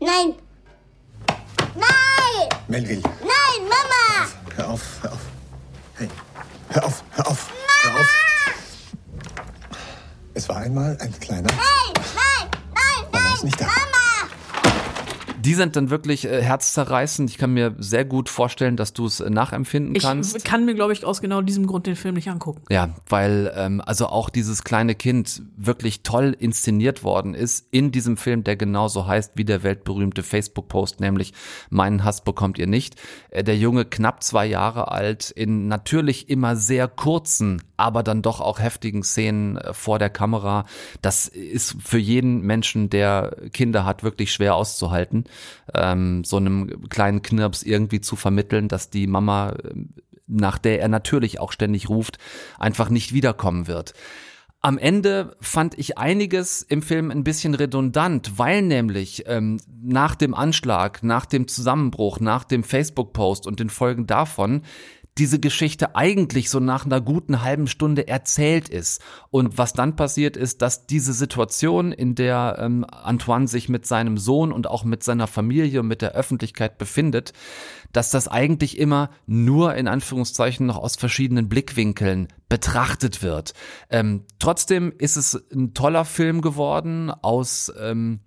Nein! 0.00 0.34
Nein! 1.74 2.48
Melville, 2.68 3.02
Nein! 3.02 3.37
Hör 4.58 4.68
auf, 4.68 4.82
hör 5.02 5.12
auf. 5.12 5.20
Hey, 5.94 6.08
hör 6.70 6.84
auf, 6.84 7.04
hör 7.10 7.28
auf, 7.28 7.50
hör 7.82 8.00
auf. 8.00 8.06
Es 10.34 10.48
war 10.48 10.56
ein 10.56 10.64
einmal 10.64 10.96
ein 11.00 11.18
kleiner. 11.18 11.48
Nein, 11.48 12.04
nein, 12.14 12.50
nein, 12.74 13.10
Mama 13.12 13.34
ist 13.34 13.44
nicht 13.44 13.60
da. 13.60 13.66
Die 15.40 15.54
sind 15.54 15.76
dann 15.76 15.90
wirklich 15.90 16.24
äh, 16.24 16.42
herzzerreißend. 16.42 17.30
Ich 17.30 17.38
kann 17.38 17.52
mir 17.52 17.74
sehr 17.78 18.04
gut 18.04 18.28
vorstellen, 18.28 18.76
dass 18.76 18.92
du 18.92 19.06
es 19.06 19.20
äh, 19.20 19.30
nachempfinden 19.30 19.94
Ich 19.94 20.02
kannst. 20.02 20.44
kann 20.44 20.64
mir, 20.64 20.74
glaube 20.74 20.92
ich, 20.92 21.04
aus 21.04 21.20
genau 21.20 21.42
diesem 21.42 21.66
Grund 21.66 21.86
den 21.86 21.96
Film 21.96 22.14
nicht 22.14 22.28
angucken. 22.28 22.62
Ja, 22.70 22.94
weil 23.08 23.52
ähm, 23.54 23.80
also 23.84 24.06
auch 24.06 24.30
dieses 24.30 24.64
kleine 24.64 24.94
Kind 24.94 25.42
wirklich 25.56 26.02
toll 26.02 26.36
inszeniert 26.38 27.04
worden 27.04 27.34
ist 27.34 27.66
in 27.70 27.92
diesem 27.92 28.16
Film, 28.16 28.44
der 28.44 28.56
genauso 28.56 29.06
heißt 29.06 29.32
wie 29.36 29.44
der 29.44 29.62
weltberühmte 29.62 30.22
Facebook-Post, 30.22 31.00
nämlich 31.00 31.32
Meinen 31.70 32.04
Hass 32.04 32.22
bekommt 32.22 32.58
ihr 32.58 32.66
nicht. 32.66 32.96
Äh, 33.30 33.44
der 33.44 33.56
Junge 33.56 33.84
knapp 33.84 34.22
zwei 34.22 34.46
Jahre 34.46 34.90
alt 34.90 35.30
in 35.30 35.68
natürlich 35.68 36.28
immer 36.28 36.56
sehr 36.56 36.88
kurzen, 36.88 37.62
aber 37.78 38.02
dann 38.02 38.20
doch 38.20 38.40
auch 38.40 38.58
heftigen 38.58 39.02
Szenen 39.02 39.56
äh, 39.56 39.72
vor 39.72 39.98
der 39.98 40.10
Kamera. 40.10 40.66
Das 41.00 41.26
ist 41.28 41.76
für 41.82 41.98
jeden 41.98 42.42
Menschen, 42.42 42.90
der 42.90 43.36
Kinder 43.52 43.86
hat, 43.86 44.02
wirklich 44.02 44.32
schwer 44.32 44.54
auszuhalten, 44.54 45.24
ähm, 45.74 46.24
so 46.24 46.36
einem 46.36 46.88
kleinen 46.90 47.22
Knirps 47.22 47.62
irgendwie 47.62 48.00
zu 48.00 48.16
vermitteln, 48.16 48.68
dass 48.68 48.90
die 48.90 49.06
Mama 49.06 49.54
ähm, 49.70 49.94
nach 50.30 50.58
der 50.58 50.80
er 50.82 50.88
natürlich 50.88 51.40
auch 51.40 51.52
ständig 51.52 51.88
ruft, 51.88 52.18
einfach 52.58 52.90
nicht 52.90 53.14
wiederkommen 53.14 53.66
wird. 53.66 53.94
Am 54.60 54.76
Ende 54.76 55.36
fand 55.40 55.78
ich 55.78 55.98
einiges 55.98 56.62
im 56.62 56.82
Film 56.82 57.12
ein 57.12 57.22
bisschen 57.22 57.54
redundant, 57.54 58.32
weil 58.38 58.62
nämlich 58.62 59.22
ähm, 59.26 59.60
nach 59.80 60.16
dem 60.16 60.34
Anschlag, 60.34 61.04
nach 61.04 61.26
dem 61.26 61.46
Zusammenbruch, 61.46 62.18
nach 62.18 62.42
dem 62.42 62.64
Facebook-Post 62.64 63.46
und 63.46 63.60
den 63.60 63.70
Folgen 63.70 64.08
davon 64.08 64.62
diese 65.18 65.38
Geschichte 65.40 65.96
eigentlich 65.96 66.50
so 66.50 66.60
nach 66.60 66.86
einer 66.86 67.00
guten 67.00 67.42
halben 67.42 67.66
Stunde 67.66 68.08
erzählt 68.08 68.68
ist. 68.68 69.02
Und 69.30 69.58
was 69.58 69.72
dann 69.72 69.96
passiert 69.96 70.36
ist, 70.36 70.62
dass 70.62 70.86
diese 70.86 71.12
Situation, 71.12 71.92
in 71.92 72.14
der 72.14 72.58
ähm, 72.60 72.84
Antoine 72.88 73.48
sich 73.48 73.68
mit 73.68 73.86
seinem 73.86 74.18
Sohn 74.18 74.52
und 74.52 74.66
auch 74.66 74.84
mit 74.84 75.02
seiner 75.02 75.26
Familie 75.26 75.80
und 75.80 75.88
mit 75.88 76.02
der 76.02 76.12
Öffentlichkeit 76.12 76.78
befindet, 76.78 77.32
dass 77.92 78.10
das 78.10 78.28
eigentlich 78.28 78.78
immer 78.78 79.10
nur 79.26 79.74
in 79.74 79.88
Anführungszeichen 79.88 80.66
noch 80.66 80.78
aus 80.78 80.96
verschiedenen 80.96 81.48
Blickwinkeln 81.48 82.28
betrachtet 82.48 83.22
wird. 83.22 83.54
Ähm, 83.90 84.24
trotzdem 84.38 84.92
ist 84.98 85.16
es 85.16 85.34
ein 85.52 85.74
toller 85.74 86.04
Film 86.04 86.40
geworden 86.40 87.10
aus 87.10 87.72
ähm, 87.80 88.20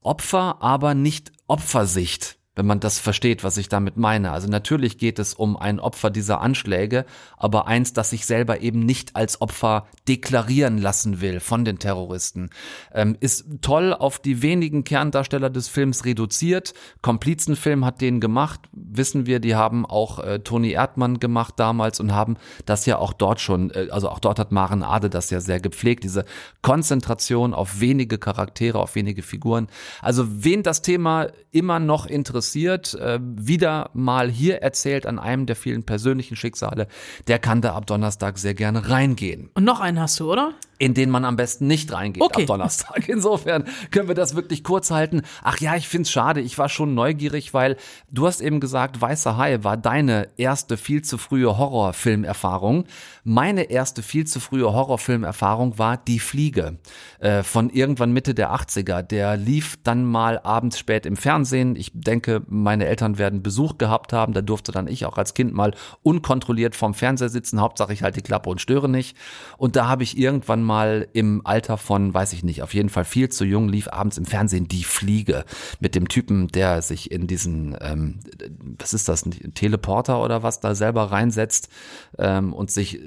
Opfer, 0.00 0.62
aber 0.62 0.94
nicht 0.94 1.32
Opfersicht 1.46 2.37
wenn 2.58 2.66
man 2.66 2.80
das 2.80 2.98
versteht, 2.98 3.44
was 3.44 3.56
ich 3.56 3.68
damit 3.68 3.96
meine. 3.96 4.32
Also 4.32 4.48
natürlich 4.48 4.98
geht 4.98 5.20
es 5.20 5.32
um 5.32 5.56
ein 5.56 5.78
Opfer 5.78 6.10
dieser 6.10 6.40
Anschläge, 6.40 7.04
aber 7.36 7.68
eins, 7.68 7.92
das 7.92 8.10
sich 8.10 8.26
selber 8.26 8.62
eben 8.62 8.80
nicht 8.80 9.14
als 9.14 9.40
Opfer 9.40 9.86
deklarieren 10.08 10.76
lassen 10.76 11.20
will 11.20 11.38
von 11.38 11.64
den 11.64 11.78
Terroristen. 11.78 12.50
Ähm, 12.92 13.16
ist 13.20 13.46
toll 13.62 13.94
auf 13.94 14.18
die 14.18 14.42
wenigen 14.42 14.82
Kerndarsteller 14.82 15.50
des 15.50 15.68
Films 15.68 16.04
reduziert. 16.04 16.74
Komplizenfilm 17.00 17.84
hat 17.84 18.00
den 18.00 18.18
gemacht, 18.18 18.62
wissen 18.72 19.26
wir, 19.26 19.38
die 19.38 19.54
haben 19.54 19.86
auch 19.86 20.18
äh, 20.18 20.40
Toni 20.40 20.72
Erdmann 20.72 21.20
gemacht 21.20 21.54
damals 21.58 22.00
und 22.00 22.12
haben 22.12 22.38
das 22.66 22.86
ja 22.86 22.98
auch 22.98 23.12
dort 23.12 23.40
schon, 23.40 23.70
äh, 23.70 23.86
also 23.92 24.08
auch 24.08 24.18
dort 24.18 24.40
hat 24.40 24.50
Maren 24.50 24.82
Ade 24.82 25.10
das 25.10 25.30
ja 25.30 25.40
sehr 25.40 25.60
gepflegt, 25.60 26.02
diese 26.02 26.24
Konzentration 26.62 27.54
auf 27.54 27.78
wenige 27.78 28.18
Charaktere, 28.18 28.80
auf 28.80 28.96
wenige 28.96 29.22
Figuren. 29.22 29.68
Also 30.02 30.26
wen 30.28 30.64
das 30.64 30.82
Thema 30.82 31.28
immer 31.52 31.78
noch 31.78 32.06
interessiert, 32.06 32.47
interessiert, 32.48 32.94
äh, 32.94 33.18
wieder 33.20 33.90
mal 33.92 34.30
hier 34.30 34.62
erzählt 34.62 35.06
an 35.06 35.18
einem 35.18 35.46
der 35.46 35.56
vielen 35.56 35.84
persönlichen 35.84 36.36
Schicksale, 36.36 36.88
der 37.26 37.38
kann 37.38 37.60
da 37.60 37.74
ab 37.74 37.86
Donnerstag 37.86 38.38
sehr 38.38 38.54
gerne 38.54 38.88
reingehen. 38.88 39.50
Und 39.54 39.64
noch 39.64 39.80
einen 39.80 40.00
hast 40.00 40.20
du, 40.20 40.32
oder? 40.32 40.54
In 40.78 40.94
den 40.94 41.10
man 41.10 41.24
am 41.24 41.36
besten 41.36 41.66
nicht 41.66 41.92
reingeht 41.92 42.22
Okay. 42.22 42.42
ab 42.42 42.46
Donnerstag. 42.46 43.08
Insofern 43.08 43.64
können 43.90 44.08
wir 44.08 44.14
das 44.14 44.34
wirklich 44.36 44.62
kurz 44.64 44.90
halten. 44.90 45.22
Ach 45.42 45.58
ja, 45.58 45.76
ich 45.76 45.88
find's 45.88 46.10
schade. 46.10 46.40
Ich 46.40 46.56
war 46.58 46.68
schon 46.68 46.94
neugierig, 46.94 47.52
weil 47.54 47.76
du 48.10 48.26
hast 48.26 48.40
eben 48.40 48.60
gesagt, 48.60 49.00
Weißer 49.00 49.36
Hai 49.36 49.62
war 49.64 49.76
deine 49.76 50.28
erste 50.36 50.76
viel 50.76 51.02
zu 51.02 51.18
frühe 51.18 51.58
Horrorfilmerfahrung. 51.58 52.84
Meine 53.24 53.64
erste 53.64 54.02
viel 54.02 54.26
zu 54.26 54.40
frühe 54.40 54.72
Horrorfilmerfahrung 54.72 55.78
war 55.78 55.96
Die 55.96 56.18
Fliege 56.18 56.78
äh, 57.18 57.42
von 57.42 57.70
irgendwann 57.70 58.12
Mitte 58.12 58.34
der 58.34 58.54
80er. 58.54 59.02
Der 59.02 59.36
lief 59.36 59.78
dann 59.82 60.04
mal 60.04 60.38
abends 60.38 60.78
spät 60.78 61.06
im 61.06 61.16
Fernsehen. 61.16 61.76
Ich 61.76 61.90
denke, 61.94 62.42
meine 62.48 62.86
Eltern 62.86 63.18
werden 63.18 63.42
Besuch 63.42 63.78
gehabt 63.78 64.12
haben. 64.12 64.32
Da 64.32 64.40
durfte 64.42 64.72
dann 64.72 64.86
ich 64.86 65.04
auch 65.06 65.18
als 65.18 65.34
Kind 65.34 65.52
mal 65.52 65.74
unkontrolliert 66.02 66.76
vorm 66.76 66.94
Fernseher 66.94 67.28
sitzen. 67.28 67.60
Hauptsache 67.60 67.92
ich 67.92 68.02
halte 68.02 68.18
die 68.20 68.26
Klappe 68.26 68.48
und 68.48 68.60
störe 68.60 68.88
nicht. 68.88 69.16
Und 69.56 69.76
da 69.76 69.88
habe 69.88 70.02
ich 70.04 70.16
irgendwann 70.16 70.62
mal 70.68 71.08
im 71.12 71.44
Alter 71.44 71.76
von, 71.78 72.14
weiß 72.14 72.32
ich 72.34 72.44
nicht, 72.44 72.62
auf 72.62 72.74
jeden 72.74 72.90
Fall 72.90 73.04
viel 73.04 73.28
zu 73.28 73.44
jung, 73.44 73.68
lief 73.68 73.88
abends 73.88 74.18
im 74.18 74.24
Fernsehen 74.24 74.68
Die 74.68 74.84
Fliege 74.84 75.44
mit 75.80 75.96
dem 75.96 76.06
Typen, 76.06 76.48
der 76.48 76.82
sich 76.82 77.10
in 77.10 77.26
diesen, 77.26 77.76
ähm, 77.80 78.20
was 78.78 78.94
ist 78.94 79.08
das, 79.08 79.26
ein 79.26 79.54
Teleporter 79.54 80.22
oder 80.22 80.44
was 80.44 80.60
da 80.60 80.74
selber 80.74 81.10
reinsetzt 81.10 81.68
ähm, 82.18 82.52
und 82.52 82.70
sich 82.70 83.00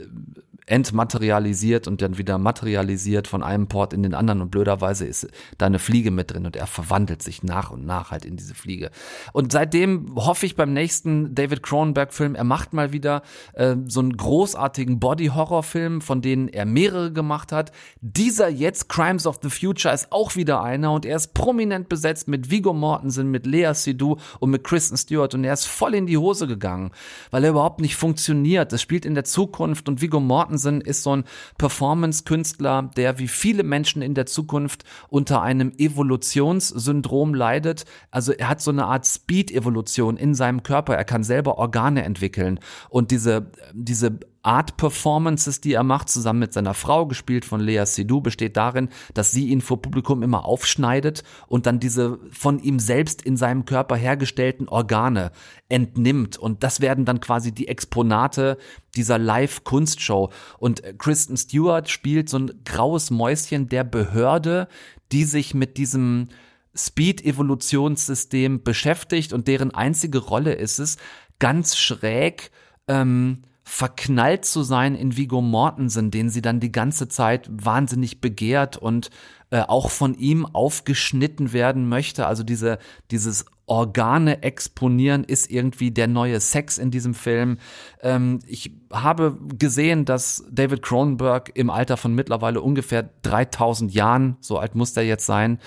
entmaterialisiert 0.72 1.86
und 1.86 2.02
dann 2.02 2.18
wieder 2.18 2.38
materialisiert 2.38 3.28
von 3.28 3.44
einem 3.44 3.68
Port 3.68 3.92
in 3.92 4.04
den 4.04 4.14
anderen 4.14 4.40
und 4.42 4.52
blöderweise 4.52 5.06
ist 5.06 5.28
da 5.58 5.66
eine 5.66 5.80
Fliege 5.80 6.12
mit 6.12 6.32
drin 6.32 6.46
und 6.46 6.56
er 6.56 6.66
verwandelt 6.66 7.22
sich 7.22 7.44
nach 7.44 7.72
und 7.72 7.86
nach 7.86 8.12
halt 8.12 8.24
in 8.24 8.38
diese 8.38 8.56
Fliege. 8.56 8.90
Und 9.34 9.52
seitdem 9.52 10.16
hoffe 10.16 10.46
ich 10.46 10.56
beim 10.56 10.72
nächsten 10.72 11.36
David 11.36 11.62
Cronenberg-Film, 11.62 12.36
er 12.36 12.46
macht 12.46 12.72
mal 12.72 12.94
wieder 12.94 13.22
äh, 13.52 13.76
so 13.86 14.00
einen 14.00 14.16
großartigen 14.16 15.02
Body-Horror-Film, 15.02 16.00
von 16.00 16.22
denen 16.22 16.48
er 16.48 16.66
mehrere 16.66 17.12
gemacht 17.12 17.52
hat. 17.52 17.74
Dieser 18.00 18.48
jetzt, 18.48 18.88
Crimes 18.88 19.28
of 19.28 19.40
the 19.44 19.50
Future, 19.50 19.94
ist 19.94 20.14
auch 20.14 20.38
wieder 20.38 20.64
einer 20.64 20.94
und 20.94 21.06
er 21.06 21.18
ist 21.18 21.34
prominent 21.34 21.90
besetzt 21.90 22.30
mit 22.30 22.50
Viggo 22.50 22.72
Mortensen, 22.72 23.30
mit 23.30 23.46
Lea 23.46 23.74
Seydoux 23.74 24.16
und 24.40 24.52
mit 24.52 24.64
Kristen 24.64 24.96
Stewart 24.96 25.34
und 25.34 25.44
er 25.44 25.52
ist 25.52 25.66
voll 25.66 25.96
in 25.96 26.08
die 26.08 26.18
Hose 26.18 26.48
gegangen, 26.48 26.92
weil 27.30 27.44
er 27.44 27.50
überhaupt 27.50 27.82
nicht 27.82 27.98
funktioniert. 27.98 28.72
Es 28.72 28.82
spielt 28.82 29.06
in 29.06 29.16
der 29.16 29.26
Zukunft 29.26 29.90
und 29.90 30.02
Viggo 30.02 30.22
Mortensen 30.22 30.61
ist 30.82 31.04
so 31.04 31.16
ein 31.16 31.24
Performance-Künstler, 31.58 32.90
der 32.96 33.20
wie 33.20 33.28
viele 33.28 33.64
Menschen 33.64 34.02
in 34.02 34.14
der 34.14 34.26
Zukunft 34.26 34.84
unter 35.10 35.42
einem 35.42 35.72
Evolutionssyndrom 35.78 37.34
leidet. 37.34 37.86
Also 38.12 38.32
er 38.32 38.50
hat 38.50 38.62
so 38.62 38.72
eine 38.72 38.86
Art 38.86 39.06
Speed-Evolution 39.06 40.18
in 40.18 40.36
seinem 40.36 40.64
Körper. 40.64 40.96
Er 40.96 41.06
kann 41.06 41.24
selber 41.24 41.58
Organe 41.58 42.04
entwickeln 42.04 42.60
und 42.90 43.12
diese, 43.12 43.52
diese 43.74 44.20
Art 44.44 44.78
Performances, 44.78 45.62
die 45.62 45.74
er 45.74 45.84
macht, 45.84 46.10
zusammen 46.10 46.40
mit 46.40 46.54
seiner 46.54 46.74
Frau, 46.74 47.06
gespielt 47.06 47.46
von 47.46 47.62
Lea 47.62 47.86
Seydoux, 47.86 48.22
besteht 48.22 48.58
darin, 48.58 48.90
dass 49.14 49.32
sie 49.32 49.50
ihn 49.50 49.62
vor 49.62 49.82
Publikum 49.82 50.24
immer 50.24 50.46
aufschneidet 50.46 51.24
und 51.48 51.66
dann 51.66 51.80
diese 51.80 52.20
von 52.32 52.60
ihm 52.60 52.80
selbst 52.80 53.22
in 53.22 53.38
seinem 53.38 53.66
Körper 53.66 53.96
hergestellten 53.96 54.68
Organe 54.68 55.32
entnimmt. 55.70 56.38
Und 56.38 56.64
das 56.64 56.82
werden 56.82 57.06
dann 57.06 57.20
quasi 57.20 57.52
die 57.52 57.68
Exponate 57.68 58.58
dieser 58.96 59.20
Live-Kunstshow. 59.20 60.32
Und 60.58 60.84
äh, 60.84 60.94
Kristen 60.98 61.38
Stewart 61.38 61.90
spielt 61.90 62.30
so 62.30 62.40
ein 62.40 62.52
graues 62.66 63.12
Mäuschen 63.12 63.70
der 63.70 63.84
Behörde, 63.84 64.68
die 65.12 65.24
sich 65.24 65.54
mit 65.54 65.78
diesem 65.78 66.30
Speed-Evolutionssystem 66.76 68.64
beschäftigt 68.64 69.34
und 69.34 69.48
deren 69.48 69.72
einzige 69.72 70.20
Rolle 70.20 70.54
ist 70.54 70.80
es, 70.80 70.98
ganz 71.40 71.78
schräg 71.78 72.52
ähm, 72.88 73.44
verknallt 73.72 74.44
zu 74.44 74.64
sein 74.64 74.96
in 74.96 75.16
Viggo 75.16 75.40
Mortensen, 75.42 76.12
den 76.12 76.30
sie 76.30 76.42
dann 76.42 76.60
die 76.60 76.74
ganze 76.74 77.08
Zeit 77.08 77.50
wahnsinnig 77.50 78.20
begehrt 78.20 78.76
und 78.76 79.12
äh, 79.50 79.62
auch 79.62 79.90
von 79.90 80.14
ihm 80.14 80.46
aufgeschnitten 80.46 81.54
werden 81.54 81.88
möchte. 81.88 82.28
Also 82.28 82.44
diese, 82.44 82.80
dieses 83.12 83.46
Organe 83.68 84.44
exponieren 84.44 85.24
ist 85.24 85.50
irgendwie 85.50 85.90
der 85.90 86.08
neue 86.08 86.42
Sex 86.42 86.78
in 86.80 86.92
diesem 86.92 87.14
Film. 87.14 87.60
Ähm, 88.02 88.40
ich 88.46 88.74
habe 88.92 89.38
gesehen, 89.58 90.04
dass 90.04 90.44
David 90.52 90.82
Cronenberg 90.82 91.52
im 91.56 91.70
Alter 91.70 91.96
von 91.96 92.14
mittlerweile 92.14 92.60
ungefähr 92.60 93.10
3000 93.22 93.94
Jahren, 93.94 94.36
so 94.42 94.58
alt 94.58 94.76
muss 94.76 94.92
der 94.92 95.06
jetzt 95.06 95.26
sein, 95.26 95.60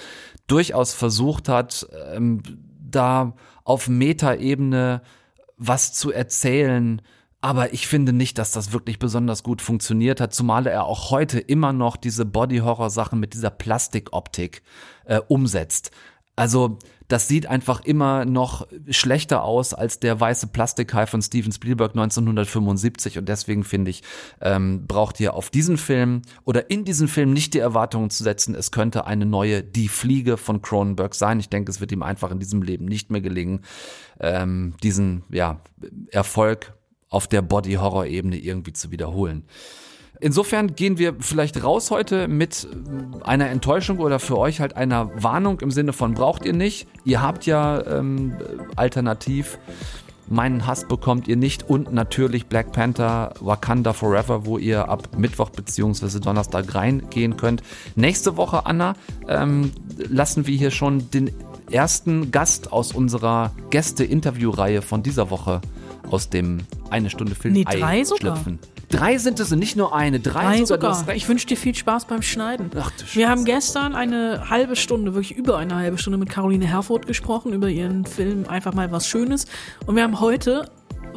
durchaus 0.46 0.92
versucht 0.92 1.48
hat, 1.48 1.88
ähm, 2.14 2.42
da 2.82 3.34
auf 3.64 3.88
Metaebene 3.88 5.00
was 5.56 5.94
zu 5.94 6.12
erzählen, 6.12 7.00
aber 7.44 7.74
ich 7.74 7.86
finde 7.86 8.14
nicht, 8.14 8.38
dass 8.38 8.52
das 8.52 8.72
wirklich 8.72 8.98
besonders 8.98 9.42
gut 9.42 9.60
funktioniert 9.60 10.18
hat, 10.18 10.32
zumal 10.32 10.66
er 10.66 10.86
auch 10.86 11.10
heute 11.10 11.38
immer 11.38 11.74
noch 11.74 11.98
diese 11.98 12.24
Body-Horror-Sachen 12.24 13.20
mit 13.20 13.34
dieser 13.34 13.50
Plastikoptik 13.50 14.62
äh, 15.04 15.20
umsetzt. 15.28 15.90
Also 16.36 16.78
das 17.06 17.28
sieht 17.28 17.44
einfach 17.44 17.84
immer 17.84 18.24
noch 18.24 18.66
schlechter 18.88 19.44
aus 19.44 19.74
als 19.74 20.00
der 20.00 20.18
weiße 20.18 20.46
Plastikhai 20.46 21.04
von 21.04 21.20
Steven 21.20 21.52
Spielberg 21.52 21.90
1975 21.90 23.18
und 23.18 23.28
deswegen 23.28 23.62
finde 23.62 23.90
ich, 23.90 24.02
ähm, 24.40 24.86
braucht 24.86 25.20
ihr 25.20 25.34
auf 25.34 25.50
diesen 25.50 25.76
Film 25.76 26.22
oder 26.46 26.70
in 26.70 26.86
diesen 26.86 27.08
Film 27.08 27.34
nicht 27.34 27.52
die 27.52 27.58
Erwartungen 27.58 28.08
zu 28.08 28.24
setzen, 28.24 28.54
es 28.54 28.70
könnte 28.70 29.06
eine 29.06 29.26
neue 29.26 29.62
Die 29.62 29.88
Fliege 29.88 30.38
von 30.38 30.62
Cronenberg 30.62 31.14
sein. 31.14 31.40
Ich 31.40 31.50
denke, 31.50 31.70
es 31.70 31.82
wird 31.82 31.92
ihm 31.92 32.02
einfach 32.02 32.30
in 32.30 32.38
diesem 32.38 32.62
Leben 32.62 32.86
nicht 32.86 33.10
mehr 33.10 33.20
gelingen, 33.20 33.60
ähm, 34.18 34.72
diesen 34.82 35.24
ja, 35.28 35.60
Erfolg 36.10 36.72
auf 37.08 37.26
der 37.26 37.42
Body-Horror-Ebene 37.42 38.36
irgendwie 38.36 38.72
zu 38.72 38.90
wiederholen. 38.90 39.44
Insofern 40.20 40.74
gehen 40.74 40.96
wir 40.98 41.16
vielleicht 41.18 41.62
raus 41.62 41.90
heute 41.90 42.28
mit 42.28 42.68
einer 43.24 43.50
Enttäuschung 43.50 43.98
oder 43.98 44.18
für 44.18 44.38
euch 44.38 44.60
halt 44.60 44.76
einer 44.76 45.10
Warnung 45.22 45.60
im 45.60 45.70
Sinne 45.70 45.92
von 45.92 46.14
braucht 46.14 46.44
ihr 46.44 46.52
nicht. 46.52 46.86
Ihr 47.04 47.20
habt 47.20 47.46
ja 47.46 47.84
ähm, 47.86 48.36
alternativ 48.76 49.58
meinen 50.28 50.66
Hass 50.66 50.86
bekommt 50.88 51.28
ihr 51.28 51.36
nicht 51.36 51.68
und 51.68 51.92
natürlich 51.92 52.46
Black 52.46 52.72
Panther 52.72 53.34
Wakanda 53.40 53.92
Forever, 53.92 54.46
wo 54.46 54.58
ihr 54.58 54.88
ab 54.88 55.08
Mittwoch 55.18 55.50
bzw. 55.50 56.20
Donnerstag 56.20 56.74
reingehen 56.74 57.36
könnt. 57.36 57.62
Nächste 57.94 58.36
Woche, 58.36 58.66
Anna, 58.66 58.94
ähm, 59.28 59.72
lassen 59.96 60.46
wir 60.46 60.56
hier 60.56 60.70
schon 60.70 61.10
den 61.10 61.30
ersten 61.70 62.30
Gast 62.30 62.72
aus 62.72 62.92
unserer 62.92 63.52
Gäste-Interview-Reihe 63.70 64.82
von 64.82 65.02
dieser 65.02 65.30
Woche 65.30 65.60
aus 66.10 66.28
dem 66.30 66.60
Eine 66.90 67.10
Stunde 67.10 67.34
Film 67.34 67.54
Nee, 67.54 67.64
Ei 67.66 67.78
drei 67.78 68.04
sogar. 68.04 68.36
schlüpfen. 68.36 68.58
Drei 68.90 69.18
sind 69.18 69.40
es 69.40 69.50
und 69.50 69.58
nicht 69.58 69.76
nur 69.76 69.94
eine. 69.94 70.20
Drei, 70.20 70.44
Drei 70.58 70.64
sogar. 70.64 70.94
Sogar. 70.94 71.14
Ich 71.16 71.28
wünsche 71.28 71.46
dir 71.46 71.56
viel 71.56 71.74
Spaß 71.74 72.04
beim 72.04 72.22
Schneiden. 72.22 72.70
Ach 72.78 72.90
du 72.92 73.04
Wir 73.14 73.28
haben 73.28 73.44
gestern 73.44 73.94
eine 73.94 74.50
halbe 74.50 74.76
Stunde, 74.76 75.14
wirklich 75.14 75.36
über 75.36 75.58
eine 75.58 75.74
halbe 75.74 75.98
Stunde 75.98 76.18
mit 76.18 76.28
Caroline 76.28 76.66
Herfurth 76.66 77.06
gesprochen 77.06 77.52
über 77.52 77.68
ihren 77.68 78.04
Film 78.04 78.46
Einfach 78.46 78.72
mal 78.74 78.92
was 78.92 79.08
Schönes. 79.08 79.46
Und 79.86 79.96
wir 79.96 80.02
haben 80.04 80.20
heute 80.20 80.70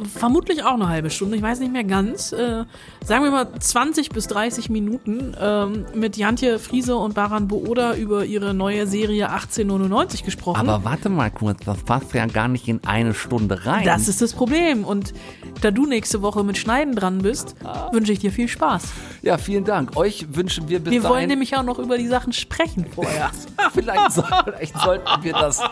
vermutlich 0.04 0.64
auch 0.64 0.74
eine 0.74 0.88
halbe 0.88 1.10
Stunde, 1.10 1.36
ich 1.36 1.42
weiß 1.42 1.60
nicht 1.60 1.72
mehr 1.72 1.84
ganz, 1.84 2.32
äh, 2.32 2.64
sagen 3.04 3.24
wir 3.24 3.30
mal 3.30 3.48
20 3.58 4.10
bis 4.10 4.26
30 4.28 4.70
Minuten 4.70 5.36
ähm, 5.40 5.86
mit 5.94 6.16
Jantje 6.16 6.58
Friese 6.58 6.96
und 6.96 7.14
Baran 7.14 7.48
Booda 7.48 7.94
über 7.94 8.24
ihre 8.24 8.54
neue 8.54 8.86
Serie 8.86 9.30
1899 9.30 10.24
gesprochen. 10.24 10.58
Aber 10.58 10.84
warte 10.84 11.08
mal 11.08 11.30
kurz, 11.30 11.64
das 11.64 11.82
passt 11.82 12.14
ja 12.14 12.26
gar 12.26 12.48
nicht 12.48 12.68
in 12.68 12.80
eine 12.84 13.14
Stunde 13.14 13.66
rein. 13.66 13.84
das 13.84 14.08
ist 14.08 14.22
das 14.22 14.32
Problem. 14.32 14.84
Und 14.84 15.12
da 15.60 15.70
du 15.70 15.86
nächste 15.86 16.22
Woche 16.22 16.44
mit 16.44 16.58
Schneiden 16.58 16.94
dran 16.94 17.18
bist, 17.18 17.56
wünsche 17.92 18.12
ich 18.12 18.18
dir 18.18 18.32
viel 18.32 18.48
Spaß. 18.48 18.84
Ja, 19.22 19.38
vielen 19.38 19.64
Dank. 19.64 19.96
Euch 19.96 20.26
wünschen 20.34 20.68
wir 20.68 20.78
bis 20.80 20.92
Wir 20.92 21.02
dahin. 21.02 21.14
wollen 21.14 21.28
nämlich 21.28 21.56
auch 21.56 21.62
noch 21.62 21.78
über 21.78 21.98
die 21.98 22.06
Sachen 22.06 22.32
sprechen 22.32 22.86
vorher. 22.94 23.30
vielleicht, 23.74 24.12
soll, 24.12 24.24
vielleicht 24.44 24.78
sollten 24.78 25.22
wir 25.22 25.32
das. 25.32 25.60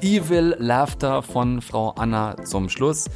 Evil 0.00 0.56
Laughter 0.58 1.22
von 1.22 1.60
Frau 1.60 1.90
Anna 1.90 2.36
zum 2.44 2.68
Schluss. 2.68 3.06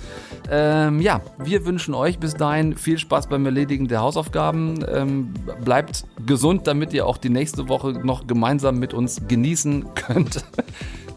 Ähm, 0.51 1.01
ja, 1.01 1.21
wir 1.39 1.64
wünschen 1.64 1.95
euch 1.95 2.18
bis 2.18 2.35
dahin 2.35 2.77
viel 2.77 2.99
Spaß 2.99 3.29
beim 3.29 3.45
Erledigen 3.47 3.89
der 3.89 4.01
Hausaufgaben. 4.01 4.85
Ähm, 4.93 5.33
bleibt 5.64 6.05
gesund, 6.27 6.66
damit 6.66 6.93
ihr 6.93 7.07
auch 7.07 7.18
die 7.18 7.31
nächste 7.31 7.68
Woche 7.68 7.93
noch 7.93 8.27
gemeinsam 8.27 8.79
mit 8.79 8.95
uns 8.95 9.23
genießen 9.29 9.95
könnt. 9.95 10.45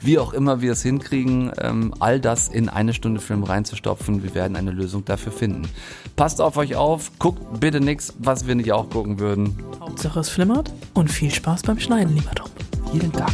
Wie 0.04 0.20
auch 0.20 0.34
immer 0.34 0.62
wir 0.62 0.74
es 0.74 0.84
hinkriegen, 0.84 1.52
ähm, 1.62 1.94
all 2.00 2.20
das 2.20 2.50
in 2.50 2.68
eine 2.68 2.94
Stunde 2.94 3.22
Film 3.22 3.44
reinzustopfen. 3.44 4.22
Wir 4.22 4.36
werden 4.36 4.58
eine 4.58 4.72
Lösung 4.72 5.06
dafür 5.06 5.32
finden. 5.32 5.70
Passt 6.18 6.42
auf 6.42 6.58
euch 6.58 6.76
auf, 6.76 7.12
guckt 7.20 7.62
bitte 7.62 7.80
nichts, 7.80 8.14
was 8.20 8.46
wir 8.46 8.56
nicht 8.56 8.74
auch 8.74 8.90
gucken 8.90 9.20
würden. 9.20 9.58
Hauptsache 9.80 10.20
es 10.20 10.30
flimmert 10.30 10.74
und 10.94 11.10
viel 11.10 11.32
Spaß 11.32 11.64
beim 11.64 11.80
Schneiden, 11.80 12.16
lieber 12.16 12.32
Tom. 12.36 12.50
Vielen 12.92 13.12
Dank. 13.14 13.34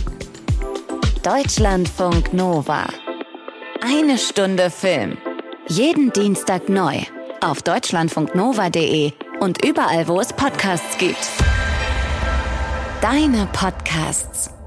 Deutschlandfunk 1.24 2.34
Nova. 2.34 2.86
Eine 3.82 4.18
Stunde 4.18 4.70
Film. 4.70 5.18
Jeden 5.68 6.12
Dienstag 6.14 6.70
neu. 6.70 6.98
Auf 7.42 7.64
deutschlandfunknova.de 7.64 9.12
und 9.40 9.66
überall, 9.66 10.08
wo 10.08 10.20
es 10.20 10.32
Podcasts 10.34 10.98
gibt. 10.98 11.30
Deine 13.02 13.48
Podcasts. 13.54 14.59